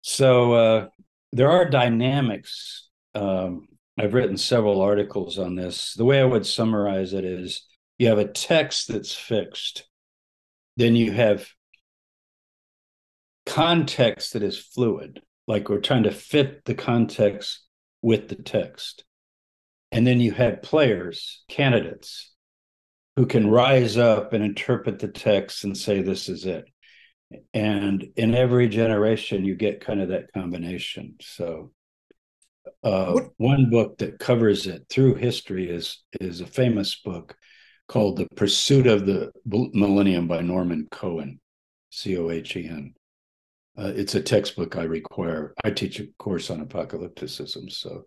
[0.00, 0.86] So uh,
[1.32, 2.88] there are dynamics.
[3.14, 5.94] Um, I've written several articles on this.
[5.94, 7.64] The way I would summarize it is
[7.98, 9.84] you have a text that's fixed,
[10.76, 11.48] then you have
[13.46, 17.60] context that is fluid, like we're trying to fit the context
[18.00, 19.04] with the text.
[19.90, 22.32] And then you have players, candidates,
[23.16, 26.64] who can rise up and interpret the text and say, this is it
[27.54, 31.70] and in every generation you get kind of that combination so
[32.84, 37.36] uh, one book that covers it through history is is a famous book
[37.88, 41.40] called the pursuit of the millennium by norman cohen
[41.90, 42.94] c-o-h-e-n
[43.78, 48.04] uh, it's a textbook i require i teach a course on apocalypticism so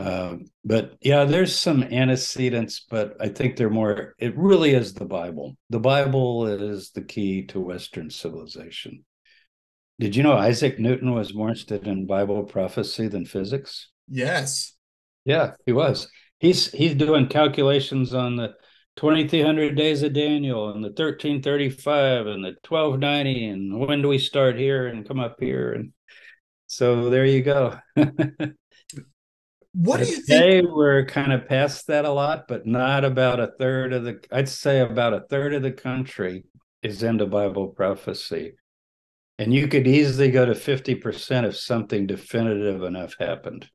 [0.00, 5.04] um, but yeah, there's some antecedents, but I think they're more, it really is the
[5.04, 5.56] Bible.
[5.68, 9.04] The Bible is the key to Western civilization.
[9.98, 13.90] Did you know Isaac Newton was more interested in Bible prophecy than physics?
[14.08, 14.72] Yes.
[15.26, 16.08] Yeah, he was.
[16.38, 18.54] He's he's doing calculations on the
[19.00, 24.58] 2300 days of Daniel and the 1335 and the 1290 and when do we start
[24.58, 25.92] here and come up here and
[26.66, 27.78] so there you go.
[29.72, 30.68] What do you think?
[30.68, 34.20] we're kind of past that a lot, but not about a third of the.
[34.32, 36.44] I'd say about a third of the country
[36.82, 38.54] is into Bible prophecy,
[39.38, 43.70] and you could easily go to fifty percent if something definitive enough happened.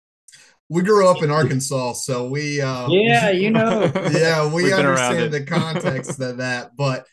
[0.70, 2.62] We grew up in Arkansas, so we.
[2.62, 3.92] Uh, yeah, you know.
[4.12, 6.72] yeah, we understand the context of that.
[6.76, 7.06] But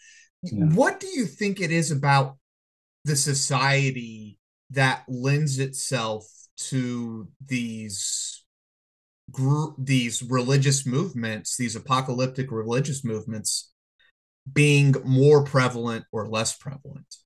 [0.43, 0.67] yeah.
[0.67, 2.37] what do you think it is about
[3.05, 4.39] the society
[4.71, 6.25] that lends itself
[6.57, 8.43] to these
[9.31, 13.73] group these religious movements, these apocalyptic religious movements
[14.53, 17.17] being more prevalent or less prevalent?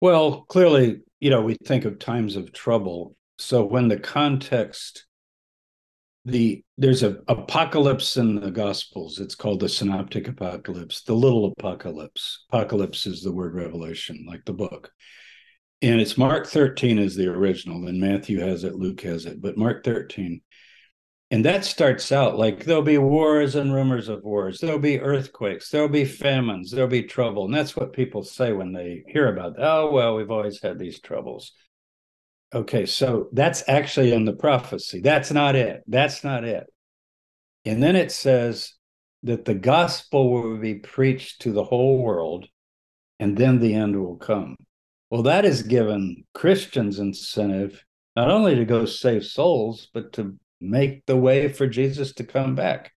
[0.00, 3.16] Well, clearly, you know, we think of times of trouble.
[3.38, 5.06] So when the context
[6.24, 9.18] the there's a apocalypse in the gospels.
[9.18, 12.44] It's called the synoptic apocalypse the little apocalypse.
[12.50, 14.90] Apocalypse is the word revelation like the book.
[15.82, 19.58] And it's mark 13 is the original and matthew has it luke has it but
[19.58, 20.40] mark 13
[21.30, 24.60] and that starts out like there'll be wars and rumors of wars.
[24.60, 25.68] There'll be earthquakes.
[25.68, 26.70] There'll be famines.
[26.70, 27.46] There'll be trouble.
[27.46, 31.00] And that's what people say when they hear about oh well we've always had these
[31.00, 31.52] troubles
[32.54, 35.00] okay so that's actually in the prophecy.
[35.00, 35.82] That's not it.
[35.86, 36.66] That's not it.
[37.64, 38.74] And then it says
[39.22, 42.46] that the gospel will be preached to the whole world
[43.18, 44.56] and then the end will come.
[45.10, 47.84] Well that has given christians incentive
[48.16, 52.54] not only to go save souls but to make the way for Jesus to come
[52.54, 52.92] back.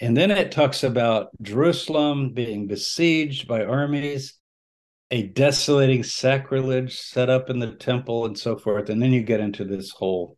[0.00, 4.34] And then it talks about Jerusalem being besieged by armies,
[5.10, 8.88] a desolating sacrilege set up in the temple, and so forth.
[8.90, 10.36] And then you get into this whole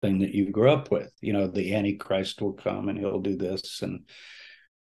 [0.00, 1.10] thing that you grew up with.
[1.20, 3.82] You know, the Antichrist will come and he'll do this.
[3.82, 4.08] And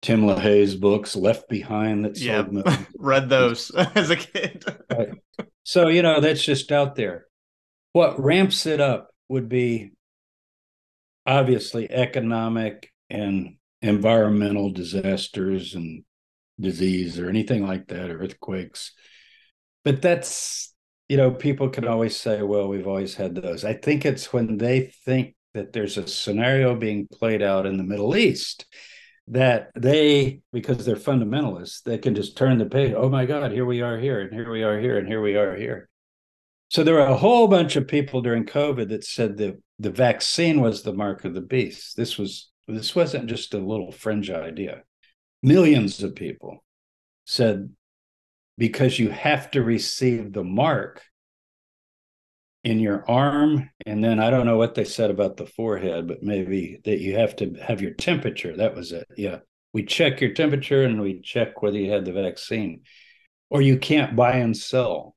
[0.01, 2.45] Tim LaHaye's books, Left Behind, that yeah,
[2.97, 4.63] read those as a kid.
[4.91, 5.09] right.
[5.63, 7.25] So, you know, that's just out there.
[7.93, 9.91] What ramps it up would be
[11.25, 16.03] obviously economic and environmental disasters and
[16.59, 18.93] disease or anything like that, earthquakes.
[19.85, 20.75] But that's
[21.07, 23.63] you know, people can always say, well, we've always had those.
[23.63, 27.83] I think it's when they think that there's a scenario being played out in the
[27.83, 28.65] Middle East
[29.27, 32.93] that they, because they're fundamentalists, they can just turn the page.
[32.95, 35.35] Oh my God, here we are here, and here we are here, and here we
[35.35, 35.89] are here.
[36.69, 40.61] So there were a whole bunch of people during COVID that said that the vaccine
[40.61, 41.95] was the mark of the beast.
[41.95, 44.81] This was this wasn't just a little fringe idea.
[45.43, 46.63] Millions of people
[47.25, 47.69] said
[48.57, 51.01] because you have to receive the mark
[52.63, 53.69] in your arm.
[53.85, 57.15] And then i don't know what they said about the forehead but maybe that you
[57.17, 58.55] have to have your temperature.
[58.55, 59.07] That was it.
[59.17, 59.39] Yeah.
[59.73, 62.83] We check your temperature and we check whether you had the vaccine.
[63.49, 65.15] Or you can't buy and sell.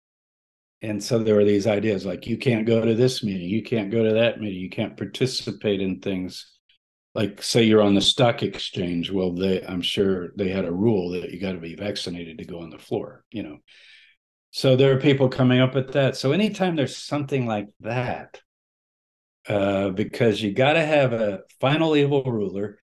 [0.82, 3.90] And so there were these ideas like you can't go to this meeting you can't
[3.90, 6.57] go to that meeting you can't participate in things
[7.14, 11.10] like say you're on the stock exchange well they i'm sure they had a rule
[11.10, 13.58] that you got to be vaccinated to go on the floor you know?
[14.50, 16.16] So there are people coming up with that.
[16.16, 18.40] So anytime there's something like that
[19.46, 22.78] uh, because you got to have a final evil ruler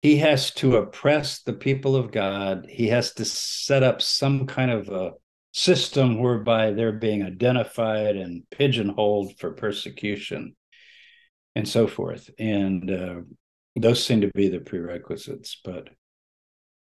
[0.00, 2.66] he has to oppress the people of god.
[2.68, 5.12] He has to set up some kind of a
[5.52, 10.54] system whereby they're being identified and pigeonholed for persecution
[11.54, 12.30] and so forth.
[12.38, 13.20] And uh,
[13.80, 15.88] those seem to be the prerequisites but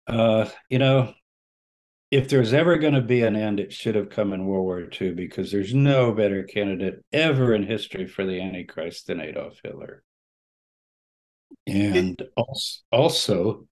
[0.07, 1.14] uh you know
[2.11, 4.90] if there's ever going to be an end it should have come in world war
[5.02, 10.03] ii because there's no better candidate ever in history for the antichrist than adolf hitler.
[11.65, 13.68] And also, also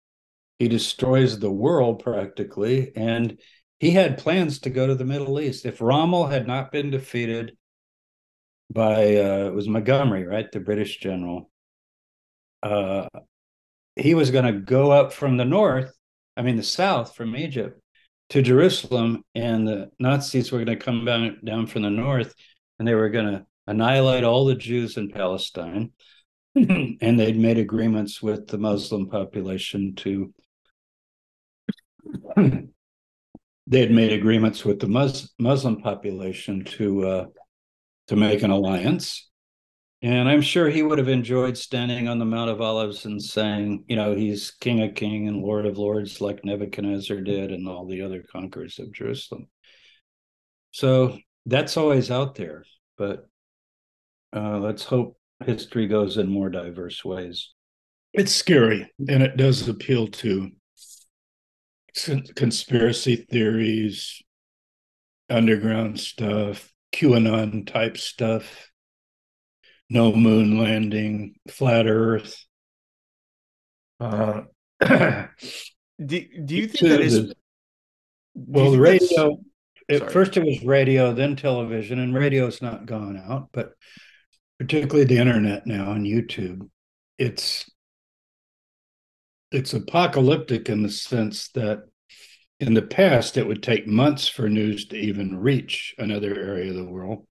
[0.59, 3.39] he destroys the world practically and
[3.79, 5.65] he had plans to go to the middle east.
[5.65, 7.57] If rommel had not been defeated
[8.71, 11.49] by uh, it was montgomery right the british general
[12.63, 13.07] uh,
[13.95, 15.93] he was going to go up from the north,
[16.35, 17.79] I mean, the south from Egypt
[18.29, 22.33] to Jerusalem, and the Nazis were going to come down, down from the north
[22.77, 25.91] and they were going to annihilate all the Jews in Palestine.
[26.55, 30.33] and they'd made agreements with the Muslim population to.
[33.67, 37.25] they had made agreements with the Mus- Muslim population to uh,
[38.09, 39.29] to make an alliance,
[40.01, 43.83] and I'm sure he would have enjoyed standing on the Mount of Olives and saying,
[43.87, 47.85] you know, he's King of King and Lord of Lords like Nebuchadnezzar did and all
[47.85, 49.47] the other conquerors of Jerusalem.
[50.71, 52.63] So that's always out there,
[52.97, 53.27] but
[54.35, 55.15] uh, let's hope
[55.45, 57.51] history goes in more diverse ways.
[58.13, 60.49] It's scary and it does appeal to
[62.35, 64.19] conspiracy theories,
[65.29, 68.69] underground stuff, QAnon type stuff
[69.89, 72.45] no moon landing, flat Earth.
[73.99, 74.41] Uh,
[74.81, 75.27] do,
[75.99, 77.33] do you think that is
[78.33, 79.37] well the radio
[79.89, 83.73] at first it was radio then television and radio's not gone out but
[84.57, 86.69] particularly the internet now and youtube
[87.17, 87.69] it's
[89.51, 91.79] it's apocalyptic in the sense that
[92.59, 96.75] in the past it would take months for news to even reach another area of
[96.75, 97.25] the world.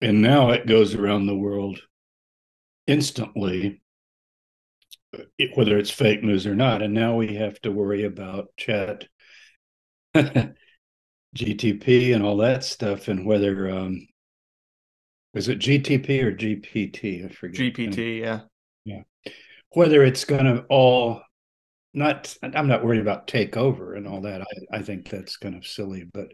[0.00, 1.80] And now it goes around the world
[2.86, 3.82] instantly
[5.54, 6.82] whether it's fake news or not.
[6.82, 9.06] And now we have to worry about chat
[11.36, 14.08] gtp and all that stuff and whether um
[15.34, 17.60] is it gtp or gpt i forget.
[17.60, 18.40] Gpt yeah.
[18.84, 19.02] Yeah.
[19.72, 21.20] Whether it's going to all
[21.94, 24.42] not i'm not worried about take over and all that.
[24.42, 26.28] I, I think that's kind of silly but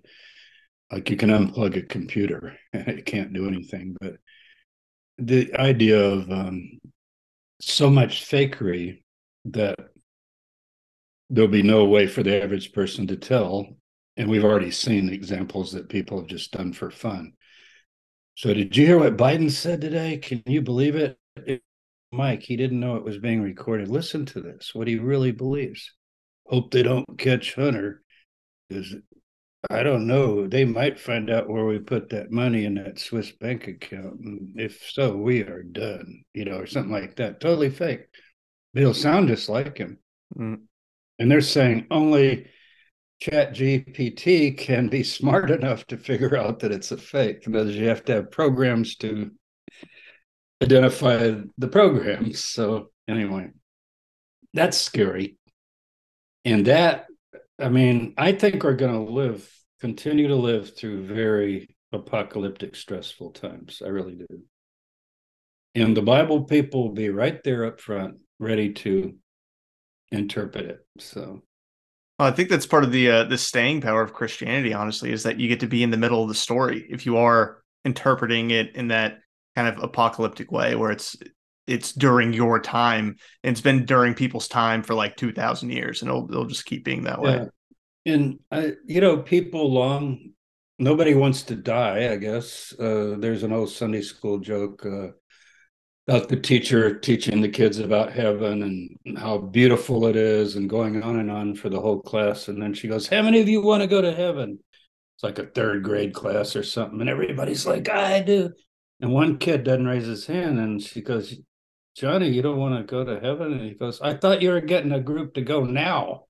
[0.90, 4.14] like you can unplug a computer and it can't do anything but
[5.18, 6.80] the idea of um,
[7.60, 9.02] so much fakery
[9.44, 9.78] that
[11.30, 13.76] there'll be no way for the average person to tell
[14.16, 17.32] and we've already seen examples that people have just done for fun.
[18.36, 20.18] So did you hear what biden said today?
[20.18, 21.18] Can you believe it
[22.14, 25.92] mike he didn't know it was being recorded listen to this what he really believes
[26.46, 28.02] hope they don't catch hunter
[28.68, 28.94] because
[29.70, 30.46] I don't know.
[30.46, 34.20] They might find out where we put that money in that Swiss bank account.
[34.20, 37.40] And if so, we are done, you know, or something like that.
[37.40, 38.06] Totally fake.
[38.74, 39.98] It'll sound just like him.
[40.36, 40.62] Mm.
[41.18, 42.48] And they're saying only
[43.20, 47.44] Chat GPT can be smart enough to figure out that it's a fake.
[47.44, 49.30] Because you have to have programs to
[50.62, 52.44] identify the programs.
[52.44, 53.50] So, anyway,
[54.52, 55.36] that's scary.
[56.44, 57.06] And that
[57.60, 59.48] I mean, I think we're going to live,
[59.80, 63.80] continue to live through very apocalyptic, stressful times.
[63.84, 64.26] I really do.
[65.76, 69.14] And the Bible people will be right there up front, ready to
[70.10, 70.86] interpret it.
[70.98, 71.42] So
[72.18, 74.72] I think that's part of the uh, the staying power of Christianity.
[74.72, 77.16] Honestly, is that you get to be in the middle of the story if you
[77.16, 79.18] are interpreting it in that
[79.56, 81.16] kind of apocalyptic way, where it's
[81.66, 83.16] it's during your time.
[83.42, 86.84] And it's been during people's time for like 2000 years and it'll, it'll just keep
[86.84, 87.46] being that way.
[88.04, 88.14] Yeah.
[88.14, 90.32] and I, you know people long
[90.78, 92.74] nobody wants to die i guess.
[92.78, 95.08] Uh, there's an old sunday school joke uh,
[96.06, 101.02] about the teacher teaching the kids about heaven and how beautiful it is and going
[101.02, 102.48] on and on for the whole class.
[102.48, 104.58] And then she goes how many of you want to go to heaven?
[105.16, 107.00] It's like a third grade class or something.
[107.00, 108.52] And everybody's like i do
[109.00, 111.34] and one kid doesn't raise his hand and she goes
[111.94, 113.52] Johnny, you don't want to go to heaven?
[113.52, 116.24] And he goes, I thought you were getting a group to go now.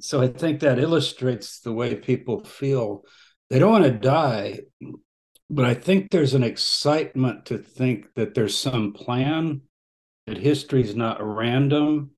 [0.00, 3.02] So I think that illustrates the way people feel.
[3.50, 4.60] They don't want to die,
[5.50, 9.62] but I think there's an excitement to think that there's some plan,
[10.26, 12.12] that history is not random.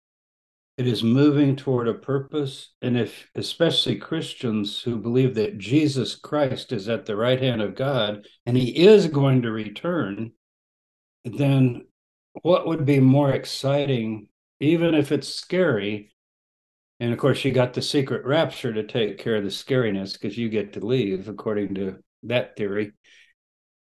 [0.77, 2.73] It is moving toward a purpose.
[2.83, 7.77] And if, especially Christians who believe that Jesus Christ is at the right hand of
[7.77, 10.33] God and he is going to return,
[11.25, 11.87] then
[12.43, 14.27] what would be more exciting,
[14.59, 16.13] even if it's scary?
[16.99, 20.37] And of course, you got the secret rapture to take care of the scariness because
[20.37, 22.93] you get to leave, according to that theory.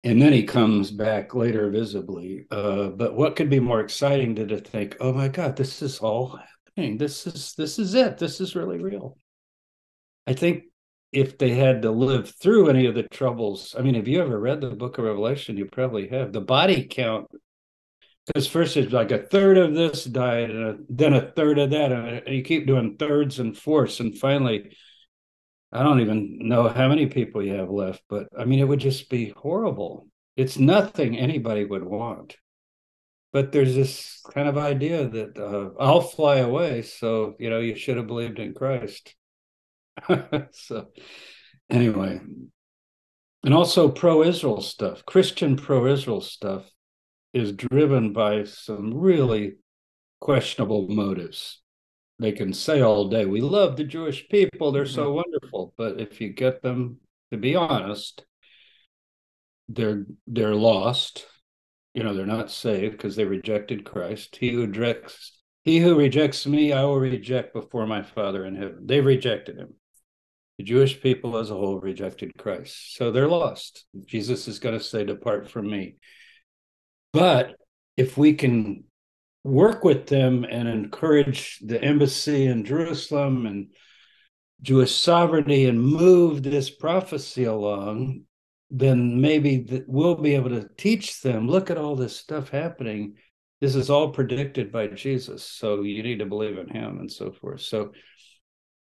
[0.04, 2.46] And then he comes back later visibly.
[2.50, 5.98] Uh, but what could be more exciting than to think, oh my God, this is
[5.98, 6.38] all
[6.76, 8.18] This is this is it.
[8.18, 9.16] This is really real.
[10.26, 10.64] I think
[11.12, 14.38] if they had to live through any of the troubles, I mean, have you ever
[14.38, 15.56] read the book of Revelation?
[15.56, 16.32] You probably have.
[16.32, 17.28] The body count
[18.26, 21.92] because first it's like a third of this died and then a third of that
[21.92, 24.76] and you keep doing thirds and fourths and finally
[25.72, 28.80] i don't even know how many people you have left but i mean it would
[28.80, 32.36] just be horrible it's nothing anybody would want
[33.34, 37.74] but there's this kind of idea that uh, i'll fly away so you know you
[37.74, 39.14] should have believed in christ
[40.52, 40.86] so
[41.68, 42.18] anyway
[43.44, 46.64] and also pro-israel stuff christian pro-israel stuff
[47.34, 49.56] is driven by some really
[50.24, 51.60] questionable motives.
[52.18, 55.16] They can say all day, we love the Jewish people, they're so mm-hmm.
[55.16, 55.74] wonderful.
[55.76, 56.98] But if you get them
[57.30, 58.24] to be honest,
[59.68, 61.26] they're they're lost.
[61.94, 64.36] You know, they're not saved because they rejected Christ.
[64.36, 68.80] He who rejects he who rejects me, I will reject before my Father in heaven.
[68.84, 69.72] They rejected him.
[70.58, 72.96] The Jewish people as a whole rejected Christ.
[72.96, 73.86] So they're lost.
[74.04, 75.96] Jesus is going to say, Depart from me.
[77.14, 77.56] But
[77.96, 78.84] if we can
[79.42, 83.68] work with them and encourage the embassy in Jerusalem and
[84.60, 88.24] Jewish sovereignty and move this prophecy along,
[88.70, 93.14] then maybe we'll be able to teach them look at all this stuff happening.
[93.60, 95.44] This is all predicted by Jesus.
[95.44, 97.60] So you need to believe in him and so forth.
[97.60, 97.92] So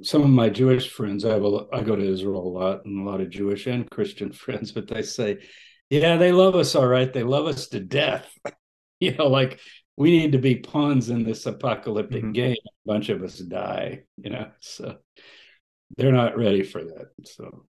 [0.02, 3.06] some of my Jewish friends, I, have a, I go to Israel a lot and
[3.06, 5.40] a lot of Jewish and Christian friends, but they say,
[5.90, 7.12] yeah, they love us all right.
[7.12, 8.32] They love us to death.
[9.00, 9.60] you know, like
[9.98, 12.32] we need to be pawns in this apocalyptic mm-hmm.
[12.32, 12.58] game.
[12.66, 14.52] A bunch of us die, you know.
[14.60, 14.98] So
[15.98, 17.08] they're not ready for that.
[17.26, 17.66] So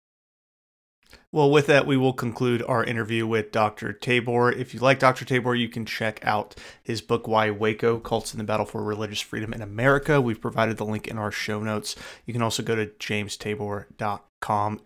[1.32, 3.93] well, with that, we will conclude our interview with Dr.
[3.93, 4.51] Tabor.
[4.51, 5.24] If you like Dr.
[5.24, 9.20] Tabor, you can check out his book, Why Waco Cults in the Battle for Religious
[9.20, 10.20] Freedom in America.
[10.20, 11.94] We've provided the link in our show notes.
[12.27, 14.31] You can also go to jamestabor.com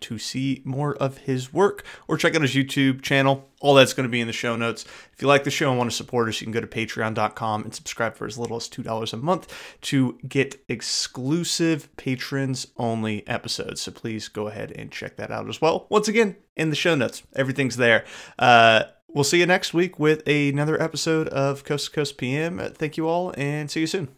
[0.01, 3.49] to see more of his work or check out his YouTube channel.
[3.61, 4.85] All that's going to be in the show notes.
[5.13, 7.63] If you like the show and want to support us, you can go to patreon.com
[7.63, 13.81] and subscribe for as little as $2 a month to get exclusive patrons only episodes.
[13.81, 15.87] So please go ahead and check that out as well.
[15.89, 18.05] Once again, in the show notes, everything's there.
[18.39, 22.59] Uh, we'll see you next week with another episode of Coast to Coast PM.
[22.75, 24.09] Thank you all and see you soon.